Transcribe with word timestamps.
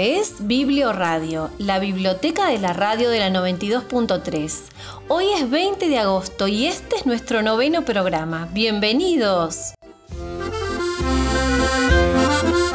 Es 0.00 0.46
Biblio 0.46 0.94
Radio, 0.94 1.50
la 1.58 1.78
biblioteca 1.78 2.46
de 2.46 2.58
la 2.58 2.72
radio 2.72 3.10
de 3.10 3.18
la 3.18 3.28
92.3. 3.28 4.62
Hoy 5.08 5.26
es 5.36 5.50
20 5.50 5.88
de 5.88 5.98
agosto 5.98 6.48
y 6.48 6.66
este 6.66 6.96
es 6.96 7.04
nuestro 7.04 7.42
noveno 7.42 7.84
programa. 7.84 8.48
Bienvenidos. 8.52 9.74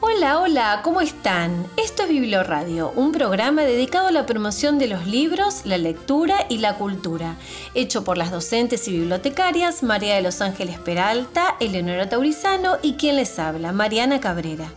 Hola, 0.02 0.40
hola, 0.40 0.82
¿cómo 0.84 1.02
están? 1.02 1.66
Esto 1.78 2.04
es 2.04 2.10
Biblio 2.10 2.44
Radio, 2.44 2.94
un 2.96 3.12
programa 3.12 3.64
dedicado 3.64 4.10
a 4.10 4.12
la 4.12 4.28
promoción 4.28 4.78
de 4.78 4.88
los 4.88 5.08
libros, 5.08 5.66
la 5.66 5.80
lectura 5.80 6.46
y 6.48 6.60
la 6.60 6.78
cultura, 6.78 7.38
hecho 7.74 8.04
por 8.04 8.20
las 8.20 8.30
docentes 8.30 8.88
y 8.88 8.92
bibliotecarias 8.92 9.82
María 9.82 10.16
de 10.16 10.22
los 10.22 10.42
Ángeles 10.42 10.78
Peralta, 10.78 11.56
Eleonora 11.60 12.08
Taurizano 12.08 12.78
y 12.84 12.94
quien 12.94 13.16
les 13.16 13.40
habla, 13.40 13.72
Mariana 13.72 14.20
Cabrera. 14.20 14.72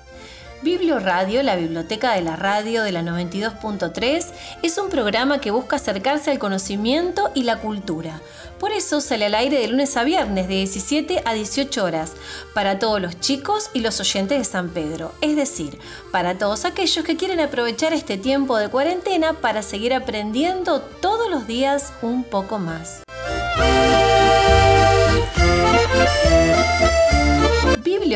Biblio 0.62 0.98
Radio, 0.98 1.42
la 1.44 1.54
biblioteca 1.54 2.14
de 2.14 2.22
la 2.22 2.34
radio 2.34 2.82
de 2.82 2.90
la 2.90 3.02
92.3, 3.02 4.26
es 4.62 4.76
un 4.76 4.90
programa 4.90 5.40
que 5.40 5.52
busca 5.52 5.76
acercarse 5.76 6.32
al 6.32 6.40
conocimiento 6.40 7.30
y 7.34 7.44
la 7.44 7.58
cultura. 7.58 8.20
Por 8.58 8.72
eso 8.72 9.00
sale 9.00 9.26
al 9.26 9.36
aire 9.36 9.60
de 9.60 9.68
lunes 9.68 9.96
a 9.96 10.02
viernes 10.02 10.48
de 10.48 10.54
17 10.54 11.22
a 11.24 11.32
18 11.32 11.84
horas 11.84 12.14
para 12.54 12.80
todos 12.80 13.00
los 13.00 13.20
chicos 13.20 13.70
y 13.72 13.80
los 13.80 14.00
oyentes 14.00 14.36
de 14.38 14.44
San 14.44 14.70
Pedro, 14.70 15.12
es 15.20 15.36
decir, 15.36 15.78
para 16.10 16.38
todos 16.38 16.64
aquellos 16.64 17.04
que 17.04 17.16
quieren 17.16 17.38
aprovechar 17.38 17.92
este 17.92 18.16
tiempo 18.16 18.56
de 18.56 18.68
cuarentena 18.68 19.34
para 19.34 19.62
seguir 19.62 19.94
aprendiendo 19.94 20.80
todos 20.80 21.30
los 21.30 21.46
días 21.46 21.92
un 22.02 22.24
poco 22.24 22.58
más. 22.58 23.02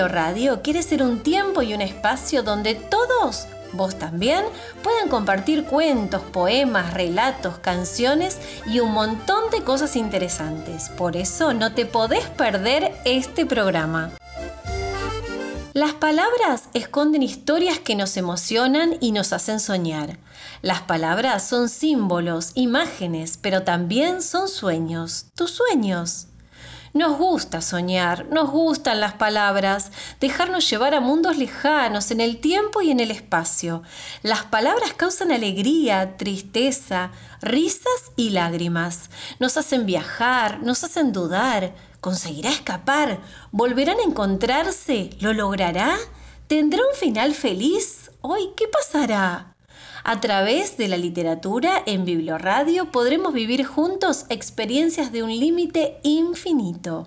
Radio 0.09 0.63
quiere 0.63 0.83
ser 0.83 1.03
un 1.03 1.23
tiempo 1.23 1.63
y 1.63 1.73
un 1.75 1.81
espacio 1.81 2.43
donde 2.43 2.75
todos, 2.75 3.47
vos 3.73 3.99
también, 3.99 4.45
puedan 4.83 5.09
compartir 5.09 5.65
cuentos, 5.65 6.21
poemas, 6.21 6.93
relatos, 6.93 7.59
canciones 7.59 8.39
y 8.67 8.81
un 8.81 8.93
montón 8.93 9.51
de 9.51 9.63
cosas 9.63 9.97
interesantes. 9.97 10.91
Por 10.91 11.17
eso 11.17 11.55
no 11.55 11.73
te 11.73 11.87
podés 11.87 12.25
perder 12.27 12.95
este 13.05 13.47
programa. 13.47 14.13
Las 15.73 15.95
palabras 15.95 16.69
esconden 16.75 17.23
historias 17.23 17.79
que 17.79 17.97
nos 17.97 18.17
emocionan 18.19 18.97
y 19.01 19.13
nos 19.13 19.33
hacen 19.33 19.59
soñar. 19.59 20.19
Las 20.61 20.83
palabras 20.83 21.49
son 21.49 21.71
símbolos, 21.71 22.53
imágenes, 22.55 23.39
pero 23.41 23.63
también 23.63 24.21
son 24.21 24.49
sueños, 24.49 25.27
tus 25.35 25.51
sueños. 25.51 26.27
Nos 26.95 27.17
gusta 27.17 27.63
soñar, 27.63 28.27
nos 28.27 28.51
gustan 28.51 29.01
las 29.01 29.15
palabras, 29.15 29.91
dejarnos 30.21 30.69
llevar 30.69 30.95
a 30.95 31.01
mundos 31.01 31.39
lejanos 31.39 32.11
en 32.11 32.21
el 32.21 32.39
tiempo 32.39 32.83
y 32.83 32.91
en 32.91 33.01
el 33.01 33.11
espacio. 33.11 33.83
Las 34.23 34.45
palabras 34.45 34.93
causan 34.93 35.33
alegría, 35.33 36.19
tristeza, 36.19 37.11
risas 37.41 38.13
y 38.15 38.29
lágrimas. 38.29 39.09
Nos 39.41 39.57
hacen 39.57 39.87
viajar, 39.87 40.63
nos 40.63 40.85
hacen 40.85 41.13
dudar. 41.13 41.75
¿Conseguirá 42.03 42.51
escapar? 42.51 43.21
¿Volverán 43.53 43.99
a 43.99 44.03
encontrarse? 44.03 45.11
¿Lo 45.21 45.33
logrará? 45.33 45.97
¿Tendrá 46.47 46.81
un 46.81 46.95
final 46.95 47.33
feliz? 47.33 48.11
¿Hoy 48.21 48.51
qué 48.55 48.67
pasará? 48.69 49.52
A 50.05 50.21
través 50.21 50.77
de 50.77 50.89
la 50.89 50.97
literatura 50.97 51.81
en 51.87 52.05
Biblioradio 52.05 52.91
podremos 52.91 53.33
vivir 53.33 53.65
juntos 53.65 54.27
experiencias 54.31 55.13
de 55.13 55.23
un 55.23 55.31
límite 55.31 56.01
infinito. 56.03 57.07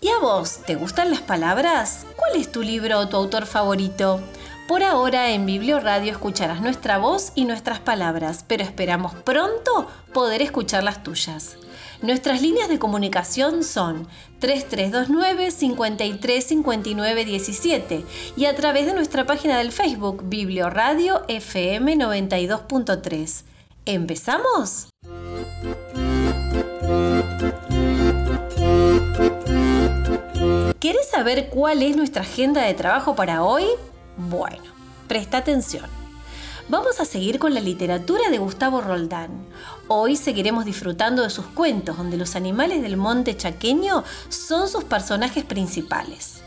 ¿Y 0.00 0.08
a 0.08 0.18
vos? 0.20 0.60
¿Te 0.64 0.76
gustan 0.76 1.10
las 1.10 1.22
palabras? 1.22 2.06
¿Cuál 2.14 2.40
es 2.40 2.52
tu 2.52 2.62
libro 2.62 3.00
o 3.00 3.08
tu 3.08 3.16
autor 3.16 3.46
favorito? 3.46 4.20
Por 4.68 4.84
ahora 4.84 5.30
en 5.32 5.44
Biblioradio 5.44 6.12
escucharás 6.12 6.60
nuestra 6.60 6.98
voz 6.98 7.32
y 7.34 7.44
nuestras 7.44 7.80
palabras, 7.80 8.44
pero 8.46 8.62
esperamos 8.62 9.14
pronto 9.14 9.88
poder 10.12 10.40
escuchar 10.40 10.84
las 10.84 11.02
tuyas. 11.02 11.56
Nuestras 12.02 12.42
líneas 12.42 12.68
de 12.68 12.80
comunicación 12.80 13.62
son 13.62 14.08
3329 14.40 15.52
5359 15.52 17.24
17 17.24 18.04
y 18.36 18.46
a 18.46 18.56
través 18.56 18.86
de 18.86 18.94
nuestra 18.94 19.24
página 19.24 19.58
del 19.58 19.70
Facebook 19.70 20.24
Biblioradio 20.24 21.22
FM 21.28 21.96
92.3. 21.96 23.44
¿Empezamos? 23.86 24.88
¿Quieres 30.80 31.08
saber 31.08 31.50
cuál 31.50 31.84
es 31.84 31.96
nuestra 31.96 32.22
agenda 32.22 32.62
de 32.62 32.74
trabajo 32.74 33.14
para 33.14 33.44
hoy? 33.44 33.64
Bueno, 34.16 34.64
presta 35.06 35.38
atención. 35.38 36.01
Vamos 36.68 37.00
a 37.00 37.04
seguir 37.04 37.40
con 37.40 37.54
la 37.54 37.60
literatura 37.60 38.30
de 38.30 38.38
Gustavo 38.38 38.80
Roldán. 38.80 39.30
Hoy 39.88 40.14
seguiremos 40.14 40.64
disfrutando 40.64 41.22
de 41.22 41.30
sus 41.30 41.46
cuentos, 41.46 41.96
donde 41.96 42.16
los 42.16 42.36
animales 42.36 42.82
del 42.82 42.96
monte 42.96 43.36
chaqueño 43.36 44.04
son 44.28 44.68
sus 44.68 44.84
personajes 44.84 45.44
principales. 45.44 46.42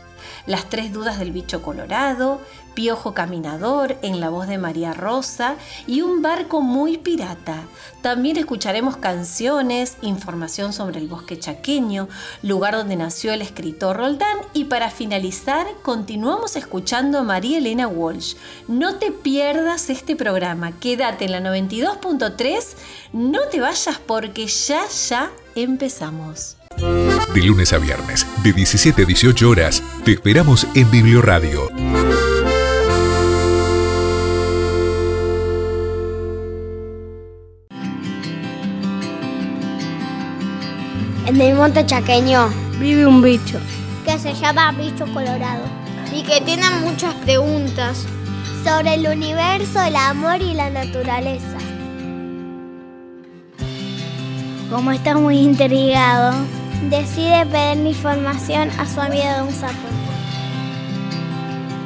Las 0.46 0.70
tres 0.70 0.90
dudas 0.92 1.18
del 1.18 1.32
bicho 1.32 1.60
colorado, 1.60 2.40
Piojo 2.76 3.14
Caminador 3.14 3.96
en 4.02 4.20
la 4.20 4.28
voz 4.28 4.46
de 4.46 4.58
María 4.58 4.92
Rosa 4.92 5.56
y 5.88 6.02
un 6.02 6.22
barco 6.22 6.60
muy 6.60 6.98
pirata. 6.98 7.64
También 8.02 8.36
escucharemos 8.36 8.98
canciones, 8.98 9.96
información 10.02 10.72
sobre 10.72 11.00
el 11.00 11.08
bosque 11.08 11.38
chaqueño, 11.38 12.08
lugar 12.42 12.76
donde 12.76 12.94
nació 12.94 13.32
el 13.32 13.42
escritor 13.42 13.96
Roldán 13.96 14.38
y 14.52 14.64
para 14.64 14.90
finalizar 14.90 15.66
continuamos 15.82 16.54
escuchando 16.54 17.18
a 17.18 17.22
María 17.24 17.58
Elena 17.58 17.88
Walsh. 17.88 18.36
No 18.68 18.96
te 18.96 19.10
pierdas 19.10 19.90
este 19.90 20.14
programa, 20.14 20.78
quédate 20.78 21.24
en 21.24 21.32
la 21.32 21.40
92.3, 21.40 22.76
no 23.12 23.40
te 23.50 23.60
vayas 23.60 23.98
porque 24.06 24.46
ya 24.46 24.82
ya 24.88 25.30
empezamos. 25.54 26.58
De 27.34 27.42
lunes 27.42 27.72
a 27.72 27.78
viernes, 27.78 28.26
de 28.42 28.52
17 28.52 29.02
a 29.02 29.04
18 29.06 29.48
horas, 29.48 29.82
te 30.04 30.12
esperamos 30.12 30.66
en 30.74 30.90
Biblioradio. 30.90 31.70
En 41.36 41.42
el 41.42 41.54
monte 41.54 41.84
chaqueño 41.84 42.48
vive 42.80 43.06
un 43.06 43.20
bicho 43.20 43.60
que 44.06 44.18
se 44.18 44.32
llama 44.32 44.72
bicho 44.72 45.04
colorado 45.12 45.64
y 46.10 46.22
que 46.22 46.40
tiene 46.40 46.64
muchas 46.80 47.12
preguntas 47.16 48.06
sobre 48.64 48.94
el 48.94 49.06
universo, 49.06 49.82
el 49.82 49.96
amor 49.96 50.40
y 50.40 50.54
la 50.54 50.70
naturaleza. 50.70 51.58
Como 54.70 54.92
está 54.92 55.14
muy 55.14 55.36
intrigado, 55.36 56.32
decide 56.88 57.44
pedir 57.44 57.86
información 57.86 58.70
a 58.78 58.86
su 58.86 58.98
amigo 58.98 59.28
Don 59.36 59.52
Sapo. 59.52 59.74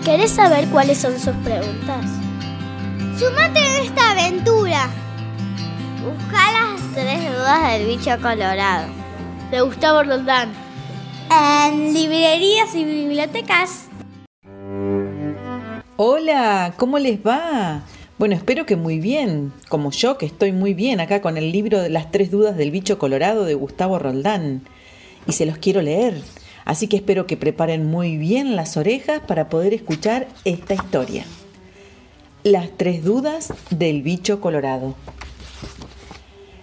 ¿Querés 0.04 0.30
saber 0.30 0.68
cuáles 0.68 0.98
son 0.98 1.18
sus 1.18 1.34
preguntas? 1.42 2.06
Sumate 3.18 3.58
en 3.58 3.84
esta 3.84 4.12
aventura. 4.12 4.88
Busca 6.04 6.52
las 6.52 6.94
tres 6.94 7.32
dudas 7.32 7.72
del 7.72 7.88
bicho 7.88 8.16
colorado. 8.22 8.99
De 9.50 9.60
Gustavo 9.62 10.04
Roldán. 10.04 10.52
En 11.28 11.92
librerías 11.92 12.72
y 12.76 12.84
bibliotecas. 12.84 13.88
Hola, 15.96 16.74
¿cómo 16.76 17.00
les 17.00 17.18
va? 17.18 17.82
Bueno, 18.16 18.36
espero 18.36 18.64
que 18.64 18.76
muy 18.76 19.00
bien, 19.00 19.52
como 19.68 19.90
yo 19.90 20.18
que 20.18 20.26
estoy 20.26 20.52
muy 20.52 20.72
bien 20.72 21.00
acá 21.00 21.20
con 21.20 21.36
el 21.36 21.50
libro 21.50 21.80
de 21.80 21.90
las 21.90 22.12
tres 22.12 22.30
dudas 22.30 22.56
del 22.56 22.70
bicho 22.70 23.00
colorado 23.00 23.44
de 23.44 23.54
Gustavo 23.54 23.98
Roldán. 23.98 24.62
Y 25.26 25.32
se 25.32 25.46
los 25.46 25.58
quiero 25.58 25.82
leer, 25.82 26.22
así 26.64 26.86
que 26.86 26.98
espero 26.98 27.26
que 27.26 27.36
preparen 27.36 27.86
muy 27.86 28.18
bien 28.18 28.54
las 28.54 28.76
orejas 28.76 29.20
para 29.26 29.48
poder 29.48 29.74
escuchar 29.74 30.28
esta 30.44 30.74
historia. 30.74 31.24
Las 32.44 32.70
tres 32.76 33.02
dudas 33.02 33.52
del 33.70 34.02
bicho 34.02 34.40
colorado. 34.40 34.94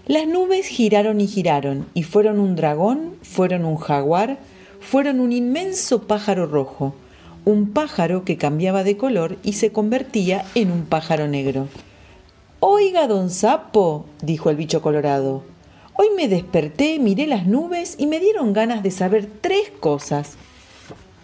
Las 0.07 0.27
nubes 0.27 0.67
giraron 0.67 1.21
y 1.21 1.27
giraron, 1.27 1.85
y 1.93 2.03
fueron 2.03 2.39
un 2.39 2.55
dragón, 2.55 3.15
fueron 3.21 3.63
un 3.65 3.77
jaguar, 3.77 4.39
fueron 4.79 5.19
un 5.19 5.31
inmenso 5.31 6.07
pájaro 6.07 6.47
rojo 6.47 6.95
un 7.47 7.71
pájaro 7.71 8.25
que 8.25 8.35
cambiaba 8.35 8.83
de 8.83 8.97
color 8.97 9.37
y 9.41 9.53
se 9.53 9.71
convertía 9.71 10.43
en 10.53 10.69
un 10.69 10.83
pájaro 10.83 11.29
negro. 11.29 11.69
Oiga, 12.59 13.07
don 13.07 13.29
Sapo, 13.29 14.05
dijo 14.21 14.49
el 14.49 14.57
bicho 14.57 14.81
colorado, 14.81 15.43
hoy 15.93 16.07
me 16.17 16.27
desperté, 16.27 16.99
miré 16.99 17.25
las 17.25 17.47
nubes 17.47 17.95
y 17.97 18.05
me 18.05 18.19
dieron 18.19 18.51
ganas 18.51 18.83
de 18.83 18.91
saber 18.91 19.29
tres 19.39 19.71
cosas. 19.79 20.33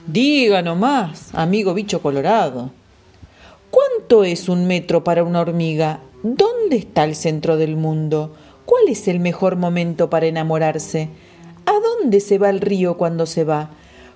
Diga 0.07 0.61
nomás, 0.61 1.35
amigo 1.35 1.73
bicho 1.73 2.01
colorado. 2.01 2.71
¿Cuánto 3.69 4.23
es 4.23 4.47
un 4.47 4.65
metro 4.65 5.03
para 5.03 5.25
una 5.25 5.41
hormiga? 5.41 5.99
¿Dónde 6.23 6.77
está 6.77 7.03
el 7.03 7.17
centro 7.17 7.57
del 7.57 7.75
mundo? 7.75 8.33
¿Cuál 8.73 8.89
es 8.89 9.07
el 9.07 9.19
mejor 9.19 9.55
momento 9.55 10.09
para 10.09 10.25
enamorarse? 10.25 11.07
¿A 11.67 11.73
dónde 11.73 12.19
se 12.19 12.39
va 12.39 12.49
el 12.49 12.59
río 12.59 12.97
cuando 12.97 13.27
se 13.27 13.43
va? 13.43 13.69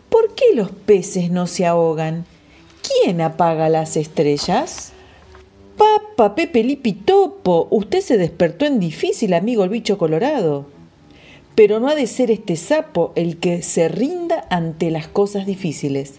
¿Por 0.09 0.33
qué 0.33 0.45
los 0.55 0.71
peces 0.71 1.29
no 1.29 1.45
se 1.45 1.67
ahogan? 1.67 2.25
¿Quién 2.81 3.21
apaga 3.21 3.69
las 3.69 3.95
estrellas? 3.97 4.93
Papa, 5.77 6.33
Pepe 6.33 6.63
Lipitopo, 6.63 7.67
usted 7.69 8.01
se 8.01 8.17
despertó 8.17 8.65
en 8.65 8.79
difícil, 8.79 9.35
amigo 9.35 9.63
el 9.63 9.69
bicho 9.69 9.99
colorado. 9.99 10.65
Pero 11.53 11.79
no 11.79 11.87
ha 11.87 11.93
de 11.93 12.07
ser 12.07 12.31
este 12.31 12.55
sapo 12.55 13.13
el 13.13 13.37
que 13.37 13.61
se 13.61 13.89
rinda 13.89 14.47
ante 14.49 14.89
las 14.89 15.07
cosas 15.07 15.45
difíciles. 15.45 16.15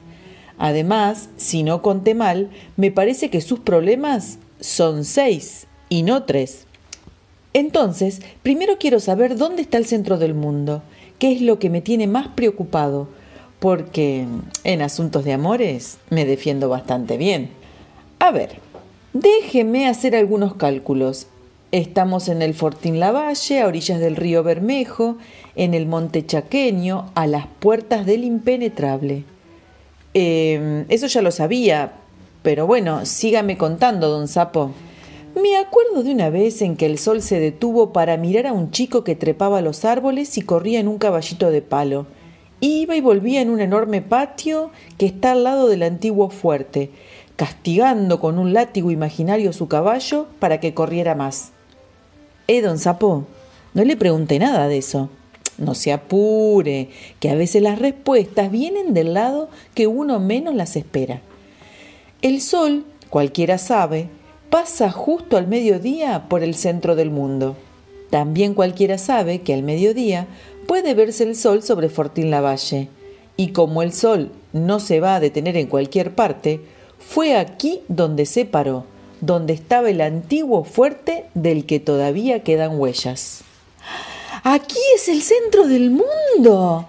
Además, 0.59 1.29
si 1.37 1.65
no 1.65 1.83
conté 1.83 2.15
mal, 2.15 2.51
me 2.77 2.93
parece 2.93 3.31
que 3.31 3.41
sus 3.41 3.59
problemas 3.59 4.39
son 4.61 5.05
seis 5.05 5.67
y 5.89 6.05
no 6.05 6.23
tres. 6.23 6.68
Entonces, 7.59 8.21
primero 8.45 8.79
quiero 8.79 9.01
saber 9.01 9.37
dónde 9.37 9.63
está 9.63 9.79
el 9.79 9.85
centro 9.85 10.17
del 10.17 10.33
mundo, 10.33 10.81
qué 11.19 11.33
es 11.33 11.41
lo 11.43 11.59
que 11.59 11.71
me 11.71 11.81
tiene 11.81 12.07
más 12.07 12.29
preocupado, 12.29 13.09
porque 13.59 14.27
en 14.63 14.81
asuntos 14.81 15.25
de 15.25 15.33
amores 15.33 15.99
me 16.09 16.25
defiendo 16.25 16.69
bastante 16.69 17.17
bien. 17.17 17.51
A 18.21 18.31
ver, 18.31 18.61
déjeme 19.13 19.89
hacer 19.89 20.15
algunos 20.15 20.55
cálculos. 20.55 21.27
Estamos 21.73 22.29
en 22.29 22.43
el 22.43 22.55
Fortín 22.55 23.01
Lavalle, 23.01 23.61
a 23.61 23.67
orillas 23.67 23.99
del 23.99 24.15
río 24.15 24.45
Bermejo, 24.45 25.19
en 25.57 25.75
el 25.75 25.87
Monte 25.87 26.25
Chaqueño, 26.25 27.11
a 27.17 27.27
las 27.27 27.49
puertas 27.59 28.07
del 28.07 28.23
impenetrable. 28.23 29.25
Eh, 30.15 30.85
eso 30.91 31.09
ya 31.09 31.23
lo 31.23 31.33
sabía, 31.33 31.95
pero 32.45 32.69
bueno, 32.69 33.05
sígame 33.05 33.59
contando, 33.59 34.11
don 34.11 34.29
Sapo. 34.29 34.71
Me 35.41 35.57
acuerdo 35.57 36.03
de 36.03 36.11
una 36.11 36.31
vez 36.31 36.63
en 36.63 36.77
que 36.77 36.87
el 36.87 36.99
sol 36.99 37.23
se 37.23 37.39
detuvo 37.39 37.93
para 37.93 38.17
mirar 38.17 38.49
a 38.49 38.53
un 38.53 38.73
chico 38.73 39.05
que 39.05 39.15
trepaba 39.15 39.61
los 39.61 39.85
árboles 39.85 40.37
y 40.37 40.43
corría 40.43 40.81
en 40.81 40.89
un 40.89 40.99
caballito 40.99 41.53
de 41.53 41.63
palo. 41.63 42.07
Iba 42.59 42.97
y 42.97 43.01
volvía 43.01 43.41
en 43.41 43.51
un 43.51 43.61
enorme 43.61 44.03
patio 44.03 44.73
que 44.97 45.07
está 45.07 45.33
al 45.33 45.45
lado 45.45 45.69
del 45.69 45.85
antiguo 45.85 46.31
fuerte, 46.31 46.91
castigando 47.37 48.19
con 48.19 48.37
un 48.37 48.53
látigo 48.53 48.91
imaginario 48.91 49.53
su 49.53 49.69
caballo 49.69 50.27
para 50.41 50.59
que 50.59 50.75
corriera 50.75 51.15
más. 51.15 51.53
Eh, 52.49 52.61
don 52.61 52.81
Sapo, 52.81 53.25
no 53.75 53.85
le 53.85 53.97
pregunté 53.97 54.41
nada 54.41 54.67
de 54.67 54.79
eso. 54.79 55.09
No 55.57 55.77
se 55.77 55.93
apure, 55.93 56.89
que 57.21 57.31
a 57.31 57.37
veces 57.37 57.63
las 57.63 57.79
respuestas 57.79 58.51
vienen 58.51 58.93
del 58.93 59.15
lado 59.15 59.51
que 59.75 59.87
uno 59.87 60.19
menos 60.19 60.57
las 60.57 60.75
espera. 60.75 61.21
El 62.23 62.41
sol, 62.41 62.85
cualquiera 63.09 63.59
sabe, 63.59 64.09
pasa 64.51 64.91
justo 64.91 65.37
al 65.37 65.47
mediodía 65.47 66.29
por 66.29 66.43
el 66.43 66.55
centro 66.55 66.97
del 66.97 67.11
mundo. 67.11 67.57
También 68.11 68.55
cualquiera 68.55 68.99
sabe 68.99 69.43
que 69.43 69.55
al 69.55 69.63
mediodía 69.63 70.27
puede 70.67 70.95
verse 70.95 71.25
el 71.25 71.37
sol 71.37 71.63
sobre 71.63 71.89
Fortín 71.89 72.31
Lavalle. 72.31 72.89
Y 73.37 73.49
como 73.49 73.83
el 73.83 73.93
sol 73.93 74.33
no 74.53 74.81
se 74.81 75.01
va 75.01 75.17
a 75.17 75.21
detener 75.21 75.57
en 75.57 75.67
cualquier 75.67 76.15
parte, 76.15 76.61
fue 76.99 77.37
aquí 77.37 77.81
donde 77.89 78.27
se 78.27 78.45
paró, 78.45 78.85
donde 79.21 79.53
estaba 79.53 79.91
el 79.91 80.01
antiguo 80.01 80.65
fuerte 80.65 81.27
del 81.35 81.67
que 81.67 81.81
todavía 81.81 82.43
quedan 82.43 82.79
huellas. 82.79 83.43
¡Aquí 84.43 84.79
es 84.97 85.09
el 85.09 85.23
centro 85.23 85.67
del 85.69 85.91
mundo! 85.91 86.87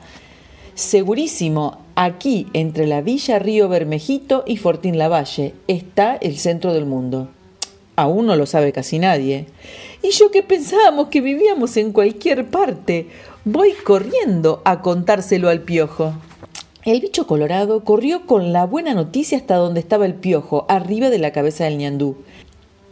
Segurísimo, 0.75 1.79
aquí 1.95 2.47
entre 2.53 2.87
la 2.87 3.01
villa 3.01 3.37
Río 3.37 3.67
Bermejito 3.67 4.43
y 4.47 4.57
Fortín 4.57 4.97
Lavalle 4.97 5.53
está 5.67 6.15
el 6.15 6.37
centro 6.37 6.73
del 6.73 6.85
mundo. 6.85 7.29
Aún 7.99 8.27
no 8.27 8.37
lo 8.37 8.45
sabe 8.45 8.71
casi 8.71 8.97
nadie. 8.97 9.47
Y 10.01 10.11
yo 10.11 10.31
que 10.31 10.41
pensábamos 10.41 11.09
que 11.09 11.19
vivíamos 11.19 11.75
en 11.75 11.91
cualquier 11.91 12.47
parte, 12.47 13.07
voy 13.43 13.73
corriendo 13.73 14.61
a 14.63 14.81
contárselo 14.81 15.49
al 15.49 15.61
piojo. 15.63 16.13
El 16.85 17.01
bicho 17.01 17.27
colorado 17.27 17.83
corrió 17.83 18.25
con 18.25 18.53
la 18.53 18.65
buena 18.65 18.93
noticia 18.93 19.37
hasta 19.37 19.57
donde 19.57 19.81
estaba 19.81 20.05
el 20.05 20.13
piojo, 20.13 20.65
arriba 20.69 21.09
de 21.09 21.19
la 21.19 21.31
cabeza 21.33 21.65
del 21.65 21.77
ñandú. 21.77 22.15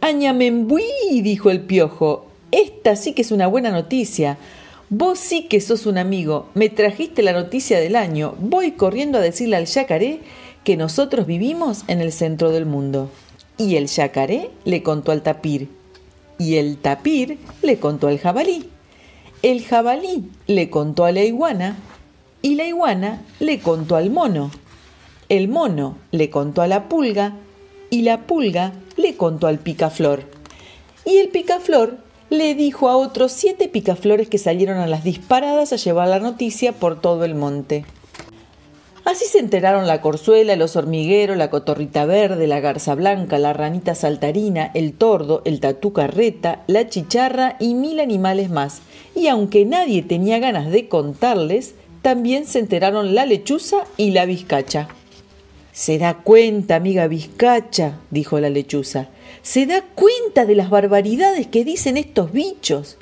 Añamembuí, 0.02 1.22
dijo 1.22 1.50
el 1.50 1.62
piojo, 1.62 2.26
esta 2.52 2.94
sí 2.94 3.14
que 3.14 3.22
es 3.22 3.30
una 3.30 3.46
buena 3.46 3.70
noticia. 3.70 4.36
Vos 4.90 5.18
sí 5.18 5.44
que 5.44 5.62
sos 5.62 5.86
un 5.86 5.96
amigo, 5.96 6.50
me 6.52 6.68
trajiste 6.68 7.22
la 7.22 7.32
noticia 7.32 7.80
del 7.80 7.96
año, 7.96 8.34
voy 8.38 8.72
corriendo 8.72 9.16
a 9.16 9.22
decirle 9.22 9.56
al 9.56 9.64
yacaré 9.64 10.20
que 10.64 10.76
nosotros 10.76 11.26
vivimos 11.26 11.84
en 11.88 12.02
el 12.02 12.12
centro 12.12 12.50
del 12.50 12.66
mundo. 12.66 13.08
Y 13.58 13.74
el 13.74 13.88
yacaré 13.88 14.50
le 14.64 14.82
contó 14.82 15.12
al 15.12 15.22
tapir. 15.22 15.68
Y 16.38 16.56
el 16.56 16.78
tapir 16.78 17.38
le 17.62 17.78
contó 17.78 18.06
al 18.06 18.18
jabalí. 18.18 18.70
El 19.42 19.64
jabalí 19.64 20.30
le 20.46 20.70
contó 20.70 21.04
a 21.04 21.12
la 21.12 21.24
iguana. 21.24 21.76
Y 22.40 22.54
la 22.54 22.64
iguana 22.64 23.22
le 23.40 23.58
contó 23.58 23.96
al 23.96 24.10
mono. 24.10 24.52
El 25.28 25.48
mono 25.48 25.96
le 26.12 26.30
contó 26.30 26.62
a 26.62 26.68
la 26.68 26.88
pulga. 26.88 27.34
Y 27.90 28.02
la 28.02 28.26
pulga 28.26 28.74
le 28.96 29.16
contó 29.16 29.48
al 29.48 29.58
picaflor. 29.58 30.22
Y 31.04 31.16
el 31.16 31.28
picaflor 31.28 31.98
le 32.30 32.54
dijo 32.54 32.88
a 32.88 32.96
otros 32.96 33.32
siete 33.32 33.68
picaflores 33.68 34.28
que 34.28 34.38
salieron 34.38 34.78
a 34.78 34.86
las 34.86 35.02
disparadas 35.02 35.72
a 35.72 35.76
llevar 35.76 36.08
la 36.08 36.20
noticia 36.20 36.72
por 36.72 37.00
todo 37.00 37.24
el 37.24 37.34
monte. 37.34 37.84
Así 39.08 39.24
se 39.24 39.38
enteraron 39.38 39.86
la 39.86 40.02
corzuela, 40.02 40.52
el 40.52 40.60
oso 40.60 40.80
hormiguero, 40.80 41.34
la 41.34 41.48
cotorrita 41.48 42.04
verde, 42.04 42.46
la 42.46 42.60
garza 42.60 42.94
blanca, 42.94 43.38
la 43.38 43.54
ranita 43.54 43.94
saltarina, 43.94 44.70
el 44.74 44.92
tordo, 44.92 45.40
el 45.46 45.60
tatú 45.60 45.94
carreta, 45.94 46.62
la 46.66 46.90
chicharra 46.90 47.56
y 47.58 47.72
mil 47.72 48.00
animales 48.00 48.50
más. 48.50 48.82
Y 49.14 49.28
aunque 49.28 49.64
nadie 49.64 50.02
tenía 50.02 50.38
ganas 50.40 50.70
de 50.70 50.88
contarles, 50.88 51.74
también 52.02 52.44
se 52.44 52.58
enteraron 52.58 53.14
la 53.14 53.24
lechuza 53.24 53.78
y 53.96 54.10
la 54.10 54.26
vizcacha. 54.26 54.88
Se 55.72 55.96
da 55.96 56.18
cuenta, 56.18 56.76
amiga 56.76 57.06
vizcacha, 57.06 57.94
dijo 58.10 58.38
la 58.40 58.50
lechuza. 58.50 59.08
Se 59.40 59.64
da 59.64 59.86
cuenta 59.94 60.44
de 60.44 60.54
las 60.54 60.68
barbaridades 60.68 61.46
que 61.46 61.64
dicen 61.64 61.96
estos 61.96 62.30
bichos. 62.30 62.98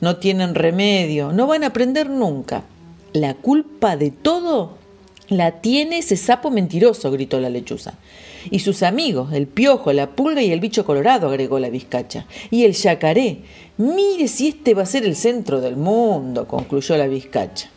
No 0.00 0.16
tienen 0.16 0.56
remedio, 0.56 1.30
no 1.30 1.46
van 1.46 1.62
a 1.62 1.68
aprender 1.68 2.10
nunca. 2.10 2.64
La 3.12 3.34
culpa 3.34 3.96
de 3.96 4.10
todo 4.10 4.77
la 5.28 5.60
tiene 5.60 5.98
ese 5.98 6.16
sapo 6.16 6.50
mentiroso, 6.50 7.10
gritó 7.10 7.40
la 7.40 7.50
lechuza. 7.50 7.94
Y 8.50 8.60
sus 8.60 8.82
amigos, 8.82 9.32
el 9.32 9.46
piojo, 9.46 9.92
la 9.92 10.10
pulga 10.10 10.42
y 10.42 10.52
el 10.52 10.60
bicho 10.60 10.84
colorado, 10.84 11.28
agregó 11.28 11.58
la 11.58 11.70
vizcacha. 11.70 12.26
Y 12.50 12.64
el 12.64 12.72
yacaré. 12.72 13.38
Mire 13.76 14.28
si 14.28 14.48
este 14.48 14.74
va 14.74 14.82
a 14.82 14.86
ser 14.86 15.04
el 15.04 15.16
centro 15.16 15.60
del 15.60 15.76
mundo, 15.76 16.46
concluyó 16.46 16.96
la 16.96 17.06
vizcacha. 17.06 17.70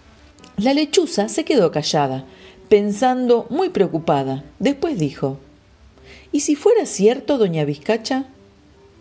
La 0.58 0.74
lechuza 0.74 1.28
se 1.30 1.44
quedó 1.44 1.72
callada, 1.72 2.26
pensando 2.70 3.48
muy 3.50 3.70
preocupada. 3.70 4.44
Después 4.60 5.00
dijo, 5.00 5.38
¿Y 6.32 6.42
si 6.42 6.56
fuera 6.56 6.86
cierto, 6.86 7.38
doña 7.38 7.66
Vizcacha? 7.66 8.26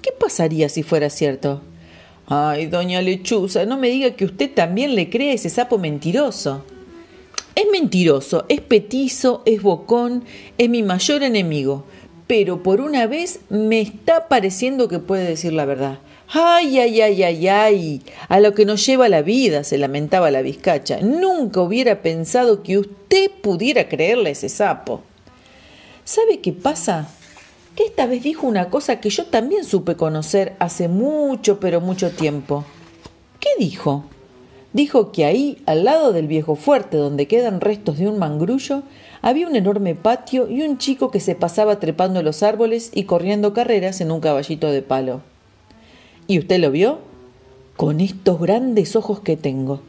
¿Qué 0.02 0.10
pasaría 0.10 0.68
si 0.68 0.82
fuera 0.82 1.10
cierto? 1.10 1.60
Ay, 2.26 2.66
doña 2.66 3.02
Lechuza, 3.02 3.66
no 3.66 3.76
me 3.76 3.88
diga 3.88 4.12
que 4.12 4.24
usted 4.24 4.52
también 4.52 4.94
le 4.94 5.10
cree 5.10 5.30
a 5.30 5.34
ese 5.34 5.50
sapo 5.50 5.78
mentiroso. 5.78 6.64
Es 7.54 7.64
mentiroso, 7.72 8.44
es 8.48 8.60
petizo, 8.60 9.42
es 9.44 9.62
bocón, 9.62 10.24
es 10.56 10.68
mi 10.70 10.82
mayor 10.82 11.22
enemigo, 11.22 11.84
pero 12.26 12.62
por 12.62 12.80
una 12.80 13.06
vez 13.06 13.40
me 13.48 13.80
está 13.80 14.28
pareciendo 14.28 14.88
que 14.88 15.00
puede 15.00 15.24
decir 15.24 15.52
la 15.52 15.64
verdad. 15.64 15.98
Ay, 16.32 16.78
ay, 16.78 17.00
ay, 17.00 17.22
ay, 17.24 17.48
ay, 17.48 18.02
a 18.28 18.38
lo 18.38 18.54
que 18.54 18.64
nos 18.64 18.86
lleva 18.86 19.08
la 19.08 19.22
vida, 19.22 19.64
se 19.64 19.78
lamentaba 19.78 20.30
la 20.30 20.42
vizcacha. 20.42 21.00
Nunca 21.00 21.60
hubiera 21.60 22.02
pensado 22.02 22.62
que 22.62 22.78
usted 22.78 23.32
pudiera 23.42 23.88
creerle 23.88 24.28
a 24.28 24.32
ese 24.32 24.48
sapo. 24.48 25.02
¿Sabe 26.04 26.38
qué 26.38 26.52
pasa? 26.52 27.08
Que 27.74 27.82
esta 27.82 28.06
vez 28.06 28.22
dijo 28.22 28.46
una 28.46 28.70
cosa 28.70 29.00
que 29.00 29.10
yo 29.10 29.26
también 29.26 29.64
supe 29.64 29.96
conocer 29.96 30.54
hace 30.60 30.86
mucho, 30.86 31.58
pero 31.58 31.80
mucho 31.80 32.10
tiempo. 32.10 32.64
¿Qué 33.40 33.48
dijo? 33.58 34.04
Dijo 34.72 35.10
que 35.10 35.24
ahí, 35.24 35.58
al 35.66 35.84
lado 35.84 36.12
del 36.12 36.28
viejo 36.28 36.54
fuerte 36.54 36.96
donde 36.96 37.26
quedan 37.26 37.60
restos 37.60 37.98
de 37.98 38.06
un 38.08 38.18
mangrullo, 38.18 38.84
había 39.20 39.48
un 39.48 39.56
enorme 39.56 39.96
patio 39.96 40.48
y 40.48 40.62
un 40.62 40.78
chico 40.78 41.10
que 41.10 41.18
se 41.18 41.34
pasaba 41.34 41.80
trepando 41.80 42.22
los 42.22 42.44
árboles 42.44 42.92
y 42.94 43.04
corriendo 43.04 43.52
carreras 43.52 44.00
en 44.00 44.12
un 44.12 44.20
caballito 44.20 44.70
de 44.70 44.82
palo. 44.82 45.22
¿Y 46.28 46.38
usted 46.38 46.60
lo 46.60 46.70
vio? 46.70 47.00
Con 47.76 48.00
estos 48.00 48.40
grandes 48.40 48.94
ojos 48.94 49.18
que 49.20 49.36
tengo, 49.36 49.80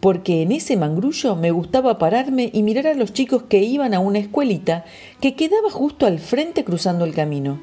porque 0.00 0.40
en 0.40 0.52
ese 0.52 0.78
mangrullo 0.78 1.36
me 1.36 1.50
gustaba 1.50 1.98
pararme 1.98 2.48
y 2.54 2.62
mirar 2.62 2.86
a 2.86 2.94
los 2.94 3.12
chicos 3.12 3.42
que 3.42 3.62
iban 3.62 3.92
a 3.92 4.00
una 4.00 4.18
escuelita 4.18 4.86
que 5.20 5.34
quedaba 5.34 5.70
justo 5.70 6.06
al 6.06 6.18
frente 6.18 6.64
cruzando 6.64 7.04
el 7.04 7.12
camino. 7.14 7.60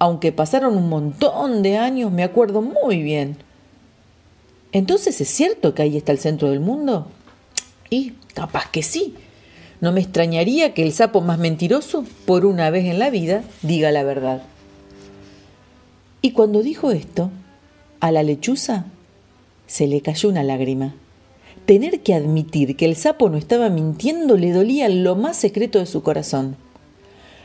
aunque 0.00 0.32
pasaron 0.32 0.76
un 0.76 0.88
montón 0.88 1.62
de 1.62 1.78
años, 1.78 2.10
me 2.10 2.24
acuerdo 2.24 2.60
muy 2.60 3.00
bien. 3.04 3.36
Entonces, 4.72 5.20
¿es 5.20 5.28
cierto 5.28 5.74
que 5.74 5.82
ahí 5.82 5.96
está 5.96 6.12
el 6.12 6.18
centro 6.18 6.50
del 6.50 6.60
mundo? 6.60 7.08
Y 7.90 8.14
capaz 8.34 8.70
que 8.70 8.82
sí. 8.82 9.14
No 9.80 9.92
me 9.92 10.00
extrañaría 10.00 10.74
que 10.74 10.82
el 10.82 10.92
sapo 10.92 11.20
más 11.20 11.38
mentiroso, 11.38 12.04
por 12.24 12.46
una 12.46 12.70
vez 12.70 12.86
en 12.86 12.98
la 12.98 13.10
vida, 13.10 13.44
diga 13.62 13.90
la 13.90 14.02
verdad. 14.02 14.42
Y 16.22 16.32
cuando 16.32 16.62
dijo 16.62 16.90
esto, 16.90 17.30
a 18.00 18.12
la 18.12 18.22
lechuza 18.22 18.86
se 19.66 19.86
le 19.86 20.00
cayó 20.00 20.28
una 20.28 20.44
lágrima. 20.44 20.94
Tener 21.66 22.00
que 22.00 22.14
admitir 22.14 22.76
que 22.76 22.84
el 22.84 22.96
sapo 22.96 23.28
no 23.28 23.36
estaba 23.36 23.68
mintiendo 23.68 24.36
le 24.36 24.52
dolía 24.52 24.88
lo 24.88 25.16
más 25.16 25.36
secreto 25.36 25.78
de 25.78 25.86
su 25.86 26.02
corazón. 26.02 26.56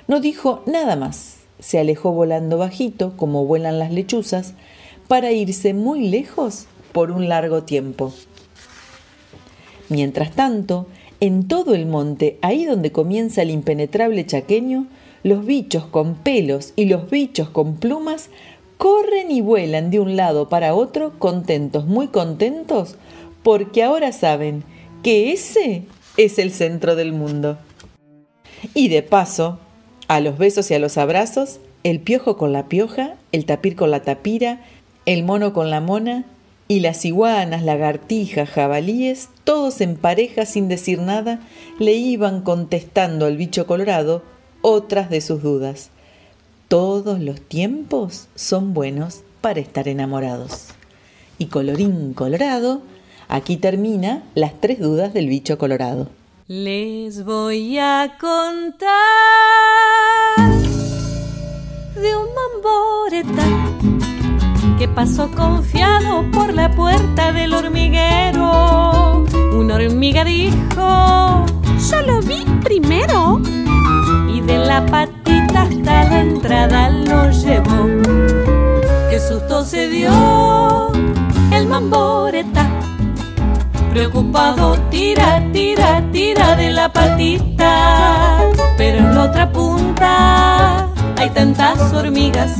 No 0.07 0.19
dijo 0.19 0.63
nada 0.65 0.95
más 0.95 1.37
se 1.59 1.79
alejó 1.79 2.11
volando 2.11 2.57
bajito, 2.57 3.13
como 3.17 3.45
vuelan 3.45 3.79
las 3.79 3.91
lechuzas, 3.91 4.53
para 5.07 5.31
irse 5.31 5.73
muy 5.73 6.07
lejos 6.09 6.67
por 6.97 7.11
un 7.11 7.29
largo 7.29 7.61
tiempo. 7.61 8.11
Mientras 9.87 10.31
tanto, 10.31 10.87
en 11.19 11.47
todo 11.47 11.75
el 11.75 11.85
monte, 11.85 12.39
ahí 12.41 12.65
donde 12.65 12.91
comienza 12.91 13.43
el 13.43 13.51
impenetrable 13.51 14.25
chaqueño, 14.25 14.87
los 15.21 15.45
bichos 15.45 15.85
con 15.85 16.15
pelos 16.15 16.73
y 16.75 16.85
los 16.85 17.07
bichos 17.07 17.49
con 17.51 17.75
plumas 17.75 18.31
corren 18.79 19.29
y 19.29 19.41
vuelan 19.41 19.91
de 19.91 19.99
un 19.99 20.15
lado 20.15 20.49
para 20.49 20.73
otro, 20.73 21.19
contentos, 21.19 21.85
muy 21.85 22.07
contentos, 22.07 22.95
porque 23.43 23.83
ahora 23.83 24.11
saben 24.11 24.63
que 25.03 25.31
ese 25.31 25.83
es 26.17 26.39
el 26.39 26.49
centro 26.49 26.95
del 26.95 27.13
mundo. 27.13 27.59
Y 28.73 28.87
de 28.87 29.03
paso, 29.03 29.59
a 30.07 30.19
los 30.19 30.39
besos 30.39 30.71
y 30.71 30.73
a 30.73 30.79
los 30.79 30.97
abrazos, 30.97 31.59
el 31.83 31.99
piojo 31.99 32.37
con 32.37 32.53
la 32.53 32.67
pioja, 32.67 33.17
el 33.31 33.45
tapir 33.45 33.75
con 33.75 33.91
la 33.91 34.01
tapira, 34.01 34.65
el 35.05 35.23
mono 35.23 35.53
con 35.53 35.69
la 35.69 35.79
mona, 35.79 36.25
y 36.67 36.81
las 36.81 37.05
iguanas, 37.05 37.63
lagartijas, 37.63 38.49
jabalíes, 38.49 39.29
todos 39.43 39.81
en 39.81 39.95
pareja 39.95 40.45
sin 40.45 40.67
decir 40.67 40.99
nada, 40.99 41.39
le 41.79 41.93
iban 41.93 42.41
contestando 42.41 43.25
al 43.25 43.37
bicho 43.37 43.65
colorado 43.65 44.23
otras 44.61 45.09
de 45.09 45.21
sus 45.21 45.41
dudas. 45.41 45.89
Todos 46.67 47.19
los 47.19 47.39
tiempos 47.39 48.27
son 48.35 48.73
buenos 48.73 49.21
para 49.39 49.61
estar 49.61 49.87
enamorados. 49.87 50.67
Y 51.37 51.45
colorín 51.45 52.13
colorado, 52.13 52.81
aquí 53.29 53.55
termina 53.55 54.23
las 54.35 54.59
tres 54.59 54.79
dudas 54.79 55.13
del 55.13 55.27
bicho 55.27 55.57
colorado. 55.57 56.09
Les 56.47 57.23
voy 57.23 57.77
a 57.77 58.17
contar 58.19 58.89
de 61.95 62.15
un 62.15 62.27
mamboreta 62.63 63.96
que 64.77 64.87
pasó 64.87 65.29
confiado 65.31 66.29
por 66.31 66.53
la 66.53 66.69
puerta 66.71 67.31
del 67.31 67.53
hormiguero. 67.53 69.25
Una 69.53 69.75
hormiga 69.75 70.23
dijo, 70.23 71.45
yo 71.89 72.01
lo 72.05 72.21
vi 72.21 72.45
primero. 72.63 73.41
Y 74.31 74.41
de 74.41 74.57
la 74.59 74.85
patita 74.85 75.63
hasta 75.63 76.03
la 76.09 76.21
entrada 76.21 76.89
lo 76.89 77.31
llevó. 77.31 77.87
Qué 79.09 79.19
susto 79.19 79.63
se 79.65 79.89
dio 79.89 80.91
el 81.51 81.67
mamboreta 81.67 82.69
Preocupado 83.97 84.77
tira, 84.91 85.41
tira, 85.51 86.03
tira 86.11 86.55
de 86.55 86.69
la 86.69 86.93
patita, 86.93 88.43
pero 88.77 88.99
en 88.99 89.15
la 89.15 89.23
otra 89.23 89.51
punta 89.51 90.87
hay 91.17 91.31
tantas 91.31 91.93
hormigas 91.93 92.59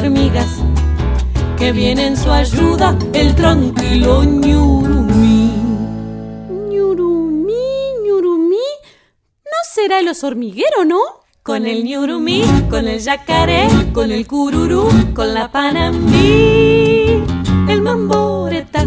hormigas 0.00 0.48
que 1.58 1.72
viene 1.72 2.06
en 2.06 2.16
su 2.16 2.30
ayuda 2.30 2.96
el 3.12 3.34
tranquilo 3.34 4.24
ñurumí. 4.24 5.52
ñurumí, 6.70 7.64
ñurumí. 8.04 8.66
¿No 9.44 9.58
será 9.74 10.00
el 10.00 10.08
oso 10.08 10.28
hormiguero, 10.28 10.84
no? 10.86 11.00
Con 11.42 11.66
el 11.66 11.84
ñurumí, 11.84 12.42
con 12.70 12.88
el 12.88 13.00
yacaré, 13.00 13.68
con 13.92 14.10
el 14.10 14.26
cururú, 14.26 14.88
con 15.14 15.34
la 15.34 15.50
panambí, 15.52 17.22
el 17.68 17.82
mamboreta 17.82 18.86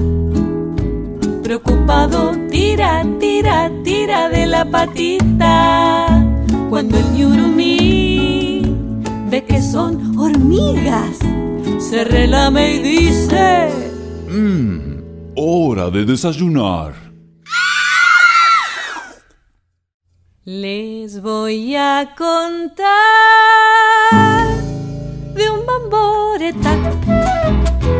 preocupado 1.44 2.32
tira, 2.50 3.06
tira, 3.20 3.70
tira 3.84 4.30
de 4.30 4.46
la 4.48 4.66
patita. 4.66 6.08
Cuando 6.70 6.98
el 6.98 7.12
ñurumí 7.12 8.33
ve 9.34 9.44
que 9.46 9.60
son 9.64 9.92
hormigas, 10.20 11.18
se 11.80 12.04
relame 12.04 12.74
y 12.76 12.80
dice: 12.80 13.68
Mmm, 14.30 14.78
hora 15.36 15.90
de 15.90 16.06
desayunar. 16.06 16.94
Les 20.46 21.20
voy 21.20 21.76
a 21.76 22.14
contar 22.16 22.86
de 25.38 25.46
un 25.56 25.62
bamboreta 25.66 26.74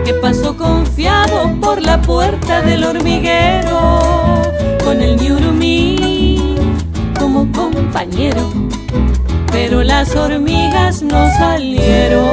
que 0.06 0.14
pasó 0.26 0.56
confiado 0.56 1.38
por 1.60 1.82
la 1.82 2.00
puerta 2.00 2.62
del 2.62 2.84
hormiguero 2.84 3.80
con 4.86 5.02
el 5.02 5.14
ñurumí 5.24 6.56
como 7.20 7.52
compañero, 7.52 8.44
pero 9.54 9.84
las 9.84 10.16
hormigas 10.16 11.04
no 11.04 11.32
salieron 11.38 12.24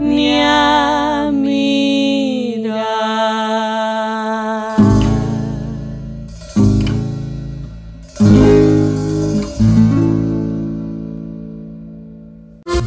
ni 0.00 0.40
a 0.42 1.30
mirar. 1.32 2.80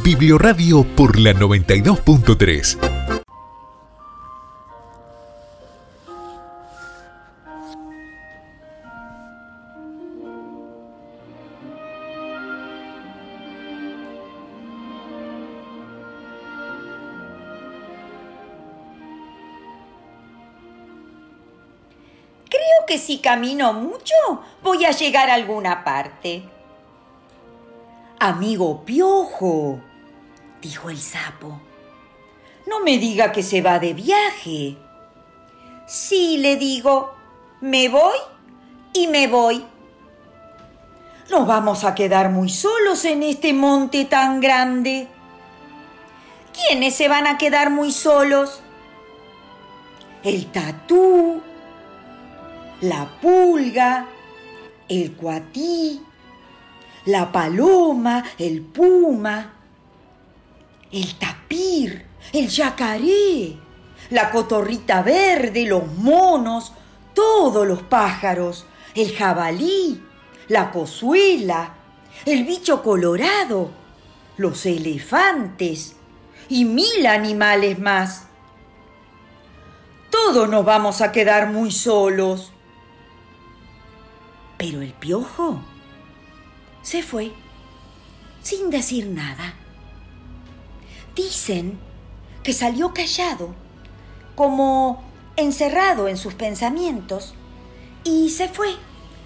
Biblioradio 0.03 0.83
por 0.83 1.17
la 1.17 1.31
92.3. 1.31 3.02
si 22.97 23.19
camino 23.19 23.73
mucho 23.73 24.13
voy 24.62 24.85
a 24.85 24.91
llegar 24.91 25.29
a 25.29 25.35
alguna 25.35 25.83
parte. 25.83 26.43
Amigo 28.19 28.83
Piojo, 28.85 29.79
dijo 30.62 30.89
el 30.89 31.00
sapo, 31.00 31.59
no 32.67 32.79
me 32.79 32.97
diga 32.97 33.31
que 33.31 33.43
se 33.43 33.62
va 33.62 33.79
de 33.79 33.93
viaje. 33.93 34.77
Sí, 35.85 36.38
le 36.38 36.55
digo, 36.55 37.13
me 37.62 37.89
voy 37.89 38.17
y 38.93 39.07
me 39.07 39.27
voy. 39.27 39.65
nos 41.29 41.47
vamos 41.47 41.83
a 41.83 41.95
quedar 41.95 42.29
muy 42.29 42.50
solos 42.50 43.05
en 43.05 43.23
este 43.23 43.53
monte 43.53 44.05
tan 44.05 44.39
grande. 44.39 45.07
¿Quiénes 46.53 46.95
se 46.95 47.07
van 47.07 47.27
a 47.27 47.38
quedar 47.38 47.69
muy 47.69 47.91
solos? 47.91 48.62
El 50.23 50.45
tatú, 50.51 51.41
la 52.84 53.18
pulga, 53.22 54.08
el 54.90 55.13
cuatí, 55.13 56.02
la 57.06 57.32
paloma, 57.32 58.25
el 58.38 58.62
puma, 58.62 59.54
el 60.92 61.16
tapir, 61.16 62.06
el 62.34 62.50
yacaré, 62.50 63.56
la 64.10 64.30
cotorrita 64.32 65.02
verde, 65.02 65.66
los 65.66 65.88
monos, 65.94 66.74
todos 67.13 67.66
los 67.66 67.84
pájaros, 67.84 68.66
el 68.96 69.16
jabalí, 69.16 70.04
la 70.50 70.70
cozuela, 70.70 71.75
el 72.25 72.44
bicho 72.44 72.84
colorado, 72.84 73.72
los 74.36 74.66
elefantes 74.66 75.96
y 76.50 76.66
mil 76.66 77.08
animales 77.08 77.80
más. 77.80 78.25
Todos 80.10 80.50
nos 80.50 80.66
vamos 80.66 81.00
a 81.00 81.13
quedar 81.13 81.48
muy 81.50 81.72
solos. 81.72 82.52
Pero 84.63 84.82
el 84.82 84.93
piojo 84.93 85.60
se 86.84 87.03
fue 87.03 87.34
sin 88.41 88.70
decir 88.70 89.08
nada. 89.08 89.55
Dicen 91.13 91.77
que 92.43 92.53
salió 92.53 92.93
callado, 92.93 93.53
como 94.36 95.03
encerrado 95.36 96.08
en 96.08 96.15
sus 96.15 96.34
pensamientos, 96.36 97.34
y 98.05 98.29
se 98.29 98.48
fue 98.48 98.70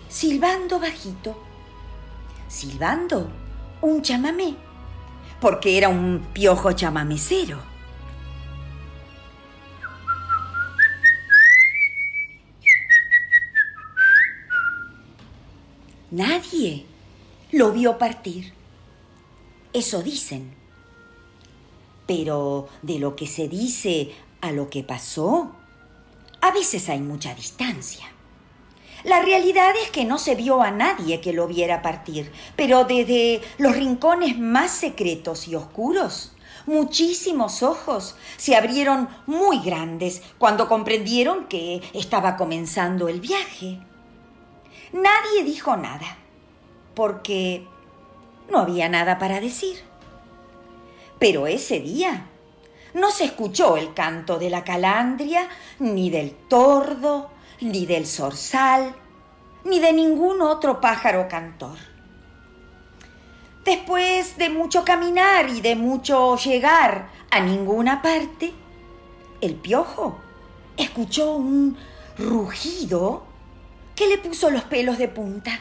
silbando 0.10 0.80
bajito. 0.80 1.40
Silbando 2.48 3.30
un 3.84 4.02
chamamé, 4.02 4.56
porque 5.40 5.78
era 5.78 5.88
un 5.88 6.30
piojo 6.34 6.72
chamamecero. 6.72 7.60
Nadie 16.12 16.86
lo 17.52 17.72
vio 17.74 17.98
partir. 17.98 18.54
Eso 19.74 20.02
dicen. 20.02 20.56
Pero 22.06 22.70
de 22.82 23.00
lo 23.00 23.16
que 23.18 23.28
se 23.28 23.50
dice 23.50 24.12
a 24.40 24.54
lo 24.54 24.70
que 24.70 24.84
pasó, 24.84 25.52
a 26.40 26.52
veces 26.52 26.88
hay 26.88 27.02
mucha 27.02 27.36
distancia. 27.36 28.06
La 29.04 29.22
realidad 29.22 29.74
es 29.84 29.92
que 29.92 30.06
no 30.06 30.18
se 30.18 30.36
vio 30.36 30.62
a 30.62 30.72
nadie 30.72 31.20
que 31.20 31.34
lo 31.34 31.48
viera 31.48 31.82
partir, 31.82 32.32
pero 32.56 32.86
desde 32.86 33.42
los 33.58 33.76
rincones 33.76 34.40
más 34.40 34.72
secretos 34.72 35.48
y 35.48 35.56
oscuros, 35.56 36.32
muchísimos 36.66 37.64
ojos 37.64 38.16
se 38.38 38.56
abrieron 38.56 39.10
muy 39.26 39.60
grandes 39.60 40.22
cuando 40.38 40.68
comprendieron 40.68 41.48
que 41.48 41.82
estaba 41.94 42.38
comenzando 42.38 43.08
el 43.08 43.20
viaje. 43.20 43.80
Nadie 44.94 45.44
dijo 45.44 45.76
nada, 45.76 46.18
porque 46.96 47.68
no 48.50 48.60
había 48.60 48.90
nada 48.90 49.20
para 49.20 49.40
decir. 49.40 49.84
Pero 51.20 51.48
ese 51.48 51.80
día 51.80 52.28
no 52.94 53.12
se 53.12 53.26
escuchó 53.26 53.78
el 53.78 53.94
canto 53.94 54.40
de 54.40 54.50
la 54.50 54.64
calandria, 54.64 55.48
ni 55.80 56.10
del 56.10 56.32
tordo, 56.32 57.30
ni 57.62 57.86
del 57.86 58.06
zorzal, 58.08 58.96
ni 59.66 59.80
de 59.80 59.94
ningún 59.94 60.42
otro 60.42 60.80
pájaro 60.80 61.28
cantor. 61.28 61.78
Después 63.66 64.38
de 64.38 64.50
mucho 64.50 64.86
caminar 64.86 65.50
y 65.50 65.60
de 65.60 65.76
mucho 65.76 66.38
llegar 66.38 67.10
a 67.30 67.42
ninguna 67.42 68.02
parte, 68.02 68.54
el 69.42 69.56
piojo 69.56 70.18
escuchó 70.78 71.36
un 71.36 71.78
rugido 72.18 73.27
que 73.98 74.08
le 74.08 74.20
puso 74.20 74.52
los 74.52 74.64
pelos 74.66 75.00
de 75.00 75.08
punta. 75.08 75.60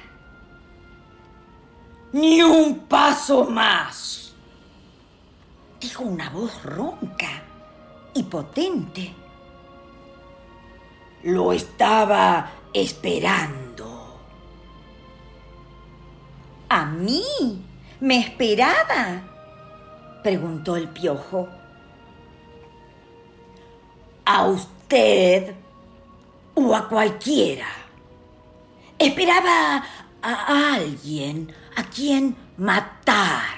Ni 2.13 2.43
un 2.43 2.81
paso 2.81 3.47
más, 3.47 4.35
dijo 5.81 6.05
una 6.05 6.29
voz 6.29 6.63
ronca 6.63 7.43
y 8.15 8.23
potente. 8.25 9.15
Lo 11.23 11.51
estaba 11.53 12.51
esperando. 12.75 14.21
¿A 16.69 16.85
mí? 16.85 17.65
¿Me 18.01 18.19
esperaba? 18.19 19.23
preguntó 20.23 20.77
el 20.77 20.89
piojo. 20.89 21.49
¿A 24.27 24.45
usted 24.45 25.55
o 26.55 26.75
a 26.75 26.87
cualquiera? 26.87 27.86
Esperaba 28.99 29.85
a 30.23 30.75
alguien 30.75 31.55
a 31.77 31.85
quien 31.85 32.37
matar. 32.57 33.57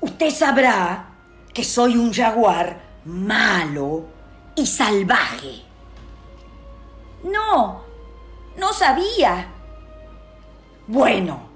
Usted 0.00 0.30
sabrá 0.30 1.08
que 1.54 1.64
soy 1.64 1.96
un 1.96 2.12
jaguar 2.12 2.80
malo 3.04 4.04
y 4.54 4.66
salvaje. 4.66 5.62
No, 7.24 7.84
no 8.56 8.72
sabía. 8.72 9.48
Bueno, 10.86 11.48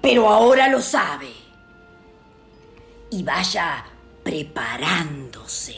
pero 0.00 0.28
ahora 0.28 0.68
lo 0.68 0.80
sabe. 0.80 1.32
Y 3.10 3.22
vaya 3.22 3.84
preparándose. 4.24 5.74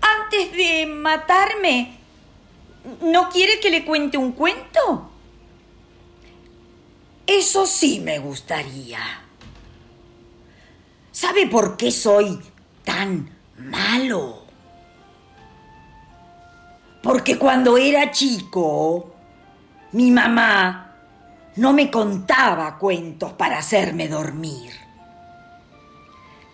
Antes 0.00 0.52
de 0.52 0.86
matarme, 0.86 2.03
¿no 3.02 3.28
quiere 3.30 3.60
que 3.60 3.70
le 3.70 3.84
cuente 3.84 4.18
un 4.18 4.32
cuento? 4.32 5.10
Eso 7.26 7.66
sí 7.66 8.00
me 8.00 8.18
gustaría. 8.18 8.98
¿Sabe 11.10 11.46
por 11.46 11.76
qué 11.76 11.90
soy 11.90 12.38
tan 12.84 13.30
malo? 13.56 14.42
Porque 17.02 17.38
cuando 17.38 17.76
era 17.78 18.10
chico, 18.10 19.14
mi 19.92 20.10
mamá 20.10 20.96
no 21.56 21.72
me 21.72 21.90
contaba 21.90 22.78
cuentos 22.78 23.32
para 23.32 23.58
hacerme 23.58 24.08
dormir. 24.08 24.72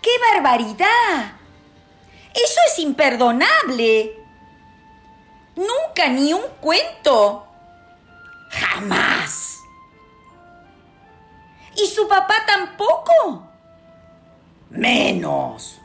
¡Qué 0.03 0.11
barbaridad! 0.33 1.33
Eso 2.35 2.61
es 2.71 2.79
imperdonable. 2.79 4.19
Nunca 5.56 6.08
ni 6.08 6.32
un 6.32 6.42
cuento. 6.60 7.46
Jamás. 8.50 9.58
¿Y 11.76 11.86
su 11.86 12.08
papá 12.08 12.34
tampoco? 12.46 13.44
Menos. 14.70 15.78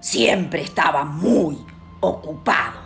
Siempre 0.00 0.62
estaba 0.62 1.04
muy 1.04 1.64
ocupado. 2.00 2.80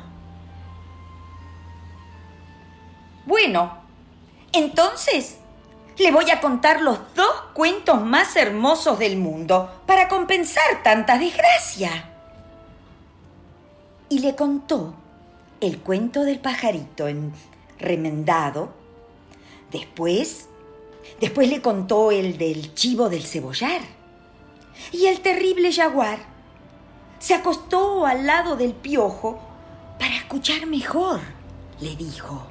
Bueno, 3.24 3.78
entonces 4.52 5.38
le 5.98 6.10
voy 6.10 6.30
a 6.30 6.40
contar 6.40 6.80
los 6.80 6.98
dos 7.14 7.42
cuentos 7.54 8.00
más 8.00 8.34
hermosos 8.36 8.98
del 8.98 9.16
mundo 9.16 9.82
para 9.86 10.08
compensar 10.08 10.82
tanta 10.82 11.18
desgracia. 11.18 12.08
Y 14.08 14.18
le 14.18 14.34
contó 14.34 14.94
el 15.62 15.78
cuento 15.78 16.24
del 16.24 16.40
pajarito 16.40 17.06
en 17.06 17.32
remendado. 17.78 18.70
Después, 19.70 20.48
después 21.20 21.48
le 21.48 21.62
contó 21.62 22.10
el 22.10 22.36
del 22.36 22.74
chivo 22.74 23.08
del 23.08 23.22
cebollar. 23.22 23.80
Y 24.90 25.06
el 25.06 25.20
terrible 25.20 25.72
jaguar 25.72 26.18
se 27.20 27.34
acostó 27.34 28.04
al 28.04 28.26
lado 28.26 28.56
del 28.56 28.74
piojo 28.74 29.40
para 30.00 30.16
escuchar 30.16 30.66
mejor, 30.66 31.20
le 31.80 31.94
dijo. 31.94 32.48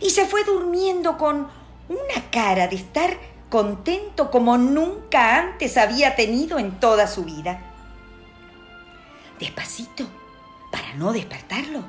Y 0.00 0.10
se 0.10 0.26
fue 0.26 0.42
durmiendo 0.42 1.16
con 1.16 1.46
una 1.88 2.30
cara 2.32 2.66
de 2.66 2.76
estar 2.76 3.16
contento 3.48 4.28
como 4.32 4.58
nunca 4.58 5.38
antes 5.38 5.76
había 5.76 6.16
tenido 6.16 6.58
en 6.58 6.80
toda 6.80 7.06
su 7.06 7.24
vida. 7.24 7.62
Despacito, 9.38 10.08
para 10.72 10.94
no 10.94 11.12
despertarlo, 11.12 11.84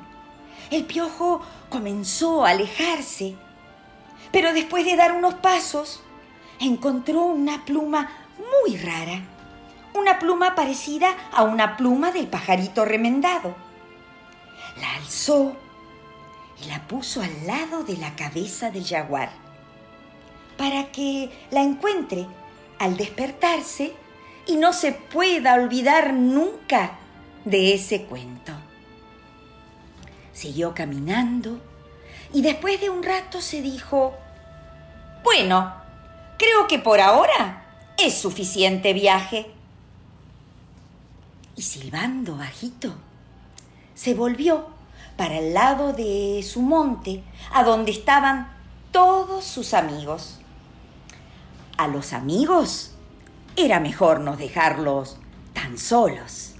el 0.70 0.84
piojo 0.84 1.40
comenzó 1.70 2.44
a 2.44 2.50
alejarse, 2.50 3.34
pero 4.30 4.52
después 4.52 4.84
de 4.84 4.94
dar 4.94 5.12
unos 5.12 5.34
pasos, 5.34 6.02
encontró 6.60 7.22
una 7.22 7.64
pluma 7.64 8.10
muy 8.38 8.76
rara, 8.76 9.22
una 9.94 10.18
pluma 10.18 10.54
parecida 10.54 11.08
a 11.32 11.42
una 11.42 11.76
pluma 11.76 12.12
del 12.12 12.28
pajarito 12.28 12.84
remendado. 12.84 13.56
La 14.80 14.94
alzó 14.94 15.56
y 16.62 16.68
la 16.68 16.86
puso 16.86 17.22
al 17.22 17.46
lado 17.46 17.84
de 17.84 17.96
la 17.96 18.14
cabeza 18.14 18.70
del 18.70 18.86
jaguar 18.86 19.30
para 20.56 20.90
que 20.92 21.30
la 21.50 21.62
encuentre 21.62 22.26
al 22.78 22.96
despertarse 22.96 23.92
y 24.46 24.56
no 24.56 24.72
se 24.72 24.92
pueda 24.92 25.54
olvidar 25.54 26.12
nunca 26.12 26.98
de 27.44 27.74
ese 27.74 28.04
cuento. 28.04 28.52
Siguió 30.44 30.74
caminando 30.74 31.58
y 32.34 32.42
después 32.42 32.78
de 32.78 32.90
un 32.90 33.02
rato 33.02 33.40
se 33.40 33.62
dijo, 33.62 34.12
bueno, 35.22 35.72
creo 36.36 36.68
que 36.68 36.78
por 36.78 37.00
ahora 37.00 37.64
es 37.96 38.12
suficiente 38.18 38.92
viaje. 38.92 39.50
Y 41.56 41.62
silbando 41.62 42.36
bajito, 42.36 42.92
se 43.94 44.12
volvió 44.12 44.66
para 45.16 45.38
el 45.38 45.54
lado 45.54 45.94
de 45.94 46.44
su 46.46 46.60
monte, 46.60 47.22
a 47.50 47.64
donde 47.64 47.92
estaban 47.92 48.52
todos 48.92 49.46
sus 49.46 49.72
amigos. 49.72 50.40
A 51.78 51.88
los 51.88 52.12
amigos 52.12 52.90
era 53.56 53.80
mejor 53.80 54.20
no 54.20 54.36
dejarlos 54.36 55.16
tan 55.54 55.78
solos. 55.78 56.53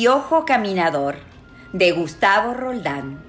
Piojo 0.00 0.44
Caminador 0.44 1.16
de 1.72 1.90
Gustavo 1.90 2.54
Roldán. 2.54 3.27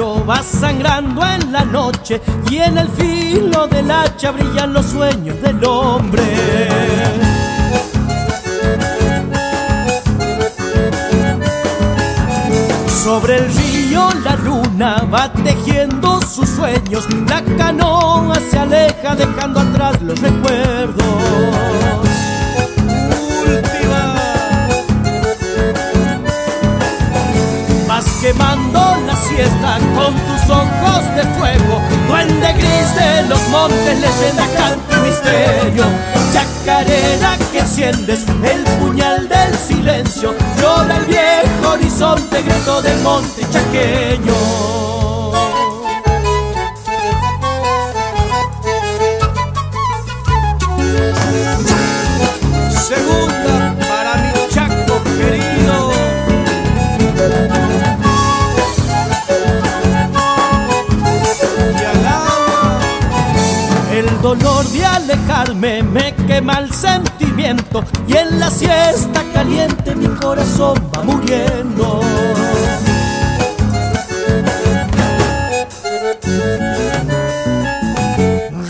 Va 0.00 0.42
sangrando 0.42 1.26
en 1.26 1.52
la 1.52 1.64
noche 1.64 2.20
y 2.48 2.58
en 2.58 2.78
el 2.78 2.88
filo 2.88 3.66
del 3.66 3.90
hacha 3.90 4.30
brillan 4.30 4.72
los 4.72 4.86
sueños 4.86 5.40
del 5.42 5.64
hombre. 5.64 6.22
Sobre 13.02 13.38
el 13.38 13.52
río 13.52 14.08
la 14.22 14.36
luna 14.36 15.04
va 15.12 15.32
tejiendo 15.32 16.20
sus 16.22 16.48
sueños, 16.48 17.08
la 17.28 17.42
canoa 17.56 18.36
se 18.50 18.58
aleja 18.58 19.16
dejando 19.16 19.60
atrás 19.60 20.00
los 20.00 20.20
recuerdos. 20.20 22.07
Quemando 28.28 28.78
la 29.06 29.16
siesta 29.16 29.78
con 29.96 30.12
tus 30.12 30.50
ojos 30.50 31.02
de 31.16 31.22
fuego. 31.38 31.80
Duende 32.08 32.52
gris 32.52 32.94
de 32.94 33.22
los 33.26 33.40
montes, 33.48 33.98
leyenda, 34.00 34.46
canto 34.54 34.96
y 34.98 35.08
misterio. 35.08 35.84
Chacarera 36.32 37.38
que 37.50 37.60
enciendes 37.60 38.26
el 38.28 38.62
puñal 38.80 39.28
del 39.28 39.54
silencio. 39.56 40.34
Llora 40.60 40.98
el 40.98 41.04
viejo 41.06 41.72
horizonte, 41.72 42.42
grito 42.42 42.82
del 42.82 43.00
monte 43.00 43.46
chaqueño. 43.50 44.68
Dolor 64.34 64.66
de 64.66 64.84
alejarme 64.84 65.82
me 65.82 66.14
quema 66.26 66.58
el 66.58 66.70
sentimiento 66.70 67.82
y 68.06 68.14
en 68.14 68.38
la 68.38 68.50
siesta 68.50 69.22
caliente 69.32 69.94
mi 69.94 70.06
corazón 70.16 70.76
va 70.94 71.02
muriendo. 71.02 72.02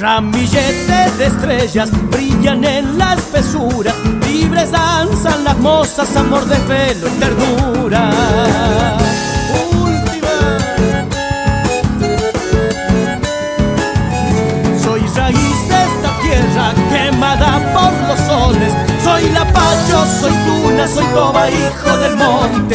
Ramilletes 0.01 1.19
de 1.19 1.27
estrellas 1.27 1.91
brillan 2.09 2.63
en 2.63 2.97
la 2.97 3.15
espesura, 3.15 3.93
libres 4.29 4.71
danzan 4.71 5.43
las 5.43 5.59
mozas, 5.59 6.15
amor 6.15 6.45
de 6.45 6.57
pelo 6.71 7.09
y 7.09 7.19
ternura. 7.19 9.18
Pacho, 19.69 20.07
soy 20.07 20.33
tuna, 20.47 20.89
soy 20.89 21.05
toba, 21.13 21.51
hijo 21.51 21.99
del 21.99 22.17
monte. 22.17 22.75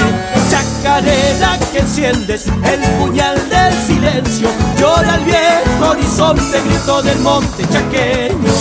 Chacarera 0.51 1.57
que 1.71 1.79
enciendes 1.79 2.45
el 2.45 2.79
puñal 2.99 3.35
del 3.49 3.73
silencio. 3.87 4.47
Llora 4.79 5.15
el 5.15 5.25
viejo 5.25 5.89
horizonte, 5.89 6.61
grito 6.61 7.01
del 7.01 7.17
monte 7.21 7.63
chaqueño. 7.67 8.53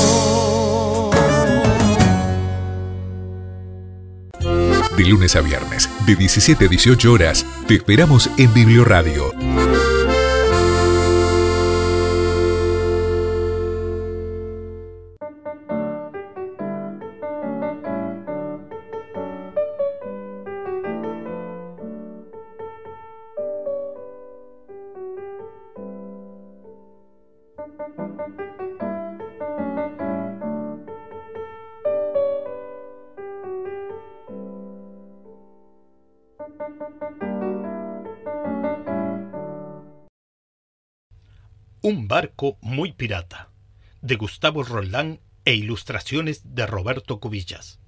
De 4.97 5.05
lunes 5.05 5.37
a 5.37 5.43
viernes, 5.43 5.91
de 6.07 6.17
17 6.17 6.65
a 6.65 6.69
18 6.69 7.13
horas, 7.13 7.45
te 7.67 7.75
esperamos 7.75 8.31
en 8.39 8.55
Biblioradio 8.55 9.42
Un 41.85 42.07
barco 42.07 42.59
muy 42.61 42.93
pirata, 42.93 43.51
de 44.03 44.15
Gustavo 44.15 44.63
Roldán 44.63 45.19
e 45.45 45.55
ilustraciones 45.55 46.55
de 46.55 46.65
Roberto 46.65 47.19
Cubillas. 47.19 47.81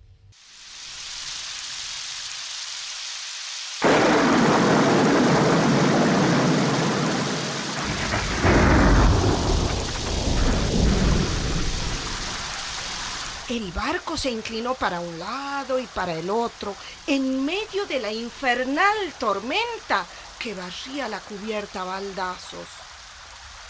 El 13.49 13.71
barco 13.71 14.17
se 14.17 14.33
inclinó 14.33 14.75
para 14.75 14.99
un 14.99 15.21
lado 15.21 15.79
y 15.79 15.87
para 15.87 16.15
el 16.15 16.31
otro, 16.31 16.75
en 17.07 17.45
medio 17.45 17.87
de 17.87 18.01
la 18.01 18.13
infernal 18.13 18.97
tormenta 19.21 20.05
que 20.41 20.53
barría 20.53 21.07
la 21.09 21.21
cubierta 21.21 21.83
a 21.83 21.85
baldazos. 21.85 22.84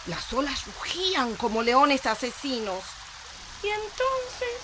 Las 0.07 0.33
olas 0.35 0.67
rugían 0.67 1.35
como 1.37 1.63
leones 1.63 2.05
asesinos. 2.05 2.85
Y 3.63 3.69
entonces 3.69 4.61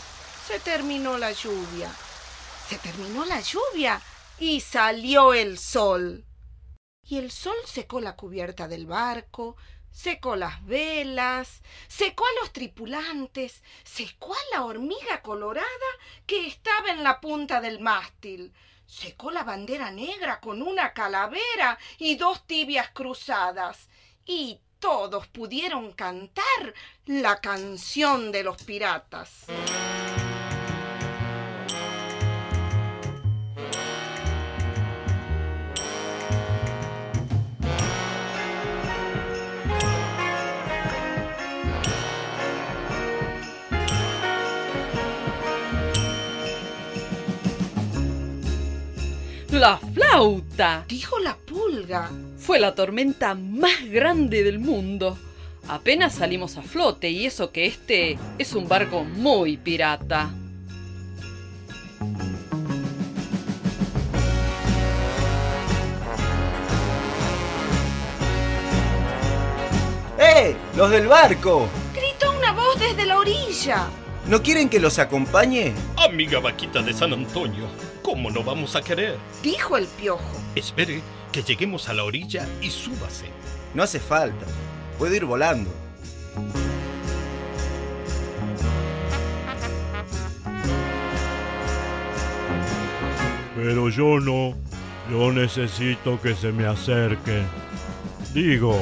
se 0.47 0.61
terminó 0.61 1.17
la 1.17 1.33
lluvia. 1.33 1.91
Se 2.69 2.77
terminó 2.77 3.25
la 3.25 3.41
lluvia 3.41 4.03
y 4.39 4.61
salió 4.61 5.33
el 5.33 5.59
sol. 5.59 6.27
Y 7.03 7.17
el 7.17 7.31
sol 7.31 7.57
secó 7.65 8.01
la 8.01 8.17
cubierta 8.17 8.69
del 8.69 8.87
barco, 8.87 9.57
secó 9.91 10.37
las 10.37 10.65
velas, 10.67 11.63
secó 11.89 12.25
a 12.25 12.41
los 12.41 12.53
tripulantes, 12.53 13.63
secó 13.83 14.35
a 14.35 14.57
la 14.57 14.65
hormiga 14.65 15.23
colorada 15.23 15.67
que 16.27 16.47
estaba 16.47 16.91
en 16.91 17.03
la 17.03 17.21
punta 17.21 17.61
del 17.61 17.81
mástil, 17.81 18.53
secó 18.87 19.31
la 19.31 19.43
bandera 19.43 19.91
negra 19.91 20.41
con 20.41 20.63
una 20.63 20.93
calavera 20.93 21.79
y 21.99 22.17
dos 22.17 22.47
tibias 22.47 22.91
cruzadas, 22.91 23.89
y 24.25 24.61
todos 24.81 25.27
pudieron 25.29 25.93
cantar 25.93 26.75
la 27.07 27.41
canción 27.41 28.33
de 28.33 28.43
los 28.43 28.63
piratas. 28.63 29.47
La 49.61 49.77
flauta. 49.77 50.87
Dijo 50.89 51.19
la 51.19 51.37
pulga. 51.37 52.11
Fue 52.39 52.59
la 52.59 52.75
tormenta 52.75 53.35
más 53.35 53.85
grande 53.91 54.43
del 54.43 54.59
mundo. 54.59 55.19
Apenas 55.69 56.15
salimos 56.15 56.57
a 56.57 56.63
flote 56.63 57.11
y 57.11 57.27
eso 57.27 57.53
que 57.53 57.67
este 57.67 58.19
es 58.39 58.55
un 58.55 58.67
barco 58.67 59.05
muy 59.05 59.59
pirata. 59.59 60.31
¡Eh! 70.19 70.57
¡Los 70.75 70.91
del 70.91 71.07
barco! 71.07 71.69
Gritó 71.95 72.35
una 72.35 72.53
voz 72.53 72.81
desde 72.81 73.05
la 73.05 73.19
orilla. 73.19 73.91
¿No 74.29 74.43
quieren 74.43 74.69
que 74.69 74.81
los 74.81 74.99
acompañe? 74.99 75.73
Amiga 75.97 76.41
vaquita 76.41 76.83
de 76.83 76.93
San 76.93 77.13
Antonio, 77.13 77.67
¿cómo 78.03 78.31
no 78.31 78.43
vamos 78.45 78.77
a 78.77 78.83
querer? 78.83 79.17
Dijo 79.43 79.77
el 79.77 79.87
piojo. 79.87 80.37
Espere 80.55 81.01
que 81.33 81.43
lleguemos 81.43 81.89
a 81.89 81.95
la 81.95 82.05
orilla 82.05 82.47
y 82.61 82.71
súbase. 82.71 83.27
No 83.75 83.83
hace 83.83 83.99
falta. 83.99 84.47
Puedo 84.99 85.15
ir 85.15 85.25
volando. 85.25 85.71
Pero 93.57 93.89
yo 93.89 94.21
no. 94.21 94.55
Yo 95.11 95.33
necesito 95.33 96.21
que 96.21 96.35
se 96.35 96.53
me 96.53 96.67
acerquen. 96.67 97.47
Digo, 98.33 98.77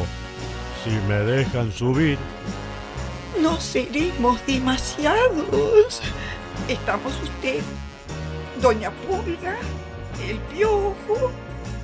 si 0.84 0.90
me 1.08 1.20
dejan 1.20 1.72
subir. 1.72 2.18
No 3.48 3.58
seremos 3.58 4.44
demasiados. 4.46 6.02
Estamos 6.68 7.14
usted, 7.22 7.62
Doña 8.60 8.90
Pulga, 8.90 9.56
el 10.28 10.36
piojo, 10.52 11.32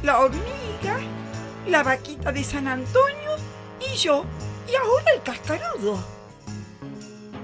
la 0.03 0.20
hormiga, 0.20 0.98
la 1.66 1.83
vaquita 1.83 2.33
de 2.33 2.44
San 2.44 2.68
Antonio 2.68 3.37
y 3.81 3.96
yo. 3.96 4.27
Y 4.70 4.74
ahora 4.74 5.11
el 5.14 5.22
cascarudo. 5.22 6.05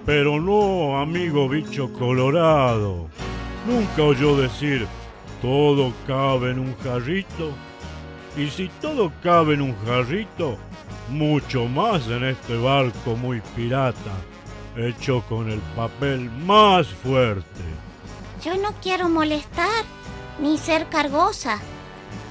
Pero 0.04 0.38
no, 0.38 1.00
amigo 1.00 1.48
bicho 1.48 1.90
colorado. 1.90 3.08
Nunca 3.66 4.02
oyó 4.02 4.36
decir, 4.36 4.86
todo 5.40 5.94
cabe 6.06 6.50
en 6.50 6.58
un 6.58 6.76
jarrito. 6.80 7.54
Y 8.36 8.50
si 8.50 8.68
todo 8.82 9.10
cabe 9.22 9.54
en 9.54 9.62
un 9.62 9.74
jarrito, 9.86 10.58
mucho 11.10 11.66
más 11.66 12.06
en 12.06 12.24
este 12.24 12.56
barco 12.56 13.16
muy 13.16 13.40
pirata, 13.54 14.12
hecho 14.76 15.22
con 15.28 15.50
el 15.50 15.60
papel 15.76 16.30
más 16.30 16.86
fuerte. 16.86 17.62
Yo 18.42 18.56
no 18.56 18.72
quiero 18.80 19.08
molestar 19.08 19.84
ni 20.40 20.56
ser 20.56 20.88
cargosa, 20.88 21.60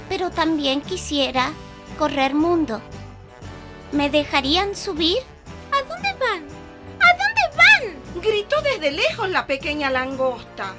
pero 0.07 0.31
también 0.31 0.81
quisiera 0.81 1.51
correr 1.97 2.33
mundo. 2.33 2.81
¿Me 3.91 4.09
dejarían 4.09 4.75
subir? 4.75 5.17
¿A 5.71 5.87
dónde 5.87 6.09
van? 6.19 6.43
¿A 6.99 7.11
dónde 7.11 7.57
van? 7.57 8.21
Gritó 8.21 8.55
desde 8.61 8.91
lejos 8.91 9.29
la 9.29 9.45
pequeña 9.45 9.89
langosta. 9.89 10.73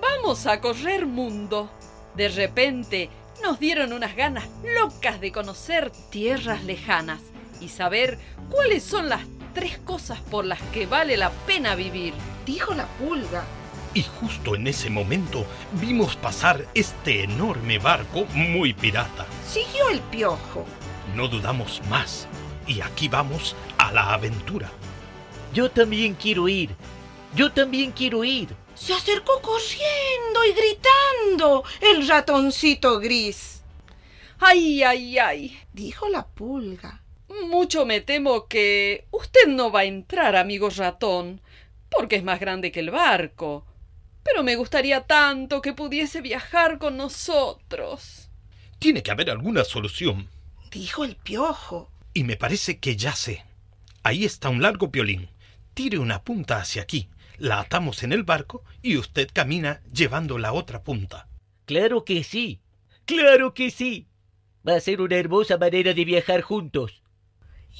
Vamos 0.00 0.46
a 0.46 0.60
correr 0.60 1.06
mundo. 1.06 1.70
De 2.14 2.28
repente 2.28 3.08
nos 3.42 3.58
dieron 3.58 3.92
unas 3.92 4.16
ganas 4.16 4.44
locas 4.64 5.20
de 5.20 5.32
conocer 5.32 5.90
tierras 6.10 6.64
lejanas 6.64 7.20
y 7.60 7.68
saber 7.68 8.18
cuáles 8.50 8.82
son 8.84 9.08
las 9.08 9.22
tres 9.54 9.78
cosas 9.78 10.20
por 10.20 10.44
las 10.44 10.60
que 10.72 10.86
vale 10.86 11.16
la 11.16 11.30
pena 11.30 11.74
vivir. 11.74 12.14
Dijo 12.46 12.74
la 12.74 12.86
pulga. 12.86 13.44
Y 13.94 14.02
justo 14.02 14.54
en 14.54 14.66
ese 14.66 14.90
momento 14.90 15.46
vimos 15.80 16.16
pasar 16.16 16.66
este 16.74 17.24
enorme 17.24 17.78
barco 17.78 18.26
muy 18.34 18.74
pirata. 18.74 19.26
Siguió 19.46 19.88
el 19.90 20.00
piojo. 20.00 20.64
No 21.14 21.28
dudamos 21.28 21.80
más. 21.88 22.28
Y 22.66 22.80
aquí 22.82 23.08
vamos 23.08 23.56
a 23.78 23.92
la 23.92 24.12
aventura. 24.12 24.70
Yo 25.54 25.70
también 25.70 26.14
quiero 26.14 26.48
ir. 26.48 26.70
Yo 27.34 27.50
también 27.50 27.92
quiero 27.92 28.24
ir. 28.24 28.48
Se 28.78 28.94
acercó 28.94 29.42
corriendo 29.42 30.44
y 30.46 30.52
gritando 30.52 31.64
el 31.80 32.06
ratoncito 32.06 33.00
gris. 33.00 33.62
¡Ay, 34.38 34.82
ay, 34.82 35.18
ay! 35.18 35.58
Dijo 35.72 36.08
la 36.08 36.26
pulga. 36.26 37.02
Mucho 37.48 37.84
me 37.84 38.00
temo 38.00 38.46
que 38.46 39.06
usted 39.10 39.48
no 39.48 39.70
va 39.70 39.80
a 39.80 39.84
entrar, 39.84 40.36
amigo 40.36 40.70
ratón, 40.70 41.42
porque 41.90 42.16
es 42.16 42.22
más 42.22 42.40
grande 42.40 42.70
que 42.70 42.80
el 42.80 42.90
barco. 42.90 43.66
Pero 44.22 44.42
me 44.42 44.56
gustaría 44.56 45.02
tanto 45.02 45.60
que 45.60 45.72
pudiese 45.72 46.20
viajar 46.20 46.78
con 46.78 46.96
nosotros. 46.96 48.30
Tiene 48.78 49.02
que 49.02 49.10
haber 49.10 49.30
alguna 49.30 49.64
solución. 49.64 50.30
Dijo 50.70 51.04
el 51.04 51.16
piojo. 51.16 51.90
Y 52.14 52.22
me 52.24 52.36
parece 52.36 52.78
que 52.78 52.96
ya 52.96 53.14
sé. 53.14 53.44
Ahí 54.02 54.24
está 54.24 54.48
un 54.48 54.62
largo 54.62 54.90
piolín. 54.90 55.28
Tire 55.74 55.98
una 55.98 56.22
punta 56.22 56.58
hacia 56.58 56.82
aquí 56.82 57.08
la 57.38 57.60
atamos 57.60 58.02
en 58.02 58.12
el 58.12 58.24
barco 58.24 58.64
y 58.82 58.96
usted 58.96 59.28
camina 59.32 59.80
llevando 59.92 60.38
la 60.38 60.52
otra 60.52 60.82
punta. 60.82 61.28
Claro 61.64 62.04
que 62.04 62.24
sí, 62.24 62.60
claro 63.04 63.54
que 63.54 63.70
sí. 63.70 64.08
Va 64.66 64.74
a 64.74 64.80
ser 64.80 65.00
una 65.00 65.16
hermosa 65.16 65.56
manera 65.56 65.94
de 65.94 66.04
viajar 66.04 66.42
juntos. 66.42 67.02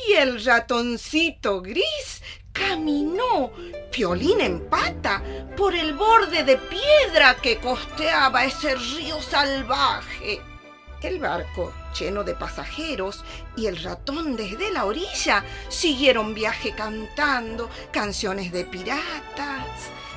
Y 0.08 0.12
el 0.12 0.42
ratoncito 0.44 1.60
gris 1.60 2.22
caminó, 2.52 3.52
piolín 3.90 4.40
en 4.40 4.68
pata, 4.68 5.22
por 5.56 5.74
el 5.74 5.94
borde 5.94 6.44
de 6.44 6.56
piedra 6.56 7.36
que 7.42 7.58
costeaba 7.58 8.44
ese 8.44 8.74
río 8.74 9.20
salvaje. 9.20 10.40
El 11.02 11.18
barco, 11.18 11.72
lleno 11.98 12.24
de 12.24 12.34
pasajeros, 12.34 13.24
y 13.56 13.66
el 13.66 13.82
ratón 13.82 14.36
desde 14.36 14.70
la 14.72 14.84
orilla 14.84 15.44
siguieron 15.68 16.34
viaje 16.34 16.72
cantando 16.72 17.68
canciones 17.92 18.52
de 18.52 18.64
piratas 18.64 19.66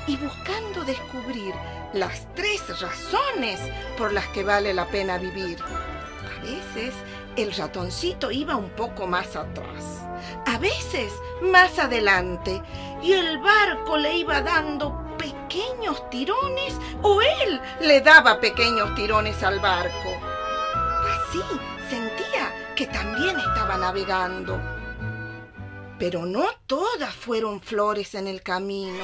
y 0.08 0.17
buscando 0.17 0.84
descubrir 0.84 1.54
las 1.94 2.34
tres 2.36 2.62
razones 2.80 3.60
por 3.98 4.13
las 4.13 4.28
que 4.28 4.44
vale 4.44 4.74
la 4.74 4.88
pena 4.88 5.17
vivir. 5.17 5.60
A 5.62 6.44
veces 6.44 6.94
el 7.36 7.54
ratoncito 7.54 8.32
iba 8.32 8.56
un 8.56 8.70
poco 8.72 9.08
más 9.08 9.36
atrás, 9.36 10.02
a 10.46 10.58
veces 10.58 11.12
más 11.41 11.78
adelante, 11.80 12.62
y 13.02 13.13
el 13.13 13.39
barco 13.39 13.98
le 13.98 14.17
iba 14.17 14.41
dando 14.41 15.15
pequeños 15.17 16.10
tirones 16.10 16.76
o 17.02 17.22
él 17.22 17.62
le 17.82 18.02
daba 18.02 18.39
pequeños 18.39 18.96
tirones 18.96 19.41
al 19.44 19.60
barco. 19.60 20.10
Así 21.04 21.41
que 22.82 22.88
también 22.88 23.38
estaba 23.38 23.78
navegando. 23.78 24.60
Pero 26.00 26.26
no 26.26 26.46
todas 26.65 27.13
fueron 27.13 27.62
flores 27.62 28.15
en 28.15 28.26
el 28.26 28.41
camino. 28.41 29.04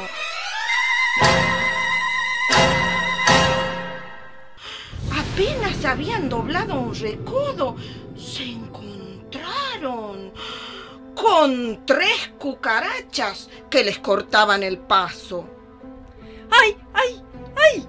Apenas 5.11 5.85
habían 5.85 6.27
doblado 6.27 6.79
un 6.79 6.95
recodo, 6.95 7.75
se 8.15 8.45
encontraron 8.45 10.33
con 11.13 11.85
tres 11.85 12.33
cucarachas 12.39 13.47
que 13.69 13.83
les 13.83 13.99
cortaban 13.99 14.63
el 14.63 14.79
paso. 14.79 15.47
¡Ay, 16.49 16.75
ay, 16.95 17.21
ay! 17.55 17.87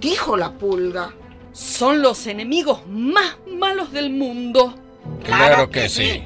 dijo 0.00 0.34
la 0.34 0.56
pulga. 0.56 1.14
Son 1.52 2.00
los 2.00 2.26
enemigos 2.26 2.86
más 2.86 3.36
malos 3.46 3.92
del 3.92 4.08
mundo. 4.08 4.85
Claro 5.24 5.70
que 5.70 5.88
sí. 5.88 6.24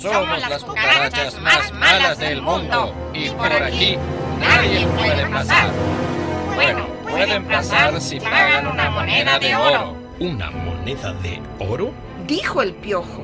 Somos 0.00 0.40
las 0.48 0.64
cucarachas 0.64 1.38
más 1.40 1.72
malas 1.72 2.18
del 2.18 2.42
mundo 2.42 2.92
y 3.14 3.30
por 3.30 3.52
aquí 3.52 3.96
nadie 4.40 4.86
puede 4.86 5.26
pasar. 5.26 5.70
Bueno, 6.54 6.86
pueden 7.08 7.44
pasar 7.44 8.00
si 8.00 8.20
pagan 8.20 8.66
una 8.66 8.90
moneda 8.90 9.38
de 9.38 9.54
oro. 9.54 9.96
¿Una 10.20 10.50
moneda 10.50 11.12
de 11.14 11.40
oro? 11.58 11.92
Dijo 12.26 12.62
el 12.62 12.72
piojo. 12.74 13.22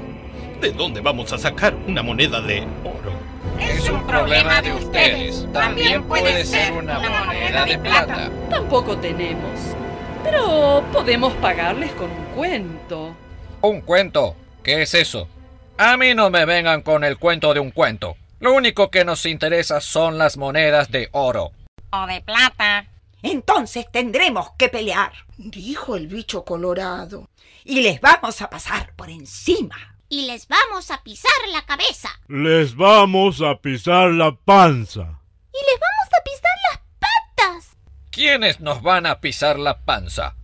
¿De 0.61 0.73
dónde 0.73 1.01
vamos 1.01 1.33
a 1.33 1.38
sacar 1.38 1.75
una 1.87 2.03
moneda 2.03 2.40
de 2.40 2.66
oro? 2.85 3.12
Es 3.61 3.88
un 3.88 4.05
problema 4.07 4.62
de 4.62 4.73
ustedes. 4.73 5.47
También 5.53 6.03
puede 6.05 6.44
ser 6.44 6.73
una 6.73 6.99
moneda 6.99 7.64
de 7.64 7.79
plata. 7.79 8.31
Tampoco 8.51 8.97
tenemos. 8.99 9.75
Pero 10.25 10.83
podemos 10.92 11.33
pagarles 11.35 11.92
con 11.92 12.11
un 12.11 12.25
cuento. 12.35 13.14
¿Un 13.61 13.81
cuento? 13.81 14.35
¿Qué 14.68 14.83
es 14.83 14.92
eso? 14.92 15.31
A 15.78 15.96
mí 15.96 16.14
no 16.14 16.28
me 16.28 16.44
vengan 16.44 16.83
con 16.83 17.02
el 17.02 17.16
cuento 17.16 17.54
de 17.54 17.61
un 17.61 17.70
cuento. 17.70 18.18
Lo 18.38 18.52
único 18.52 18.90
que 18.90 19.02
nos 19.02 19.24
interesa 19.24 19.81
son 19.81 20.18
las 20.18 20.37
monedas 20.37 20.90
de 20.90 21.09
oro. 21.12 21.52
O 21.90 22.07
de 22.07 22.20
plata. 22.20 22.87
Entonces 23.22 23.87
tendremos 23.90 24.50
que 24.59 24.68
pelear, 24.68 25.11
dijo 25.38 25.96
el 25.96 26.07
bicho 26.07 26.44
colorado. 26.44 27.31
Y 27.64 27.81
les 27.81 27.98
vamos 28.02 28.42
a 28.42 28.50
pasar 28.50 28.92
por 28.94 29.09
encima. 29.09 29.96
Y 30.11 30.26
les 30.26 30.46
vamos 30.48 30.90
a 30.90 31.02
pisar 31.02 31.33
la 31.50 31.62
cabeza. 31.62 32.11
Les 32.28 32.76
vamos 32.76 33.40
a 33.40 33.57
pisar 33.62 34.11
la 34.11 34.37
panza. 34.37 35.22
Y 35.50 35.61
les 35.64 35.81
vamos 35.81 36.11
a 36.12 36.24
pisar 36.24 36.52
las 36.70 36.81
patas. 36.98 37.76
¿Quiénes 38.11 38.61
nos 38.61 38.83
van 38.83 39.07
a 39.07 39.18
pisar 39.22 39.59
la 39.59 39.78
panza? 39.78 40.37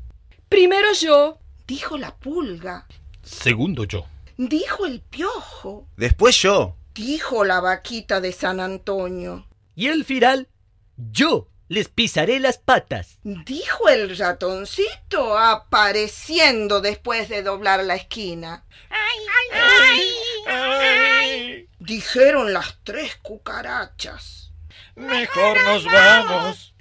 Primero 0.49 0.95
yo, 0.99 1.37
dijo 1.67 1.99
la 1.99 2.15
pulga. 2.15 2.87
Segundo 3.23 3.85
yo. 3.85 4.07
Dijo 4.37 4.87
el 4.87 5.01
piojo. 5.01 5.87
Después 5.97 6.37
yo. 6.41 6.77
Dijo 6.95 7.45
la 7.45 7.61
vaquita 7.61 8.21
de 8.21 8.33
San 8.33 8.61
Antonio. 8.61 9.47
Y 9.75 9.89
al 9.89 10.05
final, 10.05 10.49
yo 10.97 11.49
les 11.69 11.89
pisaré 11.89 12.41
las 12.41 12.59
patas. 12.59 13.19
Dijo 13.23 13.89
el 13.89 14.17
ratoncito 14.17 15.39
apareciendo 15.39 16.81
después 16.81 17.29
de 17.29 17.43
doblar 17.43 17.83
la 17.85 17.97
esquina. 17.97 18.65
¡Ay, 18.91 19.27
ay, 19.53 20.03
ay! 20.47 21.69
Dijeron 21.79 22.53
las 22.53 22.79
tres 22.85 23.17
cucarachas. 23.17 24.53
Mejor 24.95 25.63
nos 25.65 25.85
vamos. 25.85 26.75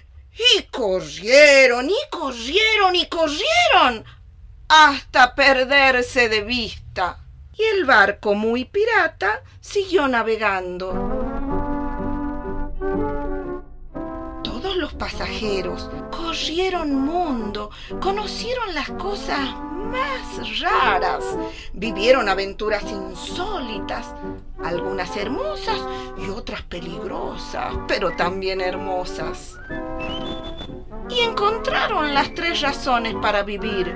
Y 0.56 0.62
corrieron, 0.64 1.88
y 1.88 1.96
corrieron, 2.10 2.96
y 2.96 3.06
corrieron 3.06 4.04
hasta 4.68 5.34
perderse 5.34 6.28
de 6.28 6.42
vista. 6.42 7.23
Y 7.56 7.62
el 7.76 7.84
barco 7.84 8.34
muy 8.34 8.64
pirata 8.64 9.42
siguió 9.60 10.08
navegando. 10.08 10.92
Todos 14.42 14.76
los 14.76 14.94
pasajeros 14.94 15.90
corrieron 16.10 16.94
mundo, 16.94 17.70
conocieron 18.00 18.74
las 18.74 18.90
cosas 18.90 19.54
más 19.94 20.60
raras, 20.60 21.24
vivieron 21.72 22.28
aventuras 22.28 22.82
insólitas, 22.90 24.14
algunas 24.62 25.16
hermosas 25.16 25.80
y 26.18 26.30
otras 26.30 26.62
peligrosas, 26.62 27.74
pero 27.86 28.16
también 28.16 28.60
hermosas. 28.60 29.56
Y 31.08 31.20
encontraron 31.20 32.14
las 32.14 32.34
tres 32.34 32.62
razones 32.62 33.14
para 33.20 33.42
vivir, 33.42 33.86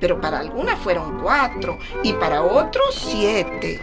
pero 0.00 0.20
para 0.20 0.38
algunas 0.38 0.78
fueron 0.78 1.20
cuatro 1.20 1.78
y 2.02 2.12
para 2.14 2.42
otros 2.42 2.94
siete. 2.94 3.80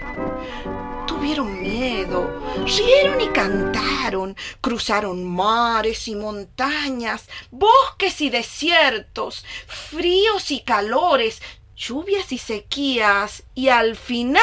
Tuvieron 1.06 1.62
miedo, 1.62 2.30
rieron 2.65 3.21
y 3.21 3.27
cantaron, 3.27 4.36
cruzaron 4.60 5.23
mares 5.23 6.08
y 6.08 6.15
montañas, 6.15 7.30
bosques 7.49 8.19
y 8.21 8.30
desiertos, 8.30 9.45
fríos 9.67 10.51
y 10.51 10.62
calores, 10.62 11.41
lluvias 11.75 12.32
y 12.32 12.38
sequías, 12.38 13.43
y 13.56 13.69
al 13.69 13.95
final... 13.95 14.41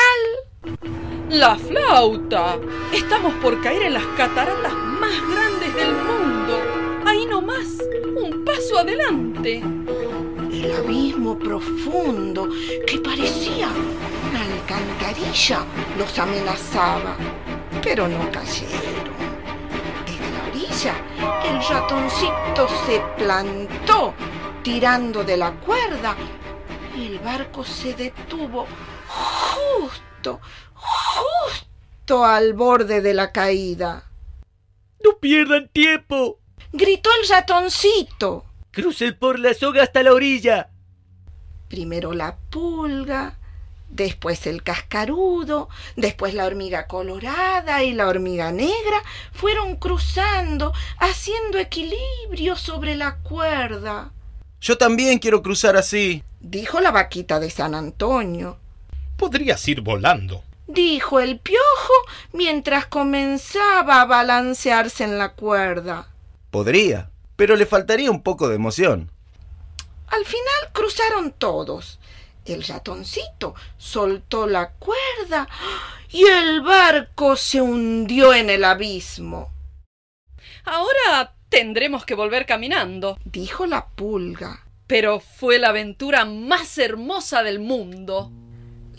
¡La 1.28 1.56
flauta! 1.56 2.58
Estamos 2.92 3.34
por 3.34 3.60
caer 3.62 3.82
en 3.82 3.94
las 3.94 4.06
cataratas 4.16 4.72
más 4.72 5.28
grandes 5.28 5.74
del 5.74 5.94
mundo. 5.94 6.62
Ahí 7.04 7.26
nomás, 7.26 7.66
un 8.16 8.44
paso 8.44 8.78
adelante. 8.78 9.62
El 10.64 10.72
abismo 10.72 11.38
profundo 11.38 12.48
que 12.86 12.98
parecía 12.98 13.68
una 13.68 14.40
alcantarilla 14.40 15.62
los 15.98 16.18
amenazaba, 16.18 17.18
pero 17.82 18.08
no 18.08 18.32
cayeron. 18.32 19.12
Desde 20.06 20.30
la 20.30 20.44
orilla, 20.48 20.94
el 21.44 21.68
ratoncito 21.68 22.66
se 22.86 23.02
plantó 23.22 24.14
tirando 24.62 25.22
de 25.22 25.36
la 25.36 25.52
cuerda 25.52 26.16
y 26.96 27.08
el 27.08 27.18
barco 27.18 27.62
se 27.62 27.92
detuvo 27.92 28.66
justo, 29.06 30.40
justo 30.72 32.24
al 32.24 32.54
borde 32.54 33.02
de 33.02 33.12
la 33.12 33.32
caída. 33.32 34.10
¡No 35.04 35.18
pierdan 35.18 35.68
tiempo! 35.68 36.38
Gritó 36.72 37.10
el 37.20 37.28
ratoncito. 37.28 38.46
Crucen 38.74 39.16
por 39.16 39.38
la 39.38 39.54
soga 39.54 39.84
hasta 39.84 40.02
la 40.02 40.12
orilla. 40.12 40.68
Primero 41.68 42.12
la 42.12 42.36
pulga, 42.50 43.38
después 43.88 44.48
el 44.48 44.64
cascarudo, 44.64 45.68
después 45.94 46.34
la 46.34 46.44
hormiga 46.44 46.88
colorada 46.88 47.84
y 47.84 47.92
la 47.92 48.08
hormiga 48.08 48.50
negra 48.50 49.00
fueron 49.32 49.76
cruzando, 49.76 50.72
haciendo 50.98 51.58
equilibrio 51.58 52.56
sobre 52.56 52.96
la 52.96 53.18
cuerda. 53.18 54.10
Yo 54.60 54.76
también 54.76 55.20
quiero 55.20 55.40
cruzar 55.40 55.76
así, 55.76 56.24
dijo 56.40 56.80
la 56.80 56.90
vaquita 56.90 57.38
de 57.38 57.50
San 57.50 57.76
Antonio. 57.76 58.58
Podrías 59.16 59.66
ir 59.68 59.82
volando, 59.82 60.42
dijo 60.66 61.20
el 61.20 61.38
piojo 61.38 61.92
mientras 62.32 62.86
comenzaba 62.86 64.00
a 64.00 64.04
balancearse 64.06 65.04
en 65.04 65.18
la 65.18 65.34
cuerda. 65.34 66.08
Podría, 66.50 67.10
pero 67.36 67.56
le 67.56 67.66
faltaría 67.66 68.10
un 68.10 68.22
poco 68.22 68.48
de 68.48 68.56
emoción. 68.56 69.10
Al 70.08 70.24
final 70.24 70.72
cruzaron 70.72 71.32
todos. 71.32 71.98
El 72.44 72.62
ratoncito 72.62 73.54
soltó 73.78 74.46
la 74.46 74.72
cuerda 74.72 75.48
y 76.10 76.24
el 76.26 76.60
barco 76.60 77.36
se 77.36 77.60
hundió 77.60 78.34
en 78.34 78.50
el 78.50 78.64
abismo. 78.64 79.50
Ahora 80.64 81.34
tendremos 81.48 82.04
que 82.04 82.14
volver 82.14 82.46
caminando, 82.46 83.18
dijo 83.24 83.66
la 83.66 83.86
pulga. 83.86 84.60
Pero 84.86 85.20
fue 85.20 85.58
la 85.58 85.70
aventura 85.70 86.26
más 86.26 86.76
hermosa 86.76 87.42
del 87.42 87.58
mundo. 87.58 88.30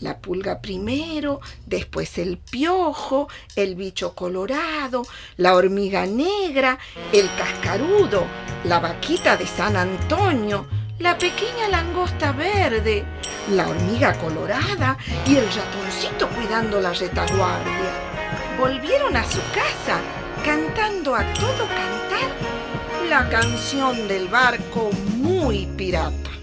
La 0.00 0.18
pulga 0.18 0.60
primero, 0.60 1.40
después 1.64 2.18
el 2.18 2.38
piojo, 2.38 3.28
el 3.54 3.74
bicho 3.74 4.14
colorado, 4.14 5.02
la 5.36 5.54
hormiga 5.54 6.06
negra, 6.06 6.78
el 7.12 7.28
cascarudo, 7.36 8.26
la 8.64 8.80
vaquita 8.80 9.36
de 9.36 9.46
San 9.46 9.76
Antonio, 9.76 10.66
la 10.98 11.16
pequeña 11.16 11.68
langosta 11.70 12.32
verde, 12.32 13.04
la 13.50 13.68
hormiga 13.68 14.12
colorada 14.18 14.96
y 15.26 15.36
el 15.36 15.46
ratoncito 15.46 16.28
cuidando 16.28 16.80
la 16.80 16.92
retaguardia. 16.92 17.92
Volvieron 18.58 19.16
a 19.16 19.24
su 19.24 19.40
casa 19.54 20.00
cantando 20.44 21.14
a 21.14 21.24
todo 21.34 21.66
cantar 21.66 22.30
la 23.08 23.28
canción 23.28 24.08
del 24.08 24.28
barco 24.28 24.90
muy 25.16 25.66
pirata. 25.66 26.35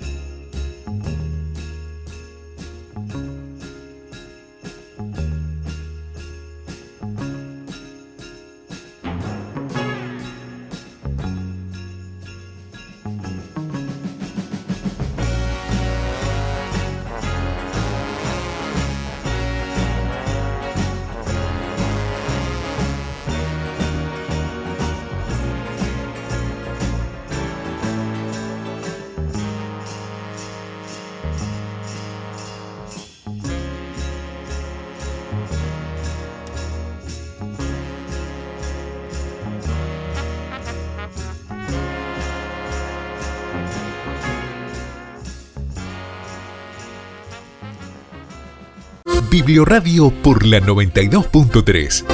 Biblioradio 49.33 50.11
por 50.21 50.45
la 50.45 50.59
92.3. 50.59 52.05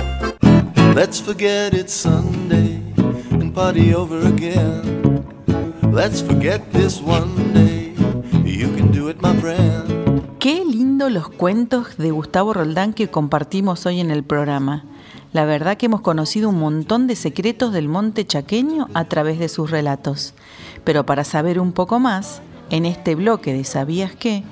Let's 0.95 1.21
forget 1.21 1.73
it's 1.73 1.91
Sunday 1.91 2.81
and 3.33 3.53
party 3.53 3.93
over 3.93 4.25
again. 4.25 5.25
Let's 5.91 6.23
forget 6.23 6.61
this 6.71 7.01
one 7.01 7.51
day. 7.53 7.93
You 8.45 8.73
can 8.73 8.93
do 8.93 9.09
it, 9.09 9.17
my 9.21 9.35
friend. 9.41 10.23
Qué 10.39 10.63
lindo 10.63 11.09
los 11.09 11.27
cuentos 11.27 11.97
de 11.97 12.11
Gustavo 12.11 12.53
Roldán 12.53 12.93
que 12.93 13.09
compartimos 13.09 13.85
hoy 13.85 13.99
en 13.99 14.11
el 14.11 14.23
programa. 14.23 14.85
La 15.33 15.43
verdad 15.43 15.75
que 15.75 15.87
hemos 15.87 15.99
conocido 15.99 16.47
un 16.47 16.59
montón 16.59 17.07
de 17.07 17.17
secretos 17.17 17.73
del 17.73 17.89
monte 17.89 18.25
chaqueño 18.25 18.87
a 18.93 19.03
través 19.09 19.39
de 19.39 19.49
sus 19.49 19.71
relatos. 19.71 20.35
Pero 20.85 21.05
para 21.05 21.25
saber 21.25 21.59
un 21.59 21.73
poco 21.73 21.99
más, 21.99 22.41
en 22.69 22.85
este 22.85 23.15
bloque 23.15 23.51
de 23.51 23.65
¿Sabías 23.65 24.15
qué? 24.15 24.45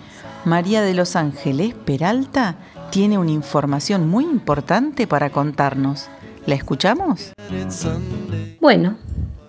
María 0.47 0.81
de 0.81 0.93
los 0.93 1.17
Ángeles 1.17 1.73
Peralta 1.73 2.55
tiene 2.89 3.17
una 3.17 3.31
información 3.31 4.07
muy 4.07 4.23
importante 4.23 5.05
para 5.05 5.29
contarnos. 5.29 6.07
¿La 6.45 6.55
escuchamos? 6.55 7.33
Bueno, 8.61 8.95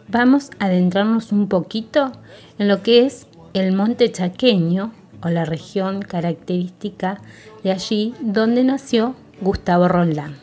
vamos 0.08 0.50
a 0.58 0.64
adentrarnos 0.64 1.30
un 1.30 1.48
poquito 1.48 2.10
en 2.58 2.66
lo 2.66 2.82
que 2.82 3.06
es 3.06 3.28
el 3.54 3.72
monte 3.76 4.10
chaqueño 4.10 4.92
o 5.22 5.28
la 5.28 5.44
región 5.44 6.02
característica 6.02 7.20
de 7.62 7.70
allí 7.70 8.12
donde 8.20 8.64
nació 8.64 9.14
Gustavo 9.40 9.86
Roldán. 9.86 10.38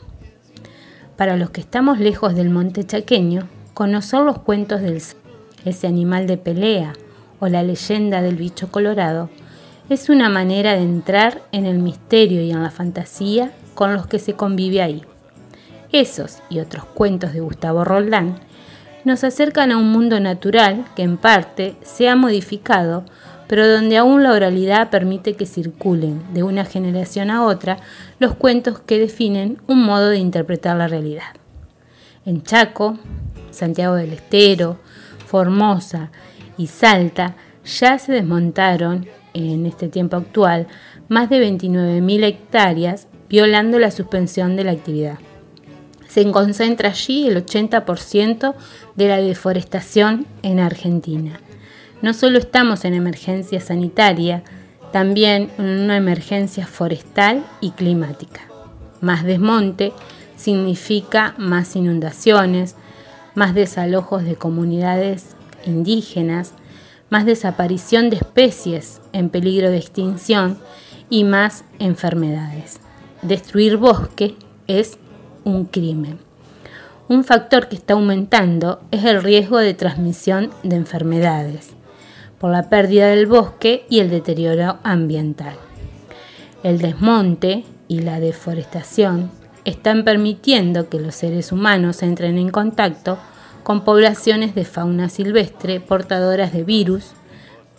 Para 1.18 1.36
los 1.36 1.50
que 1.50 1.60
estamos 1.60 2.00
lejos 2.00 2.34
del 2.34 2.50
monte 2.50 2.86
chaqueño, 2.86 3.50
conocer 3.74 4.22
los 4.22 4.40
cuentos 4.40 4.80
del 4.80 5.04
ese 5.66 5.88
animal 5.88 6.28
de 6.28 6.38
pelea 6.38 6.94
o 7.42 7.50
la 7.50 7.62
leyenda 7.62 8.22
del 8.22 8.38
bicho 8.38 8.72
colorado 8.72 9.30
es 9.90 10.10
una 10.10 10.30
manera 10.30 10.74
de 10.74 10.84
entrar 10.84 11.42
en 11.52 11.66
el 11.66 11.80
misterio 11.80 12.42
y 12.42 12.52
en 12.52 12.64
la 12.64 12.72
fantasía 12.72 13.52
con 13.74 13.94
los 13.94 14.08
que 14.08 14.20
se 14.20 14.34
convive 14.34 14.82
ahí. 14.82 15.04
Esos 15.92 16.40
y 16.50 16.60
otros 16.60 16.86
cuentos 16.86 17.34
de 17.34 17.40
Gustavo 17.40 17.84
Roldán 17.84 18.40
nos 19.04 19.24
acercan 19.24 19.72
a 19.72 19.78
un 19.78 19.92
mundo 19.92 20.20
natural 20.20 20.86
que 20.96 21.04
en 21.04 21.18
parte 21.18 21.76
se 21.84 22.10
ha 22.10 22.16
modificado 22.16 23.06
pero 23.48 23.68
donde 23.68 23.98
aún 23.98 24.24
la 24.24 24.34
oralidad 24.34 24.90
permite 24.90 25.36
que 25.36 25.46
circulen 25.46 26.22
de 26.34 26.44
una 26.44 26.66
generación 26.66 27.30
a 27.30 27.44
otra 27.44 27.78
los 28.20 28.36
cuentos 28.36 28.80
que 28.80 29.00
definen 29.00 29.62
un 29.68 29.84
modo 29.84 30.10
de 30.10 30.18
interpretar 30.18 30.78
la 30.78 30.88
realidad. 30.88 31.36
En 32.26 32.42
Chaco, 32.42 32.98
Santiago 33.52 33.96
del 33.96 34.14
Estero, 34.14 34.80
Formosa 35.28 36.10
y 36.58 36.68
Salta 36.68 37.36
ya 37.64 38.00
se 38.00 38.14
desmontaron, 38.14 39.08
en 39.36 39.66
este 39.66 39.88
tiempo 39.88 40.18
actual, 40.18 40.68
más 41.08 41.30
de 41.30 41.40
29.000 41.40 42.24
hectáreas, 42.24 43.08
violando 43.30 43.78
la 43.78 43.92
suspensión 43.92 44.56
de 44.56 44.64
la 44.64 44.72
actividad. 44.72 45.20
Se 46.08 46.30
concentra 46.32 46.90
allí 46.90 47.28
el 47.28 47.46
80% 47.46 48.56
de 48.96 49.08
la 49.08 49.18
deforestación 49.18 50.26
en 50.42 50.60
Argentina 50.60 51.40
no 52.06 52.14
solo 52.14 52.38
estamos 52.38 52.86
en 52.86 52.94
emergencia 52.94 53.60
sanitaria, 53.60 54.44
también 54.92 55.50
en 55.58 55.66
una 55.66 55.98
emergencia 55.98 56.68
forestal 56.68 57.44
y 57.62 57.72
climática. 57.72 58.42
Más 59.02 59.24
desmonte 59.24 59.92
significa 60.36 61.34
más 61.38 61.76
inundaciones, 61.76 62.76
más 63.34 63.56
desalojos 63.56 64.24
de 64.24 64.36
comunidades 64.36 65.36
indígenas, 65.66 66.54
más 67.10 67.26
desaparición 67.26 68.10
de 68.10 68.18
especies 68.18 69.02
en 69.14 69.30
peligro 69.30 69.70
de 69.70 69.78
extinción 69.78 70.58
y 71.10 71.24
más 71.24 71.64
enfermedades. 71.80 72.80
Destruir 73.22 73.78
bosque 73.78 74.36
es 74.68 74.98
un 75.44 75.66
crimen. 75.66 76.20
Un 77.08 77.24
factor 77.24 77.70
que 77.70 77.76
está 77.76 77.94
aumentando 77.94 78.82
es 78.92 79.06
el 79.06 79.22
riesgo 79.22 79.60
de 79.60 79.74
transmisión 79.74 80.50
de 80.64 80.76
enfermedades 80.76 81.76
por 82.40 82.52
la 82.52 82.70
pérdida 82.70 83.08
del 83.08 83.28
bosque 83.28 83.86
y 83.90 84.00
el 84.00 84.10
deterioro 84.10 84.78
ambiental. 84.84 85.56
El 86.64 86.80
desmonte 86.80 87.64
y 87.88 88.00
la 88.00 88.20
deforestación 88.20 89.32
están 89.66 90.04
permitiendo 90.04 90.90
que 90.90 91.00
los 91.00 91.16
seres 91.16 91.52
humanos 91.52 92.04
entren 92.04 92.38
en 92.38 92.50
contacto 92.50 93.18
con 93.66 93.82
poblaciones 93.82 94.54
de 94.54 94.64
fauna 94.64 95.10
silvestre 95.10 95.80
portadoras 95.80 96.54
de 96.54 96.64
virus, 96.64 97.14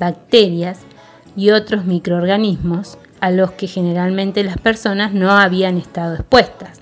bacterias 0.01 0.81
y 1.37 1.51
otros 1.51 1.85
microorganismos 1.85 2.99
a 3.21 3.31
los 3.31 3.53
que 3.53 3.69
generalmente 3.69 4.43
las 4.43 4.59
personas 4.59 5.13
no 5.13 5.31
habían 5.31 5.77
estado 5.79 6.17
expuestas. 6.17 6.81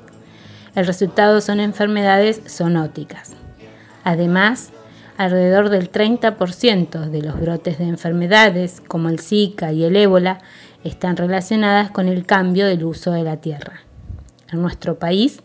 El 0.75 0.87
resultado 0.87 1.43
son 1.43 1.61
enfermedades 1.61 2.41
zoonóticas. 2.49 3.35
Además, 4.05 4.71
alrededor 5.19 5.69
del 5.69 5.93
30% 5.93 7.11
de 7.11 7.21
los 7.21 7.39
brotes 7.39 7.77
de 7.77 7.85
enfermedades 7.85 8.81
como 8.89 9.11
el 9.11 9.21
Zika 9.21 9.71
y 9.71 9.85
el 9.85 9.97
ébola 9.97 10.39
están 10.83 11.19
relacionadas 11.19 11.91
con 11.91 12.09
el 12.09 12.25
cambio 12.25 12.67
del 12.67 12.85
uso 12.85 13.13
de 13.13 13.25
la 13.25 13.37
tierra. 13.37 13.83
En 14.51 14.63
nuestro 14.63 14.99
país, 14.99 15.43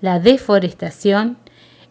la 0.00 0.20
deforestación, 0.20 1.36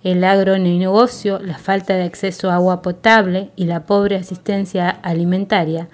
el 0.04 0.24
agronegocio, 0.24 1.40
la 1.40 1.58
falta 1.58 1.96
de 1.96 2.04
acceso 2.04 2.50
a 2.50 2.56
agua 2.56 2.82
potable 2.82 3.50
y 3.56 3.66
la 3.66 3.86
pobre 3.86 4.18
asistencia 4.18 4.90
alimentaria 4.90 5.88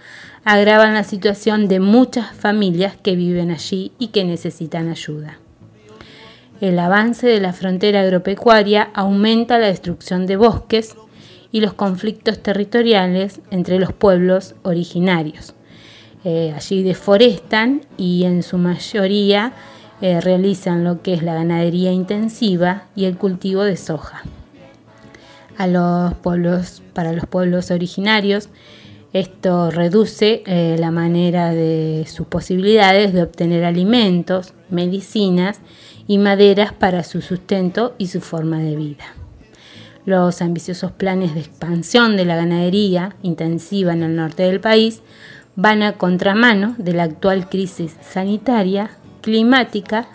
agravan 0.43 0.93
la 0.93 1.03
situación 1.03 1.67
de 1.67 1.79
muchas 1.79 2.33
familias 2.33 2.97
que 2.97 3.15
viven 3.15 3.51
allí 3.51 3.91
y 3.99 4.07
que 4.07 4.23
necesitan 4.23 4.89
ayuda. 4.89 5.39
El 6.61 6.79
avance 6.79 7.27
de 7.27 7.39
la 7.39 7.53
frontera 7.53 8.01
agropecuaria 8.01 8.89
aumenta 8.93 9.59
la 9.59 9.67
destrucción 9.67 10.25
de 10.25 10.37
bosques, 10.37 10.95
y 11.51 11.61
los 11.61 11.73
conflictos 11.73 12.41
territoriales 12.41 13.41
entre 13.51 13.79
los 13.79 13.93
pueblos 13.93 14.55
originarios. 14.63 15.55
Eh, 16.23 16.53
allí 16.55 16.83
deforestan 16.83 17.81
y 17.97 18.25
en 18.25 18.43
su 18.43 18.57
mayoría 18.57 19.53
eh, 20.01 20.21
realizan 20.21 20.83
lo 20.83 21.01
que 21.01 21.13
es 21.13 21.23
la 21.23 21.33
ganadería 21.33 21.91
intensiva 21.91 22.83
y 22.95 23.05
el 23.05 23.17
cultivo 23.17 23.63
de 23.63 23.77
soja. 23.77 24.23
A 25.57 25.67
los 25.67 26.13
pueblos, 26.15 26.81
para 26.93 27.11
los 27.11 27.25
pueblos 27.25 27.69
originarios, 27.69 28.49
esto 29.11 29.71
reduce 29.71 30.43
eh, 30.45 30.75
la 30.79 30.91
manera 30.91 31.51
de 31.51 32.05
sus 32.07 32.27
posibilidades 32.27 33.11
de 33.11 33.23
obtener 33.23 33.65
alimentos, 33.65 34.53
medicinas 34.69 35.59
y 36.07 36.19
maderas 36.19 36.73
para 36.73 37.03
su 37.03 37.21
sustento 37.21 37.95
y 37.97 38.07
su 38.07 38.21
forma 38.21 38.59
de 38.59 38.75
vida. 38.75 39.05
Los 40.05 40.41
ambiciosos 40.41 40.91
planes 40.91 41.33
de 41.33 41.41
expansión 41.41 42.17
de 42.17 42.25
la 42.25 42.35
ganadería 42.35 43.15
intensiva 43.21 43.93
en 43.93 44.03
el 44.03 44.15
norte 44.15 44.43
del 44.43 44.59
país 44.59 45.01
van 45.55 45.83
a 45.83 45.93
contramano 45.93 46.75
de 46.77 46.93
la 46.93 47.03
actual 47.03 47.49
crisis 47.49 47.95
sanitaria, 48.01 48.91
climática 49.21 50.07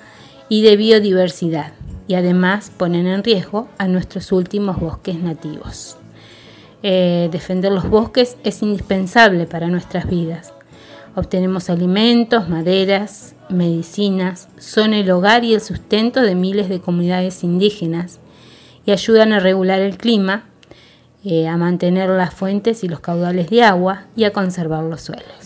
y 0.48 0.62
de 0.62 0.76
biodiversidad, 0.76 1.72
y 2.06 2.14
además 2.14 2.70
ponen 2.76 3.06
en 3.06 3.24
riesgo 3.24 3.68
a 3.78 3.88
nuestros 3.88 4.32
últimos 4.32 4.78
bosques 4.78 5.16
nativos. 5.16 5.96
Eh, 6.82 7.30
defender 7.32 7.72
los 7.72 7.88
bosques 7.88 8.36
es 8.44 8.62
indispensable 8.62 9.46
para 9.46 9.68
nuestras 9.68 10.08
vidas. 10.08 10.52
Obtenemos 11.14 11.70
alimentos, 11.70 12.48
maderas, 12.48 13.34
medicinas, 13.48 14.48
son 14.58 14.92
el 14.92 15.10
hogar 15.10 15.44
y 15.44 15.54
el 15.54 15.60
sustento 15.60 16.20
de 16.20 16.34
miles 16.34 16.68
de 16.68 16.80
comunidades 16.80 17.42
indígenas 17.44 18.18
y 18.84 18.90
ayudan 18.90 19.32
a 19.32 19.40
regular 19.40 19.80
el 19.80 19.96
clima, 19.96 20.44
eh, 21.24 21.48
a 21.48 21.56
mantener 21.56 22.10
las 22.10 22.34
fuentes 22.34 22.84
y 22.84 22.88
los 22.88 23.00
caudales 23.00 23.48
de 23.48 23.62
agua 23.62 24.04
y 24.14 24.24
a 24.24 24.32
conservar 24.32 24.84
los 24.84 25.00
suelos. 25.00 25.43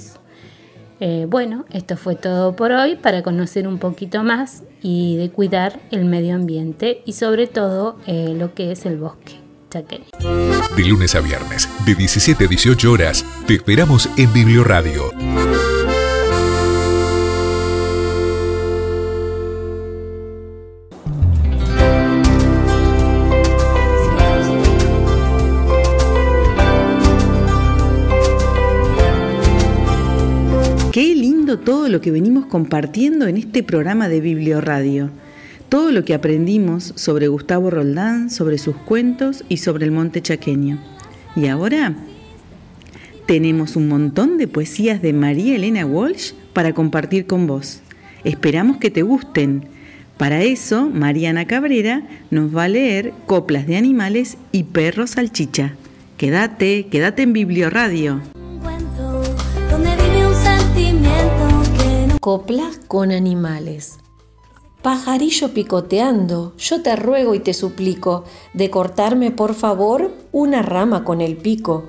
Eh, 1.01 1.27
bueno, 1.29 1.65
esto 1.71 1.97
fue 1.97 2.17
todo 2.17 2.57
por 2.57 2.73
hoy 2.73 2.97
para 2.97 3.23
conocer 3.23 3.69
un 3.69 3.79
poquito 3.79 4.25
más 4.25 4.63
y 4.83 5.17
de 5.17 5.31
cuidar 5.31 5.81
el 5.91 6.05
medio 6.05 6.35
ambiente 6.35 7.03
y 7.05 7.13
sobre 7.13 7.47
todo 7.47 7.99
eh, 8.07 8.35
lo 8.37 8.55
que 8.55 8.73
es 8.73 8.85
el 8.87 8.99
bosque. 8.99 9.41
Chaqueño. 9.71 10.07
De 10.77 10.85
lunes 10.85 11.15
a 11.15 11.21
viernes, 11.21 11.69
de 11.85 11.95
17 11.95 12.45
a 12.45 12.49
18 12.49 12.91
horas, 12.91 13.25
te 13.47 13.55
esperamos 13.55 14.09
en 14.17 14.33
Biblioradio. 14.33 15.11
Lo 31.99 32.03
que 32.03 32.13
venimos 32.13 32.47
compartiendo 32.47 33.27
en 33.27 33.37
este 33.37 33.65
programa 33.65 34.09
de 34.09 34.21
Biblioradio. 34.21 35.11
Todo 35.69 35.91
lo 35.91 36.05
que 36.05 36.15
aprendimos 36.15 36.93
sobre 36.95 37.27
Gustavo 37.27 37.71
Roldán, 37.71 38.31
sobre 38.31 38.59
sus 38.59 38.77
cuentos 38.77 39.43
y 39.49 39.57
sobre 39.57 39.85
el 39.85 39.91
monte 39.91 40.23
chaqueño. 40.23 40.79
Y 41.35 41.49
ahora 41.49 41.97
tenemos 43.27 43.75
un 43.75 43.89
montón 43.89 44.39
de 44.39 44.47
poesías 44.47 45.03
de 45.03 45.13
María 45.13 45.57
Elena 45.57 45.85
Walsh 45.87 46.35
para 46.53 46.73
compartir 46.73 47.27
con 47.27 47.49
vos. 47.49 47.81
Esperamos 48.23 48.77
que 48.77 48.93
te 48.93 49.03
gusten. 49.03 49.65
Para 50.19 50.45
eso, 50.45 50.89
Mariana 50.89 51.47
Cabrera 51.47 52.07
nos 52.31 52.57
va 52.57 52.63
a 52.65 52.69
leer 52.69 53.13
coplas 53.27 53.67
de 53.67 53.77
animales 53.77 54.39
y 54.53 54.63
perros 54.63 55.11
salchicha. 55.11 55.75
Quédate, 56.17 56.87
quédate 56.93 57.23
en 57.23 57.33
Biblioradio. 57.33 58.21
Donde 62.21 62.45
vive 62.47 62.63
un 62.63 62.71
sentimiento 62.71 62.71
que 62.71 62.71
no 62.71 62.75
copla 62.75 62.89
con 62.89 63.11
animales. 63.11 63.99
Pajarillo 64.83 65.53
picoteando, 65.53 66.55
yo 66.57 66.83
te 66.83 66.95
ruego 66.97 67.35
y 67.35 67.41
te 67.41 67.53
suplico 67.53 68.25
de 68.55 68.71
cortarme 68.71 69.31
por 69.33 69.55
favor 69.55 70.13
una 70.33 70.63
rama 70.63 71.05
con 71.05 71.21
el 71.21 71.37
pico. 71.37 71.85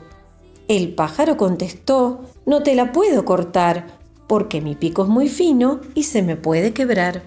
El 0.68 0.94
pájaro 0.96 1.38
contestó, 1.38 2.22
no 2.46 2.62
te 2.64 2.76
la 2.76 2.92
puedo 2.92 3.26
cortar, 3.26 4.00
porque 4.28 4.62
mi 4.62 4.76
pico 4.76 5.04
es 5.04 5.10
muy 5.10 5.30
fino 5.30 5.82
y 5.96 6.04
se 6.04 6.22
me 6.22 6.36
puede 6.36 6.74
quebrar. 6.74 7.22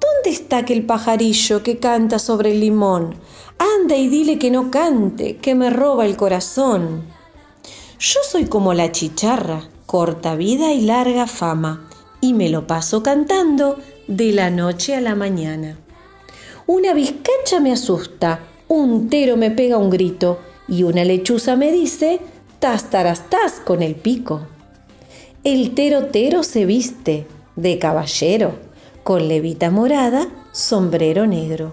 ¿Dónde 0.00 0.30
está 0.30 0.58
aquel 0.58 0.84
pajarillo 0.86 1.62
que 1.62 1.78
canta 1.78 2.18
sobre 2.18 2.52
el 2.52 2.60
limón? 2.60 3.14
Anda 3.58 3.96
y 3.96 4.08
dile 4.08 4.38
que 4.38 4.50
no 4.50 4.70
cante, 4.70 5.36
que 5.38 5.54
me 5.54 5.70
roba 5.70 6.06
el 6.06 6.16
corazón. 6.16 7.04
Yo 7.98 8.20
soy 8.22 8.46
como 8.46 8.74
la 8.74 8.92
chicharra, 8.92 9.68
corta 9.86 10.36
vida 10.36 10.72
y 10.72 10.82
larga 10.82 11.26
fama, 11.26 11.87
y 12.20 12.32
me 12.32 12.48
lo 12.48 12.66
paso 12.66 13.02
cantando 13.02 13.78
de 14.06 14.32
la 14.32 14.50
noche 14.50 14.94
a 14.94 15.00
la 15.00 15.14
mañana. 15.14 15.78
Una 16.66 16.92
vizcacha 16.92 17.60
me 17.60 17.72
asusta, 17.72 18.40
un 18.68 19.08
tero 19.08 19.36
me 19.36 19.50
pega 19.50 19.78
un 19.78 19.90
grito 19.90 20.40
y 20.68 20.82
una 20.82 21.04
lechuza 21.04 21.56
me 21.56 21.72
dice, 21.72 22.20
tas 22.58 22.90
tarastás 22.90 23.60
con 23.64 23.82
el 23.82 23.94
pico. 23.94 24.46
El 25.44 25.74
tero 25.74 26.06
tero 26.06 26.42
se 26.42 26.66
viste 26.66 27.26
de 27.56 27.78
caballero, 27.78 28.58
con 29.02 29.28
levita 29.28 29.70
morada, 29.70 30.28
sombrero 30.52 31.26
negro. 31.26 31.72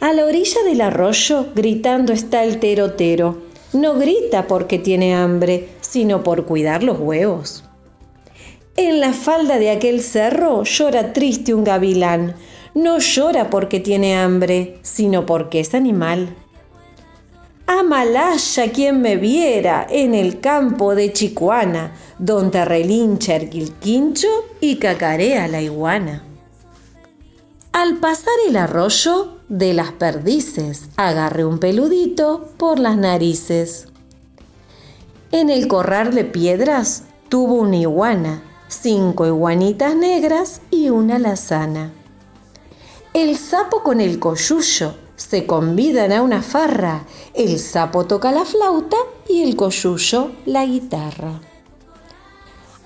A 0.00 0.12
la 0.12 0.26
orilla 0.26 0.62
del 0.64 0.82
arroyo 0.82 1.46
gritando 1.54 2.12
está 2.12 2.44
el 2.44 2.60
tero 2.60 2.92
tero. 2.92 3.42
No 3.72 3.94
grita 3.94 4.46
porque 4.46 4.78
tiene 4.78 5.14
hambre, 5.14 5.70
sino 5.80 6.22
por 6.22 6.44
cuidar 6.44 6.82
los 6.82 7.00
huevos. 7.00 7.64
En 8.76 8.98
la 8.98 9.12
falda 9.12 9.60
de 9.60 9.70
aquel 9.70 10.02
cerro 10.02 10.64
llora 10.64 11.12
triste 11.12 11.54
un 11.54 11.62
gavilán. 11.62 12.34
No 12.74 12.98
llora 12.98 13.48
porque 13.48 13.78
tiene 13.78 14.16
hambre, 14.16 14.80
sino 14.82 15.26
porque 15.26 15.60
es 15.60 15.74
animal. 15.74 16.34
Amalaya 17.66 18.72
quien 18.72 19.00
me 19.00 19.16
viera 19.16 19.86
en 19.88 20.12
el 20.12 20.40
campo 20.40 20.96
de 20.96 21.12
Chicuana, 21.12 21.94
donde 22.18 22.64
relincha 22.64 23.36
el 23.36 23.48
quilquincho 23.48 24.26
y 24.60 24.76
cacarea 24.76 25.46
la 25.46 25.62
iguana. 25.62 26.24
Al 27.70 27.98
pasar 27.98 28.34
el 28.48 28.56
arroyo 28.56 29.38
de 29.48 29.72
las 29.72 29.92
perdices, 29.92 30.88
agarré 30.96 31.44
un 31.44 31.60
peludito 31.60 32.48
por 32.56 32.80
las 32.80 32.96
narices. 32.96 33.86
En 35.30 35.48
el 35.48 35.68
corral 35.68 36.12
de 36.12 36.24
piedras 36.24 37.04
tuvo 37.28 37.54
una 37.54 37.76
iguana 37.76 38.42
cinco 38.68 39.26
iguanitas 39.26 39.94
negras 39.94 40.60
y 40.70 40.90
una 40.90 41.18
lazana. 41.18 41.92
El 43.12 43.36
sapo 43.36 43.82
con 43.82 44.00
el 44.00 44.18
coyuyo 44.18 44.94
se 45.16 45.46
convidan 45.46 46.12
a 46.12 46.22
una 46.22 46.42
farra. 46.42 47.04
El 47.32 47.58
sapo 47.58 48.06
toca 48.06 48.32
la 48.32 48.44
flauta 48.44 48.96
y 49.28 49.42
el 49.42 49.56
coyuyo 49.56 50.32
la 50.46 50.66
guitarra. 50.66 51.40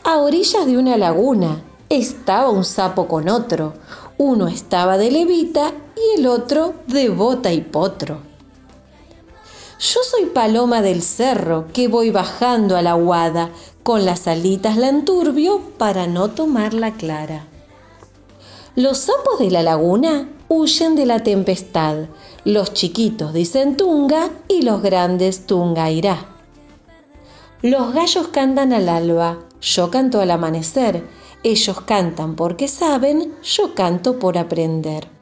A 0.04 0.18
orillas 0.18 0.66
de 0.66 0.76
una 0.76 0.96
laguna 0.96 1.62
estaba 1.88 2.50
un 2.50 2.64
sapo 2.64 3.08
con 3.08 3.28
otro. 3.28 3.74
Uno 4.18 4.48
estaba 4.48 4.98
de 4.98 5.10
levita 5.10 5.72
y 5.96 6.20
el 6.20 6.26
otro 6.26 6.74
de 6.86 7.08
bota 7.08 7.52
y 7.52 7.62
potro. 7.62 8.27
Yo 9.80 10.00
soy 10.02 10.26
paloma 10.26 10.82
del 10.82 11.02
cerro 11.02 11.66
que 11.72 11.86
voy 11.86 12.10
bajando 12.10 12.76
a 12.76 12.82
la 12.82 12.94
guada, 12.94 13.50
con 13.84 14.04
las 14.04 14.26
alitas 14.26 14.76
la 14.76 14.88
enturbio 14.88 15.60
para 15.78 16.08
no 16.08 16.30
tomar 16.30 16.74
la 16.74 16.94
clara. 16.94 17.46
Los 18.74 18.98
sapos 18.98 19.38
de 19.38 19.52
la 19.52 19.62
laguna 19.62 20.28
huyen 20.48 20.96
de 20.96 21.06
la 21.06 21.22
tempestad, 21.22 22.06
los 22.44 22.74
chiquitos 22.74 23.32
dicen 23.32 23.76
tunga 23.76 24.30
y 24.48 24.62
los 24.62 24.82
grandes 24.82 25.46
tunga 25.46 25.90
irá. 25.92 26.26
Los 27.62 27.94
gallos 27.94 28.28
cantan 28.28 28.72
al 28.72 28.88
alba, 28.88 29.38
yo 29.60 29.92
canto 29.92 30.20
al 30.20 30.32
amanecer, 30.32 31.04
ellos 31.44 31.80
cantan 31.82 32.34
porque 32.34 32.66
saben, 32.66 33.32
yo 33.44 33.76
canto 33.76 34.18
por 34.18 34.38
aprender. 34.38 35.17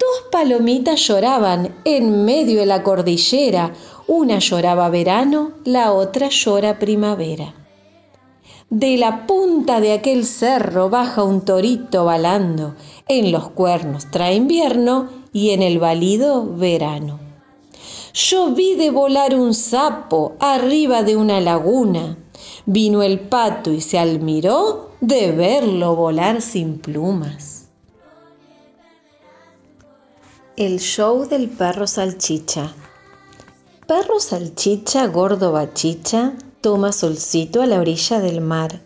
Dos 0.00 0.30
palomitas 0.32 0.98
lloraban 1.06 1.76
en 1.84 2.24
medio 2.24 2.60
de 2.60 2.66
la 2.66 2.82
cordillera. 2.82 3.74
Una 4.06 4.38
lloraba 4.38 4.88
verano, 4.88 5.52
la 5.66 5.92
otra 5.92 6.30
llora 6.30 6.78
primavera. 6.78 7.54
De 8.70 8.96
la 8.96 9.26
punta 9.26 9.78
de 9.80 9.92
aquel 9.92 10.24
cerro 10.24 10.88
baja 10.88 11.22
un 11.22 11.44
torito 11.44 12.06
balando. 12.06 12.76
En 13.08 13.30
los 13.30 13.50
cuernos 13.50 14.10
trae 14.10 14.36
invierno 14.36 15.10
y 15.34 15.50
en 15.50 15.60
el 15.60 15.78
balido 15.78 16.46
verano. 16.46 17.20
Yo 18.14 18.52
vi 18.52 18.76
de 18.76 18.90
volar 18.90 19.34
un 19.34 19.52
sapo 19.52 20.32
arriba 20.40 21.02
de 21.02 21.16
una 21.16 21.42
laguna. 21.42 22.16
Vino 22.64 23.02
el 23.02 23.20
pato 23.20 23.70
y 23.70 23.82
se 23.82 23.98
admiró 23.98 24.92
de 25.02 25.30
verlo 25.32 25.94
volar 25.94 26.40
sin 26.40 26.78
plumas. 26.78 27.59
El 30.60 30.78
show 30.78 31.26
del 31.26 31.48
perro 31.48 31.86
salchicha. 31.86 32.74
Perro 33.86 34.20
salchicha, 34.20 35.06
gordo 35.06 35.52
bachicha, 35.52 36.34
toma 36.60 36.92
solcito 36.92 37.62
a 37.62 37.66
la 37.66 37.80
orilla 37.80 38.20
del 38.20 38.42
mar. 38.42 38.82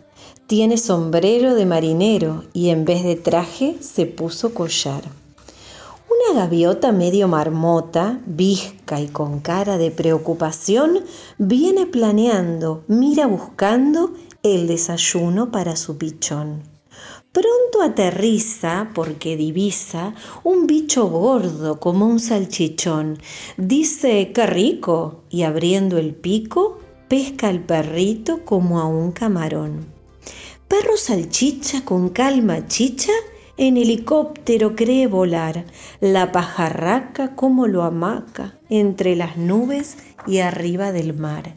Tiene 0.47 0.77
sombrero 0.77 1.53
de 1.53 1.65
marinero 1.65 2.45
y 2.53 2.69
en 2.69 2.85
vez 2.85 3.03
de 3.03 3.17
traje 3.17 3.75
se 3.81 4.05
puso 4.05 4.53
collar. 4.53 5.03
Una 6.09 6.39
gaviota 6.39 6.93
medio 6.93 7.27
marmota, 7.27 8.21
visca 8.25 9.01
y 9.01 9.07
con 9.07 9.41
cara 9.41 9.77
de 9.77 9.91
preocupación, 9.91 11.01
viene 11.37 11.87
planeando, 11.87 12.85
mira 12.87 13.27
buscando 13.27 14.13
el 14.43 14.67
desayuno 14.67 15.51
para 15.51 15.75
su 15.75 15.97
pichón. 15.97 16.74
Pronto 17.35 17.81
aterriza 17.81 18.91
porque 18.93 19.35
divisa 19.35 20.15
un 20.45 20.67
bicho 20.67 21.07
gordo 21.07 21.81
como 21.81 22.07
un 22.07 22.21
salchichón. 22.21 23.19
Dice, 23.57 24.31
qué 24.33 24.45
rico, 24.45 25.25
y 25.29 25.43
abriendo 25.43 25.97
el 25.97 26.15
pico, 26.15 26.79
pesca 27.09 27.49
al 27.49 27.59
perrito 27.59 28.45
como 28.45 28.79
a 28.79 28.85
un 28.85 29.11
camarón. 29.11 29.85
Perro 30.69 30.95
salchicha 30.95 31.83
con 31.83 32.07
calma 32.07 32.69
chicha, 32.69 33.11
en 33.57 33.75
helicóptero 33.75 34.77
cree 34.77 35.07
volar, 35.07 35.65
la 35.99 36.31
pajarraca 36.31 37.35
como 37.35 37.67
lo 37.67 37.83
amaca 37.83 38.57
entre 38.69 39.17
las 39.17 39.35
nubes 39.35 39.97
y 40.25 40.37
arriba 40.37 40.93
del 40.93 41.13
mar. 41.13 41.53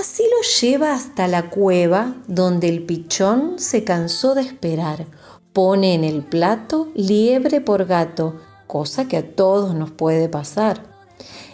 Así 0.00 0.22
lo 0.22 0.40
lleva 0.62 0.94
hasta 0.94 1.28
la 1.28 1.50
cueva 1.50 2.14
donde 2.26 2.70
el 2.70 2.86
pichón 2.86 3.58
se 3.58 3.84
cansó 3.84 4.34
de 4.34 4.40
esperar. 4.40 5.04
Pone 5.52 5.92
en 5.92 6.04
el 6.04 6.24
plato 6.24 6.88
liebre 6.94 7.60
por 7.60 7.84
gato, 7.84 8.40
cosa 8.66 9.08
que 9.08 9.18
a 9.18 9.36
todos 9.36 9.74
nos 9.74 9.90
puede 9.90 10.30
pasar. 10.30 10.82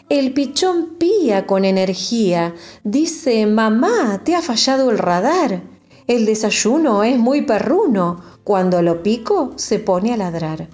El 0.09 0.33
pichón 0.33 0.95
pía 0.97 1.45
con 1.45 1.65
energía, 1.65 2.55
dice, 2.85 3.47
mamá, 3.47 4.23
te 4.23 4.37
ha 4.37 4.43
fallado 4.43 4.93
el 4.93 4.99
radar. 4.99 5.65
El 6.07 6.25
desayuno 6.25 7.03
es 7.03 7.19
muy 7.19 7.43
perruno, 7.43 8.23
cuando 8.45 8.81
lo 8.81 9.03
pico 9.03 9.55
se 9.57 9.81
pone 9.81 10.15
a 10.15 10.17
ladrar. 10.17 10.69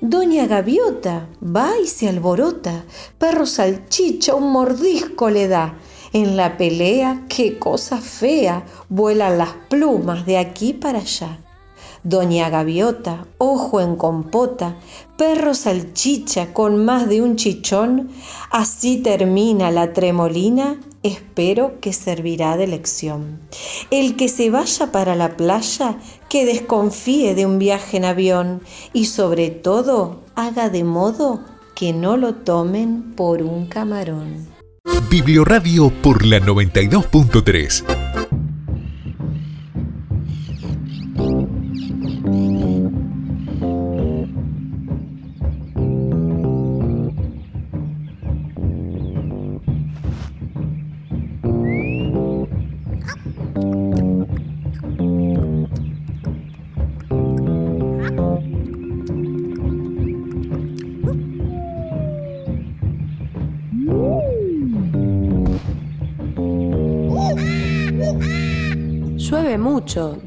Doña 0.00 0.46
Gaviota 0.46 1.28
va 1.42 1.72
y 1.82 1.88
se 1.88 2.08
alborota, 2.08 2.86
perro 3.18 3.44
salchicha 3.44 4.34
un 4.34 4.50
mordisco 4.50 5.28
le 5.28 5.48
da, 5.48 5.78
en 6.16 6.34
la 6.38 6.56
pelea, 6.56 7.26
qué 7.28 7.58
cosa 7.58 7.98
fea, 7.98 8.64
vuelan 8.88 9.36
las 9.36 9.52
plumas 9.68 10.24
de 10.24 10.38
aquí 10.38 10.72
para 10.72 11.00
allá. 11.00 11.38
Doña 12.04 12.48
Gaviota, 12.48 13.26
ojo 13.36 13.82
en 13.82 13.96
compota, 13.96 14.76
perro 15.18 15.52
salchicha 15.52 16.54
con 16.54 16.86
más 16.86 17.06
de 17.10 17.20
un 17.20 17.36
chichón, 17.36 18.08
así 18.50 18.96
termina 18.96 19.70
la 19.70 19.92
tremolina, 19.92 20.80
espero 21.02 21.80
que 21.82 21.92
servirá 21.92 22.56
de 22.56 22.66
lección. 22.66 23.38
El 23.90 24.16
que 24.16 24.30
se 24.30 24.48
vaya 24.48 24.92
para 24.92 25.16
la 25.16 25.36
playa, 25.36 25.98
que 26.30 26.46
desconfíe 26.46 27.34
de 27.34 27.44
un 27.44 27.58
viaje 27.58 27.98
en 27.98 28.06
avión 28.06 28.62
y 28.94 29.04
sobre 29.04 29.50
todo 29.50 30.22
haga 30.34 30.70
de 30.70 30.82
modo 30.82 31.40
que 31.74 31.92
no 31.92 32.16
lo 32.16 32.36
tomen 32.36 33.12
por 33.14 33.42
un 33.42 33.66
camarón. 33.66 34.55
Biblioradio 35.10 35.90
por 35.90 36.24
la 36.24 36.38
92.3. 36.40 38.05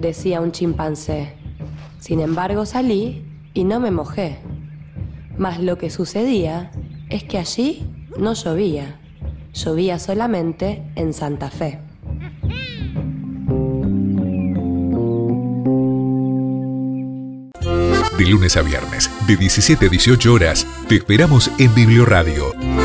decía 0.09 0.41
un 0.41 0.51
chimpancé. 0.51 1.33
Sin 1.99 2.19
embargo 2.19 2.65
salí 2.65 3.23
y 3.53 3.63
no 3.63 3.79
me 3.79 3.91
mojé. 3.91 4.39
Mas 5.37 5.59
lo 5.59 5.77
que 5.77 5.91
sucedía 5.91 6.71
es 7.09 7.23
que 7.23 7.37
allí 7.37 7.85
no 8.17 8.33
llovía, 8.33 8.99
llovía 9.53 9.99
solamente 9.99 10.83
en 10.95 11.13
Santa 11.13 11.51
Fe. 11.51 11.79
De 18.17 18.25
lunes 18.25 18.57
a 18.57 18.63
viernes, 18.63 19.11
de 19.27 19.37
17 19.37 19.85
a 19.85 19.89
18 19.89 20.33
horas, 20.33 20.67
te 20.87 20.95
esperamos 20.95 21.51
en 21.59 21.73
Biblioradio. 21.75 22.78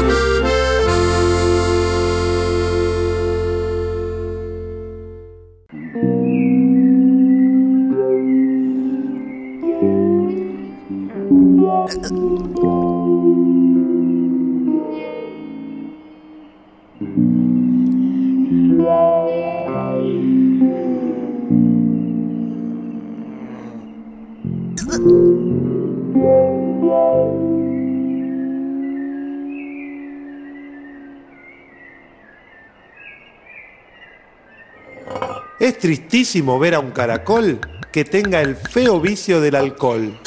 Tristísimo 35.85 36.59
ver 36.59 36.75
a 36.75 36.81
un 36.81 36.93
caracol 36.93 37.61
que 37.93 38.07
tenga 38.07 38.41
el 38.41 38.57
feo 38.57 39.03
vicio 39.03 39.43
del 39.43 39.55
alcohol. 39.55 40.19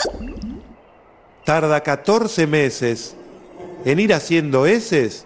Tarda 1.45 1.81
14 1.81 2.45
meses 2.45 3.15
en 3.83 3.99
ir 3.99 4.13
haciendo 4.13 4.67
heces 4.67 5.25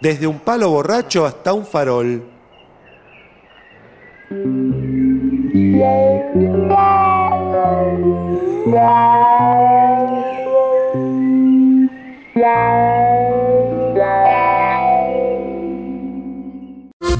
desde 0.00 0.26
un 0.26 0.38
palo 0.38 0.70
borracho 0.70 1.26
hasta 1.26 1.52
un 1.52 1.66
farol. 1.66 2.22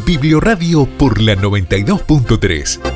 Biblioradio 0.06 0.86
por 0.86 1.20
la 1.20 1.34
92.3. 1.34 2.95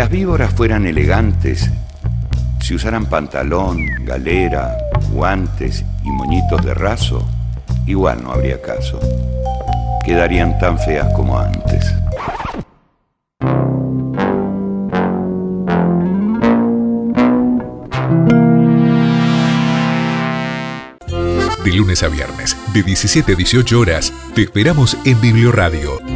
las 0.00 0.08
víboras 0.08 0.54
fueran 0.54 0.86
elegantes, 0.86 1.70
si 2.62 2.74
usaran 2.74 3.04
pantalón, 3.04 3.76
galera, 4.06 4.74
guantes 5.12 5.84
y 6.02 6.08
moñitos 6.08 6.64
de 6.64 6.72
raso, 6.72 7.22
igual 7.84 8.22
no 8.22 8.32
habría 8.32 8.62
caso. 8.62 8.98
Quedarían 10.02 10.58
tan 10.58 10.78
feas 10.78 11.12
como 11.12 11.38
antes. 11.38 11.84
De 21.62 21.72
lunes 21.74 22.02
a 22.02 22.08
viernes, 22.08 22.56
de 22.72 22.82
17 22.82 23.34
a 23.34 23.36
18 23.36 23.78
horas, 23.78 24.14
te 24.34 24.44
esperamos 24.44 24.96
en 25.04 25.20
Biblioradio. 25.20 26.09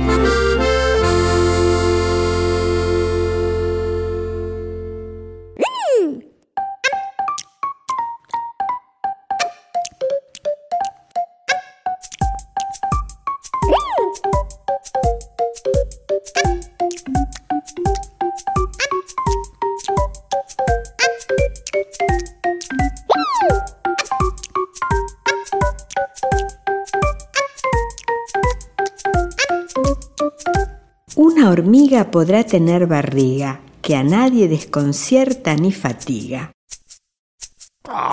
Podrá 32.03 32.43
tener 32.43 32.89
barriga, 32.89 33.61
que 33.81 33.95
a 33.95 34.03
nadie 34.03 34.49
desconcierta 34.49 35.55
ni 35.55 35.71
fatiga. 35.71 36.51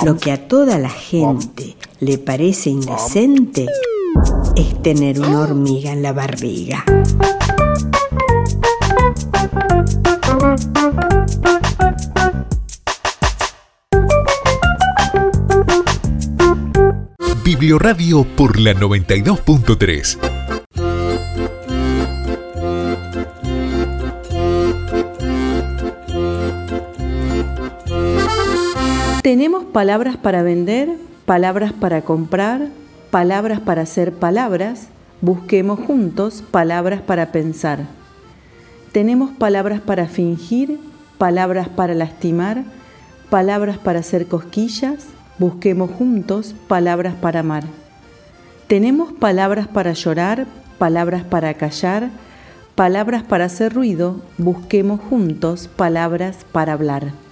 Lo 0.05 0.17
que 0.17 0.31
a 0.31 0.47
toda 0.47 0.77
la 0.77 0.89
gente 0.89 1.77
le 1.99 2.19
parece 2.19 2.69
indecente 2.69 3.65
es 4.55 4.83
tener 4.83 5.19
una 5.19 5.39
hormiga 5.39 5.91
en 5.91 6.03
la 6.03 6.13
barriga. 6.13 6.85
Biblioradio 17.43 18.25
por 18.35 18.59
la 18.59 18.73
92.3. 18.73 20.40
palabras 29.71 30.17
para 30.17 30.43
vender, 30.43 30.97
palabras 31.25 31.71
para 31.71 32.01
comprar, 32.01 32.67
palabras 33.09 33.59
para 33.59 33.83
hacer 33.83 34.13
palabras. 34.13 34.89
Busquemos 35.21 35.79
juntos 35.79 36.43
palabras 36.51 37.01
para 37.01 37.31
pensar. 37.31 37.87
Tenemos 38.91 39.31
palabras 39.31 39.79
para 39.79 40.07
fingir, 40.07 40.79
palabras 41.17 41.69
para 41.69 41.93
lastimar, 41.93 42.63
palabras 43.29 43.77
para 43.77 43.99
hacer 43.99 44.27
cosquillas. 44.27 45.07
Busquemos 45.39 45.91
juntos 45.91 46.53
palabras 46.67 47.13
para 47.13 47.39
amar. 47.39 47.63
Tenemos 48.67 49.13
palabras 49.13 49.67
para 49.67 49.93
llorar, 49.93 50.47
palabras 50.77 51.23
para 51.23 51.53
callar, 51.53 52.09
palabras 52.75 53.23
para 53.23 53.45
hacer 53.45 53.73
ruido. 53.73 54.21
Busquemos 54.37 54.99
juntos 54.99 55.67
palabras 55.67 56.45
para 56.51 56.73
hablar. 56.73 57.30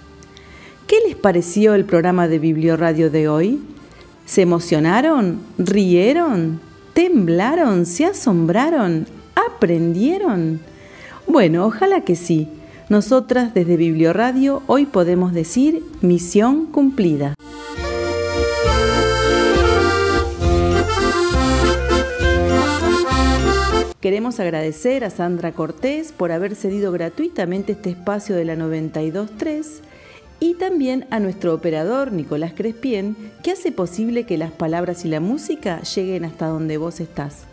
¿Qué 0.90 0.96
les 1.06 1.14
pareció 1.14 1.74
el 1.74 1.84
programa 1.84 2.26
de 2.26 2.40
Biblioradio 2.40 3.12
de 3.12 3.28
hoy? 3.28 3.60
¿Se 4.26 4.42
emocionaron? 4.42 5.38
¿Rieron? 5.56 6.60
¿Temblaron? 6.94 7.86
¿Se 7.86 8.06
asombraron? 8.06 9.06
¿Aprendieron? 9.36 10.58
Bueno, 11.28 11.64
ojalá 11.64 12.00
que 12.00 12.16
sí. 12.16 12.48
Nosotras 12.88 13.54
desde 13.54 13.76
Biblioradio 13.76 14.64
hoy 14.66 14.84
podemos 14.84 15.32
decir 15.32 15.84
misión 16.00 16.66
cumplida. 16.66 17.36
Queremos 24.00 24.40
agradecer 24.40 25.04
a 25.04 25.10
Sandra 25.10 25.52
Cortés 25.52 26.10
por 26.10 26.32
haber 26.32 26.56
cedido 26.56 26.90
gratuitamente 26.90 27.70
este 27.70 27.90
espacio 27.90 28.34
de 28.34 28.44
la 28.44 28.56
923 28.56 29.82
y 30.40 30.54
también 30.54 31.06
a 31.10 31.20
nuestro 31.20 31.54
operador 31.54 32.12
Nicolás 32.12 32.54
Crespien, 32.56 33.14
que 33.42 33.52
hace 33.52 33.70
posible 33.70 34.24
que 34.24 34.38
las 34.38 34.50
palabras 34.50 35.04
y 35.04 35.08
la 35.08 35.20
música 35.20 35.82
lleguen 35.82 36.24
hasta 36.24 36.46
donde 36.46 36.78
vos 36.78 36.98
estás. 36.98 37.44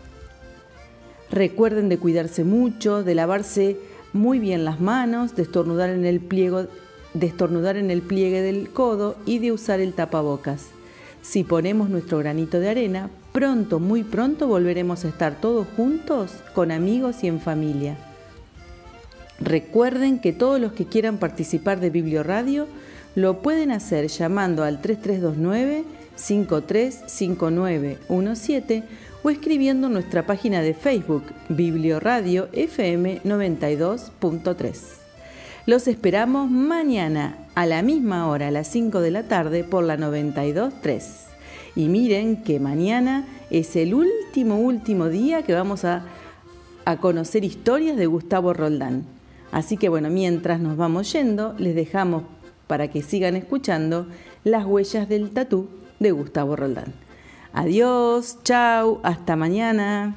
Recuerden 1.30 1.90
de 1.90 1.98
cuidarse 1.98 2.44
mucho, 2.44 3.04
de 3.04 3.14
lavarse 3.14 3.76
muy 4.14 4.38
bien 4.38 4.64
las 4.64 4.80
manos, 4.80 5.36
de 5.36 5.42
estornudar 5.42 5.90
en 5.90 6.06
el, 6.06 6.20
pliego, 6.20 6.66
de 7.12 7.26
estornudar 7.26 7.76
en 7.76 7.90
el 7.90 8.00
pliegue 8.00 8.40
del 8.40 8.70
codo 8.70 9.16
y 9.26 9.38
de 9.38 9.52
usar 9.52 9.80
el 9.80 9.92
tapabocas. 9.92 10.68
Si 11.20 11.44
ponemos 11.44 11.90
nuestro 11.90 12.18
granito 12.18 12.58
de 12.58 12.70
arena, 12.70 13.10
pronto, 13.32 13.80
muy 13.80 14.02
pronto 14.02 14.46
volveremos 14.46 15.04
a 15.04 15.08
estar 15.08 15.38
todos 15.38 15.66
juntos, 15.76 16.32
con 16.54 16.70
amigos 16.70 17.22
y 17.22 17.26
en 17.26 17.40
familia. 17.40 18.07
Recuerden 19.40 20.18
que 20.18 20.32
todos 20.32 20.60
los 20.60 20.72
que 20.72 20.86
quieran 20.86 21.18
participar 21.18 21.78
de 21.80 21.90
Biblioradio 21.90 22.66
lo 23.14 23.40
pueden 23.40 23.70
hacer 23.70 24.08
llamando 24.08 24.64
al 24.64 24.80
3329 24.80 25.84
535917 26.16 28.82
o 29.22 29.30
escribiendo 29.30 29.86
en 29.86 29.94
nuestra 29.94 30.26
página 30.26 30.60
de 30.62 30.74
Facebook 30.74 31.22
Biblioradio 31.48 32.48
FM 32.52 33.22
92.3. 33.22 34.76
Los 35.66 35.86
esperamos 35.86 36.50
mañana 36.50 37.36
a 37.54 37.66
la 37.66 37.82
misma 37.82 38.26
hora, 38.26 38.48
a 38.48 38.50
las 38.50 38.66
5 38.68 39.00
de 39.00 39.10
la 39.10 39.24
tarde, 39.24 39.64
por 39.64 39.84
la 39.84 39.98
92.3. 39.98 41.02
Y 41.76 41.88
miren 41.88 42.42
que 42.42 42.58
mañana 42.58 43.26
es 43.50 43.76
el 43.76 43.92
último, 43.94 44.58
último 44.58 45.08
día 45.08 45.42
que 45.42 45.52
vamos 45.52 45.84
a, 45.84 46.04
a 46.84 46.96
conocer 46.96 47.44
historias 47.44 47.96
de 47.96 48.06
Gustavo 48.06 48.54
Roldán. 48.54 49.17
Así 49.50 49.76
que 49.76 49.88
bueno, 49.88 50.10
mientras 50.10 50.60
nos 50.60 50.76
vamos 50.76 51.12
yendo, 51.12 51.54
les 51.58 51.74
dejamos 51.74 52.24
para 52.66 52.88
que 52.88 53.02
sigan 53.02 53.36
escuchando 53.36 54.06
las 54.44 54.64
huellas 54.64 55.08
del 55.08 55.30
tatú 55.30 55.68
de 55.98 56.12
Gustavo 56.12 56.54
Roldán. 56.54 56.92
Adiós, 57.52 58.38
chau, 58.44 59.00
hasta 59.02 59.36
mañana. 59.36 60.14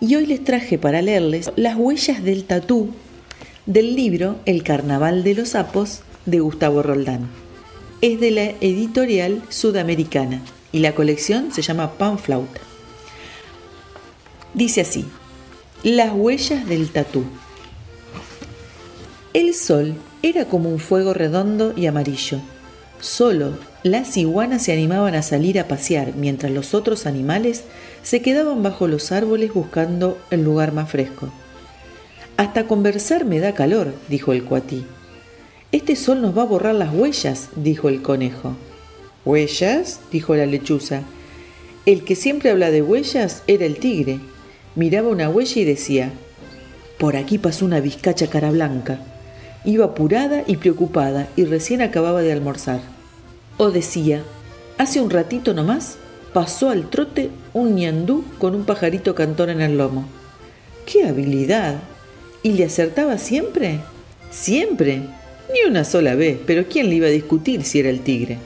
Y 0.00 0.14
hoy 0.16 0.26
les 0.26 0.44
traje 0.44 0.78
para 0.78 1.02
leerles 1.02 1.50
las 1.56 1.76
huellas 1.76 2.22
del 2.22 2.44
tatú 2.44 2.90
del 3.66 3.96
libro 3.96 4.36
El 4.44 4.62
Carnaval 4.62 5.24
de 5.24 5.34
los 5.34 5.50
Sapos 5.50 6.02
de 6.26 6.40
Gustavo 6.40 6.82
Roldán. 6.82 7.28
Es 8.02 8.20
de 8.20 8.30
la 8.30 8.44
editorial 8.60 9.42
sudamericana 9.48 10.42
y 10.72 10.80
la 10.80 10.94
colección 10.94 11.52
se 11.52 11.62
llama 11.62 11.92
Panflauta. 11.92 12.60
Dice 14.54 14.82
así, 14.82 15.04
las 15.82 16.12
huellas 16.14 16.66
del 16.66 16.90
tatú. 16.90 17.24
El 19.32 19.52
sol 19.52 19.94
era 20.22 20.44
como 20.44 20.70
un 20.70 20.78
fuego 20.78 21.12
redondo 21.12 21.74
y 21.76 21.86
amarillo. 21.86 22.38
Solo 23.00 23.58
las 23.82 24.16
iguanas 24.16 24.62
se 24.62 24.72
animaban 24.72 25.16
a 25.16 25.22
salir 25.22 25.58
a 25.58 25.66
pasear, 25.66 26.14
mientras 26.14 26.52
los 26.52 26.72
otros 26.72 27.04
animales 27.04 27.64
se 28.04 28.22
quedaban 28.22 28.62
bajo 28.62 28.86
los 28.86 29.10
árboles 29.10 29.52
buscando 29.52 30.18
el 30.30 30.44
lugar 30.44 30.72
más 30.72 30.88
fresco. 30.88 31.30
Hasta 32.36 32.66
conversar 32.66 33.24
me 33.24 33.40
da 33.40 33.54
calor, 33.54 33.92
dijo 34.08 34.32
el 34.32 34.44
cuatí. 34.44 34.86
Este 35.72 35.96
sol 35.96 36.22
nos 36.22 36.38
va 36.38 36.42
a 36.42 36.46
borrar 36.46 36.76
las 36.76 36.94
huellas, 36.94 37.48
dijo 37.56 37.88
el 37.88 38.02
conejo. 38.02 38.56
¿Huellas? 39.24 40.00
dijo 40.12 40.36
la 40.36 40.46
lechuza. 40.46 41.02
El 41.86 42.04
que 42.04 42.14
siempre 42.14 42.50
habla 42.50 42.70
de 42.70 42.82
huellas 42.82 43.42
era 43.48 43.66
el 43.66 43.78
tigre. 43.78 44.20
Miraba 44.76 45.08
una 45.08 45.28
huella 45.28 45.62
y 45.62 45.64
decía, 45.64 46.12
por 46.98 47.16
aquí 47.16 47.38
pasó 47.38 47.64
una 47.64 47.80
vizcacha 47.80 48.28
cara 48.28 48.50
blanca. 48.50 48.98
Iba 49.64 49.86
apurada 49.86 50.42
y 50.46 50.56
preocupada 50.56 51.28
y 51.36 51.44
recién 51.44 51.80
acababa 51.80 52.22
de 52.22 52.32
almorzar. 52.32 52.80
O 53.56 53.70
decía, 53.70 54.22
hace 54.78 55.00
un 55.00 55.10
ratito 55.10 55.54
nomás 55.54 55.96
pasó 56.32 56.70
al 56.70 56.90
trote 56.90 57.30
un 57.52 57.76
ñandú 57.76 58.24
con 58.38 58.54
un 58.54 58.64
pajarito 58.64 59.14
cantón 59.14 59.50
en 59.50 59.60
el 59.60 59.78
lomo. 59.78 60.06
¡Qué 60.86 61.04
habilidad! 61.04 61.76
¿Y 62.42 62.52
le 62.52 62.64
acertaba 62.64 63.16
siempre? 63.18 63.80
Siempre. 64.30 65.02
Ni 65.52 65.70
una 65.70 65.84
sola 65.84 66.14
vez, 66.14 66.38
pero 66.46 66.64
¿quién 66.68 66.88
le 66.88 66.96
iba 66.96 67.06
a 67.06 67.10
discutir 67.10 67.62
si 67.62 67.78
era 67.78 67.90
el 67.90 68.00
tigre? 68.00 68.38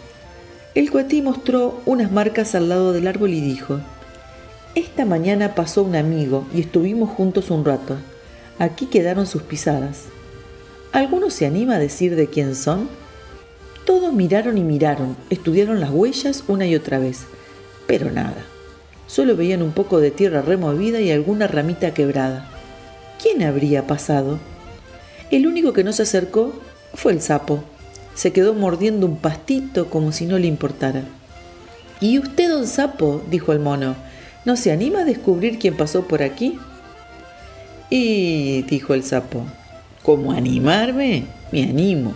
El 0.74 0.91
cuatí 0.91 1.22
mostró 1.22 1.81
unas 1.87 2.12
marcas 2.12 2.55
al 2.55 2.68
lado 2.68 2.93
del 2.93 3.07
árbol 3.07 3.31
y 3.31 3.41
dijo, 3.41 3.81
esta 4.75 5.05
mañana 5.05 5.55
pasó 5.55 5.83
un 5.83 5.97
amigo 5.97 6.47
y 6.55 6.61
estuvimos 6.61 7.11
juntos 7.11 7.51
un 7.51 7.64
rato. 7.64 7.97
Aquí 8.59 8.87
quedaron 8.87 9.27
sus 9.27 9.43
pisadas. 9.43 10.05
¿Alguno 10.93 11.31
se 11.31 11.47
anima 11.47 11.77
a 11.77 11.79
decir 11.79 12.16
de 12.16 12.29
quién 12.29 12.55
son? 12.55 12.89
Todos 13.85 14.12
miraron 14.12 14.59
y 14.59 14.62
miraron, 14.62 15.16
estudiaron 15.31 15.81
las 15.81 15.91
huellas 15.91 16.45
una 16.49 16.66
y 16.66 16.75
otra 16.75 16.99
vez, 16.99 17.25
pero 17.87 18.11
nada. 18.11 18.45
Solo 19.07 19.37
veían 19.37 19.62
un 19.62 19.73
poco 19.73 20.01
de 20.01 20.11
tierra 20.11 20.43
removida 20.43 21.01
y 21.01 21.11
alguna 21.11 21.47
ramita 21.47 21.95
quebrada. 21.95 22.49
¿Quién 23.21 23.43
habría 23.43 23.87
pasado? 23.87 24.39
El 25.31 25.47
único 25.47 25.73
que 25.73 25.85
no 25.85 25.93
se 25.93 26.03
acercó 26.03 26.53
fue 26.95 27.12
el 27.12 27.21
sapo. 27.21 27.64
Se 28.14 28.33
quedó 28.33 28.55
mordiendo 28.55 29.07
un 29.07 29.16
pastito 29.16 29.89
como 29.89 30.12
si 30.12 30.27
no 30.27 30.39
le 30.39 30.47
importara. 30.47 31.05
¿Y 32.01 32.19
usted, 32.19 32.51
don 32.51 32.66
sapo? 32.66 33.23
dijo 33.31 33.53
el 33.53 33.61
mono. 33.61 33.97
¿No 34.49 34.57
se 34.57 34.73
anima 34.73 35.01
a 35.01 35.05
descubrir 35.05 35.59
quién 35.59 35.77
pasó 35.77 36.09
por 36.09 36.23
aquí? 36.23 36.59
Y 37.91 38.63
dijo 38.63 38.95
el 38.95 39.03
sapo, 39.03 39.45
¿cómo 40.03 40.33
animarme? 40.33 41.27
Me 41.53 41.65
animo. 41.65 42.15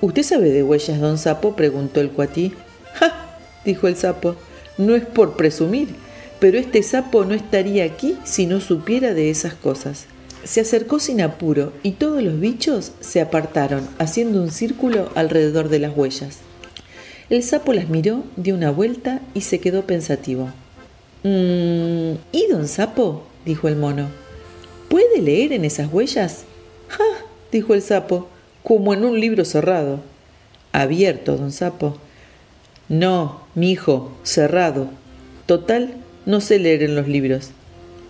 ¿Usted 0.00 0.22
sabe 0.22 0.48
de 0.48 0.62
huellas, 0.62 0.98
don 0.98 1.18
sapo? 1.18 1.54
preguntó 1.54 2.00
el 2.00 2.12
cuatí. 2.12 2.54
¡Ja! 2.94 3.36
dijo 3.62 3.88
el 3.88 3.96
sapo, 3.96 4.36
no 4.78 4.94
es 4.94 5.04
por 5.04 5.36
presumir, 5.36 5.88
pero 6.40 6.56
este 6.56 6.82
sapo 6.82 7.26
no 7.26 7.34
estaría 7.34 7.84
aquí 7.84 8.16
si 8.24 8.46
no 8.46 8.62
supiera 8.62 9.12
de 9.12 9.28
esas 9.28 9.52
cosas. 9.52 10.06
Se 10.44 10.62
acercó 10.62 10.98
sin 10.98 11.20
apuro 11.20 11.74
y 11.82 11.90
todos 11.90 12.22
los 12.22 12.40
bichos 12.40 12.92
se 13.00 13.20
apartaron, 13.20 13.86
haciendo 13.98 14.40
un 14.40 14.50
círculo 14.50 15.10
alrededor 15.14 15.68
de 15.68 15.80
las 15.80 15.94
huellas. 15.94 16.38
El 17.28 17.42
sapo 17.42 17.74
las 17.74 17.90
miró, 17.90 18.24
dio 18.36 18.54
una 18.54 18.70
vuelta 18.70 19.20
y 19.34 19.42
se 19.42 19.60
quedó 19.60 19.86
pensativo. 19.86 20.48
Mm, 21.24 22.16
¿Y 22.32 22.46
don 22.50 22.68
Sapo? 22.68 23.22
dijo 23.46 23.66
el 23.66 23.76
mono. 23.76 24.08
¿Puede 24.88 25.22
leer 25.22 25.54
en 25.54 25.64
esas 25.64 25.90
huellas? 25.92 26.44
¡Ja! 26.88 27.02
dijo 27.50 27.72
el 27.72 27.82
sapo, 27.82 28.28
como 28.62 28.92
en 28.92 29.04
un 29.04 29.18
libro 29.18 29.44
cerrado. 29.44 30.00
Abierto, 30.72 31.36
don 31.36 31.50
Sapo. 31.50 31.96
No, 32.88 33.40
mi 33.54 33.70
hijo, 33.70 34.12
cerrado. 34.22 34.88
Total, 35.46 35.94
no 36.26 36.42
sé 36.42 36.58
leer 36.58 36.82
en 36.82 36.94
los 36.94 37.08
libros. 37.08 37.50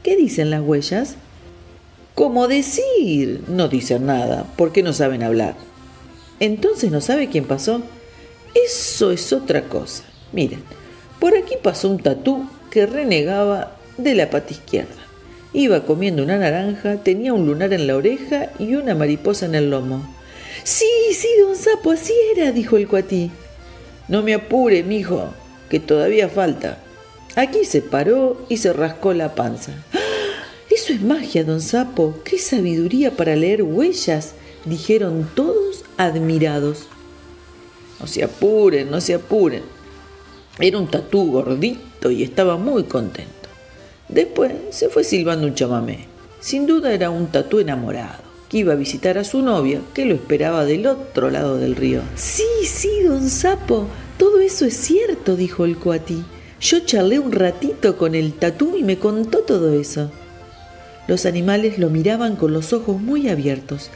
¿Qué 0.02 0.16
dicen 0.16 0.50
las 0.50 0.62
huellas? 0.62 1.14
Como 2.14 2.48
decir, 2.48 3.44
no 3.48 3.68
dicen 3.68 4.06
nada, 4.06 4.44
porque 4.56 4.82
no 4.82 4.92
saben 4.92 5.22
hablar. 5.22 5.54
Entonces 6.40 6.90
no 6.90 7.00
sabe 7.00 7.28
quién 7.28 7.44
pasó. 7.44 7.80
Eso 8.54 9.12
es 9.12 9.32
otra 9.32 9.68
cosa. 9.68 10.02
Miren, 10.32 10.62
por 11.20 11.36
aquí 11.36 11.54
pasó 11.62 11.88
un 11.88 11.98
tatú 11.98 12.46
que 12.74 12.86
renegaba 12.86 13.76
de 13.98 14.16
la 14.16 14.30
pata 14.30 14.52
izquierda. 14.52 15.06
Iba 15.52 15.86
comiendo 15.86 16.24
una 16.24 16.38
naranja, 16.38 16.96
tenía 16.96 17.32
un 17.32 17.46
lunar 17.46 17.72
en 17.72 17.86
la 17.86 17.94
oreja 17.94 18.50
y 18.58 18.74
una 18.74 18.96
mariposa 18.96 19.46
en 19.46 19.54
el 19.54 19.70
lomo. 19.70 20.12
Sí, 20.64 20.90
sí, 21.12 21.28
don 21.40 21.54
Sapo, 21.54 21.92
así 21.92 22.12
era, 22.34 22.50
dijo 22.50 22.76
el 22.76 22.88
cuatí. 22.88 23.30
No 24.08 24.24
me 24.24 24.34
apure, 24.34 24.82
mijo, 24.82 25.32
que 25.70 25.78
todavía 25.78 26.28
falta. 26.28 26.78
Aquí 27.36 27.64
se 27.64 27.80
paró 27.80 28.44
y 28.48 28.56
se 28.56 28.72
rascó 28.72 29.14
la 29.14 29.36
panza. 29.36 29.70
¡Ah! 29.92 29.98
Eso 30.68 30.92
es 30.92 31.00
magia, 31.00 31.44
don 31.44 31.60
Sapo. 31.60 32.16
¡Qué 32.24 32.38
sabiduría 32.38 33.12
para 33.12 33.36
leer 33.36 33.62
huellas! 33.62 34.34
dijeron 34.64 35.30
todos 35.36 35.84
admirados. 35.96 36.88
No 38.00 38.08
se 38.08 38.24
apuren, 38.24 38.90
no 38.90 39.00
se 39.00 39.14
apuren. 39.14 39.62
Era 40.58 40.78
un 40.78 40.88
tatú 40.88 41.30
gordito 41.30 41.93
y 42.10 42.22
estaba 42.22 42.56
muy 42.56 42.84
contento. 42.84 43.48
Después 44.08 44.52
se 44.70 44.88
fue 44.88 45.04
silbando 45.04 45.46
un 45.46 45.54
chamamé. 45.54 46.06
Sin 46.40 46.66
duda 46.66 46.92
era 46.92 47.10
un 47.10 47.28
tatú 47.28 47.60
enamorado, 47.60 48.22
que 48.48 48.58
iba 48.58 48.74
a 48.74 48.76
visitar 48.76 49.16
a 49.16 49.24
su 49.24 49.40
novia, 49.40 49.80
que 49.94 50.04
lo 50.04 50.14
esperaba 50.14 50.64
del 50.64 50.86
otro 50.86 51.30
lado 51.30 51.56
del 51.56 51.74
río. 51.74 52.02
Sí, 52.16 52.44
sí, 52.64 52.90
don 53.02 53.28
Sapo, 53.30 53.86
todo 54.18 54.40
eso 54.40 54.66
es 54.66 54.76
cierto, 54.76 55.36
dijo 55.36 55.64
el 55.64 55.78
cuatí. 55.78 56.22
Yo 56.60 56.80
charlé 56.80 57.18
un 57.18 57.32
ratito 57.32 57.96
con 57.96 58.14
el 58.14 58.34
tatú 58.34 58.76
y 58.76 58.82
me 58.82 58.98
contó 58.98 59.38
todo 59.40 59.72
eso. 59.72 60.10
Los 61.06 61.26
animales 61.26 61.78
lo 61.78 61.90
miraban 61.90 62.36
con 62.36 62.52
los 62.52 62.72
ojos 62.72 63.00
muy 63.00 63.28
abiertos. 63.28 63.90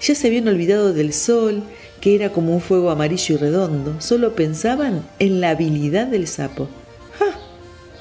Ya 0.00 0.14
se 0.14 0.26
habían 0.26 0.48
olvidado 0.48 0.92
del 0.92 1.12
sol, 1.12 1.62
que 2.00 2.14
era 2.14 2.32
como 2.32 2.54
un 2.54 2.60
fuego 2.60 2.90
amarillo 2.90 3.34
y 3.34 3.38
redondo. 3.38 4.00
Solo 4.00 4.34
pensaban 4.34 5.06
en 5.18 5.40
la 5.40 5.50
habilidad 5.50 6.06
del 6.06 6.26
sapo. 6.26 6.68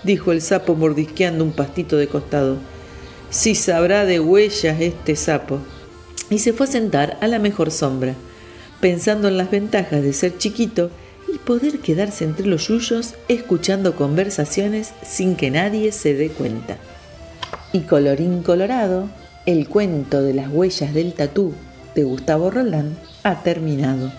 Dijo 0.03 0.31
el 0.31 0.41
sapo 0.41 0.75
mordisqueando 0.75 1.43
un 1.43 1.51
pastito 1.51 1.97
de 1.97 2.07
costado. 2.07 2.57
Si 3.29 3.55
sabrá 3.55 4.05
de 4.05 4.19
huellas 4.19 4.79
este 4.81 5.15
sapo. 5.15 5.59
Y 6.29 6.39
se 6.39 6.53
fue 6.53 6.67
a 6.67 6.71
sentar 6.71 7.17
a 7.21 7.27
la 7.27 7.39
mejor 7.39 7.71
sombra, 7.71 8.15
pensando 8.79 9.27
en 9.27 9.37
las 9.37 9.51
ventajas 9.51 10.01
de 10.01 10.13
ser 10.13 10.37
chiquito 10.37 10.89
y 11.33 11.37
poder 11.37 11.79
quedarse 11.79 12.25
entre 12.25 12.47
los 12.47 12.67
yuyos 12.67 13.15
escuchando 13.27 13.95
conversaciones 13.95 14.93
sin 15.03 15.35
que 15.35 15.51
nadie 15.51 15.91
se 15.91 16.13
dé 16.13 16.29
cuenta. 16.29 16.77
Y 17.71 17.81
colorín 17.81 18.43
colorado, 18.43 19.09
el 19.45 19.67
cuento 19.67 20.21
de 20.21 20.33
las 20.33 20.49
huellas 20.49 20.93
del 20.93 21.13
tatú 21.13 21.53
de 21.95 22.03
Gustavo 22.03 22.49
Roldán 22.49 22.97
ha 23.23 23.43
terminado. 23.43 24.11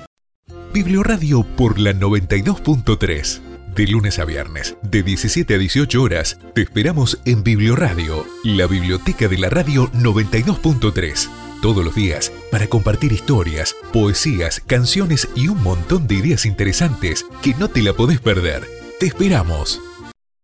Biblioradio 0.73 1.45
por 1.57 1.79
la 1.79 1.93
92.3. 1.93 3.54
De 3.75 3.89
lunes 3.89 4.21
a 4.21 4.25
viernes, 4.25 4.77
de 4.83 5.03
17 5.03 5.53
a 5.53 5.59
18 5.59 6.01
horas, 6.01 6.39
te 6.55 6.63
esperamos 6.63 7.19
en 7.25 7.43
Biblioradio, 7.43 8.25
la 8.45 8.69
biblioteca 8.69 9.27
de 9.27 9.37
la 9.37 9.51
radio 9.51 9.91
92.3. 9.91 11.29
Todos 11.61 11.85
los 11.85 11.93
días, 11.93 12.31
para 12.53 12.69
compartir 12.69 13.11
historias, 13.11 13.75
poesías, 13.93 14.61
canciones 14.61 15.29
y 15.35 15.49
un 15.49 15.61
montón 15.61 16.07
de 16.07 16.15
ideas 16.15 16.47
interesantes 16.47 17.27
que 17.43 17.55
no 17.55 17.67
te 17.67 17.83
la 17.83 17.95
podés 17.95 18.21
perder. 18.21 18.63
Te 19.01 19.07
esperamos. 19.07 19.81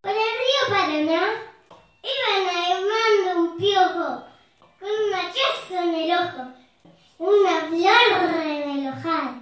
Por 0.00 0.10
el 0.10 0.16
río 0.16 0.68
Paraná 0.68 1.22
iban 2.02 2.48
armando 2.66 3.42
un 3.44 3.56
piojo 3.58 4.24
con 4.80 4.88
un 4.88 5.14
hachazo 5.14 5.88
en 5.88 5.94
el 5.94 6.10
ojo, 6.18 6.52
una 7.18 7.60
flor 7.68 8.44
en 8.44 8.70
el 8.70 8.88
ojal. 8.88 9.39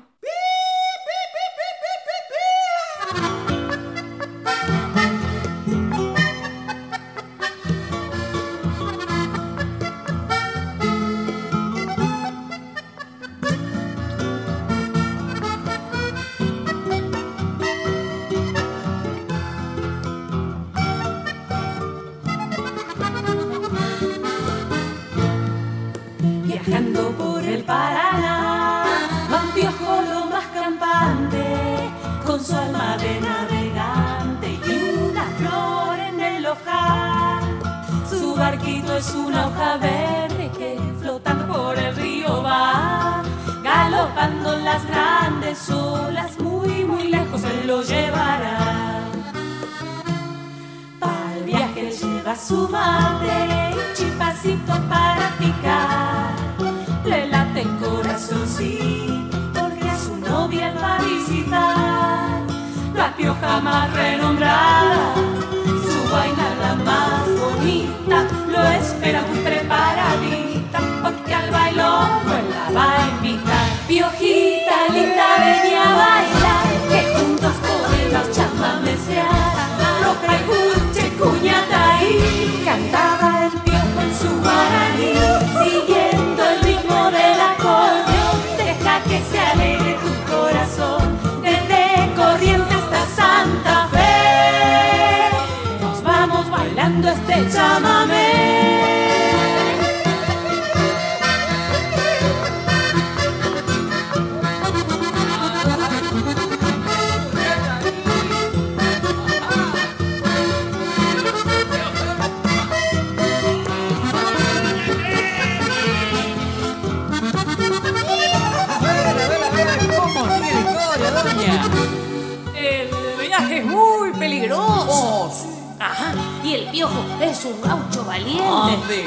El 122.55 122.89
viaje 123.21 123.59
es 123.59 123.65
muy 123.65 124.13
peligroso. 124.13 125.33
Ajá, 125.81 126.13
y 126.45 126.55
el 126.55 126.71
piojo 126.71 127.05
es 127.21 127.45
un 127.45 127.61
gaucho 127.61 128.05
valiente. 128.05 129.05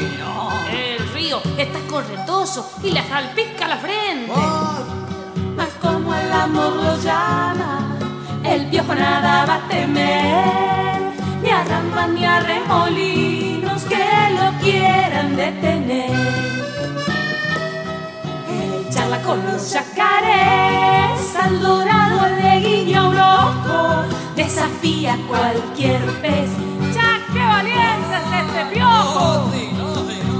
El 0.71 1.09
río 1.13 1.41
está 1.57 1.79
correntoso 1.89 2.69
y 2.83 2.91
le 2.91 3.01
salpica 3.07 3.67
la 3.67 3.77
frente. 3.77 4.31
Mas 5.55 5.69
como 5.81 6.13
el 6.13 6.31
amor 6.31 6.73
lo 6.73 6.97
llama, 7.01 7.97
el 8.43 8.67
piojo 8.67 8.95
nada 8.95 9.45
va 9.45 9.55
a 9.55 9.67
temer. 9.67 11.01
Ni 11.41 11.49
a 11.49 11.63
rampas 11.63 12.09
ni 12.09 12.25
a 12.25 12.39
remolinos 12.39 13.83
que 13.83 14.05
lo 14.37 14.59
quieran 14.61 15.35
detener. 15.35 16.41
Él 19.11 19.17
charla 19.17 19.21
con 19.23 19.45
los 19.45 19.71
yacarés, 19.71 21.35
al 21.35 21.59
dorado 21.61 22.29
le 22.41 22.59
guiña 22.59 23.09
un 23.09 23.19
ojo, 23.19 24.03
desafía 24.35 25.17
cualquier 25.27 26.01
pez. 26.21 26.49
¡Ya 26.93 27.19
qué 27.33 27.39
valiente 27.39 28.15
es 28.15 28.23
este 28.41 28.65
piojo! 28.73 29.51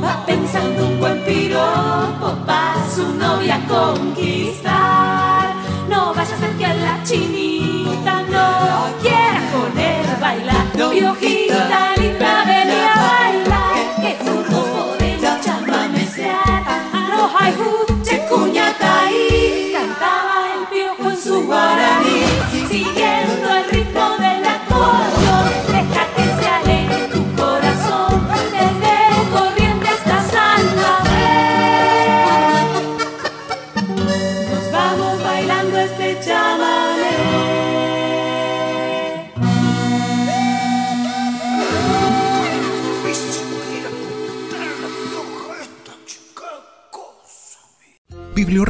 Va 0.04 0.26
pensando 0.26 0.88
un 0.88 1.00
buen 1.00 1.24
piropo 1.26 2.34
para 2.46 2.90
su 2.96 3.14
novia 3.16 3.60
conquistar. 3.68 5.54
No 5.90 6.14
vaya 6.14 6.36
a 6.36 6.40
ser 6.40 6.52
que 6.58 6.66
a 6.66 6.74
la 6.74 7.04
chinita 7.04 8.22
no 8.24 8.88
quiera 9.02 9.42
con 9.52 9.78
él 9.78 10.06
bailar. 10.20 10.66
Piojita 10.74 11.96
linda, 11.98 12.44
vení 12.46 12.80
a 12.82 12.96
bailar, 13.10 13.76
que 14.02 14.18
juntos 14.24 14.66
podemos 14.70 15.42
chamamesear. 15.42 16.64
Roja 17.10 17.50
y 17.50 17.54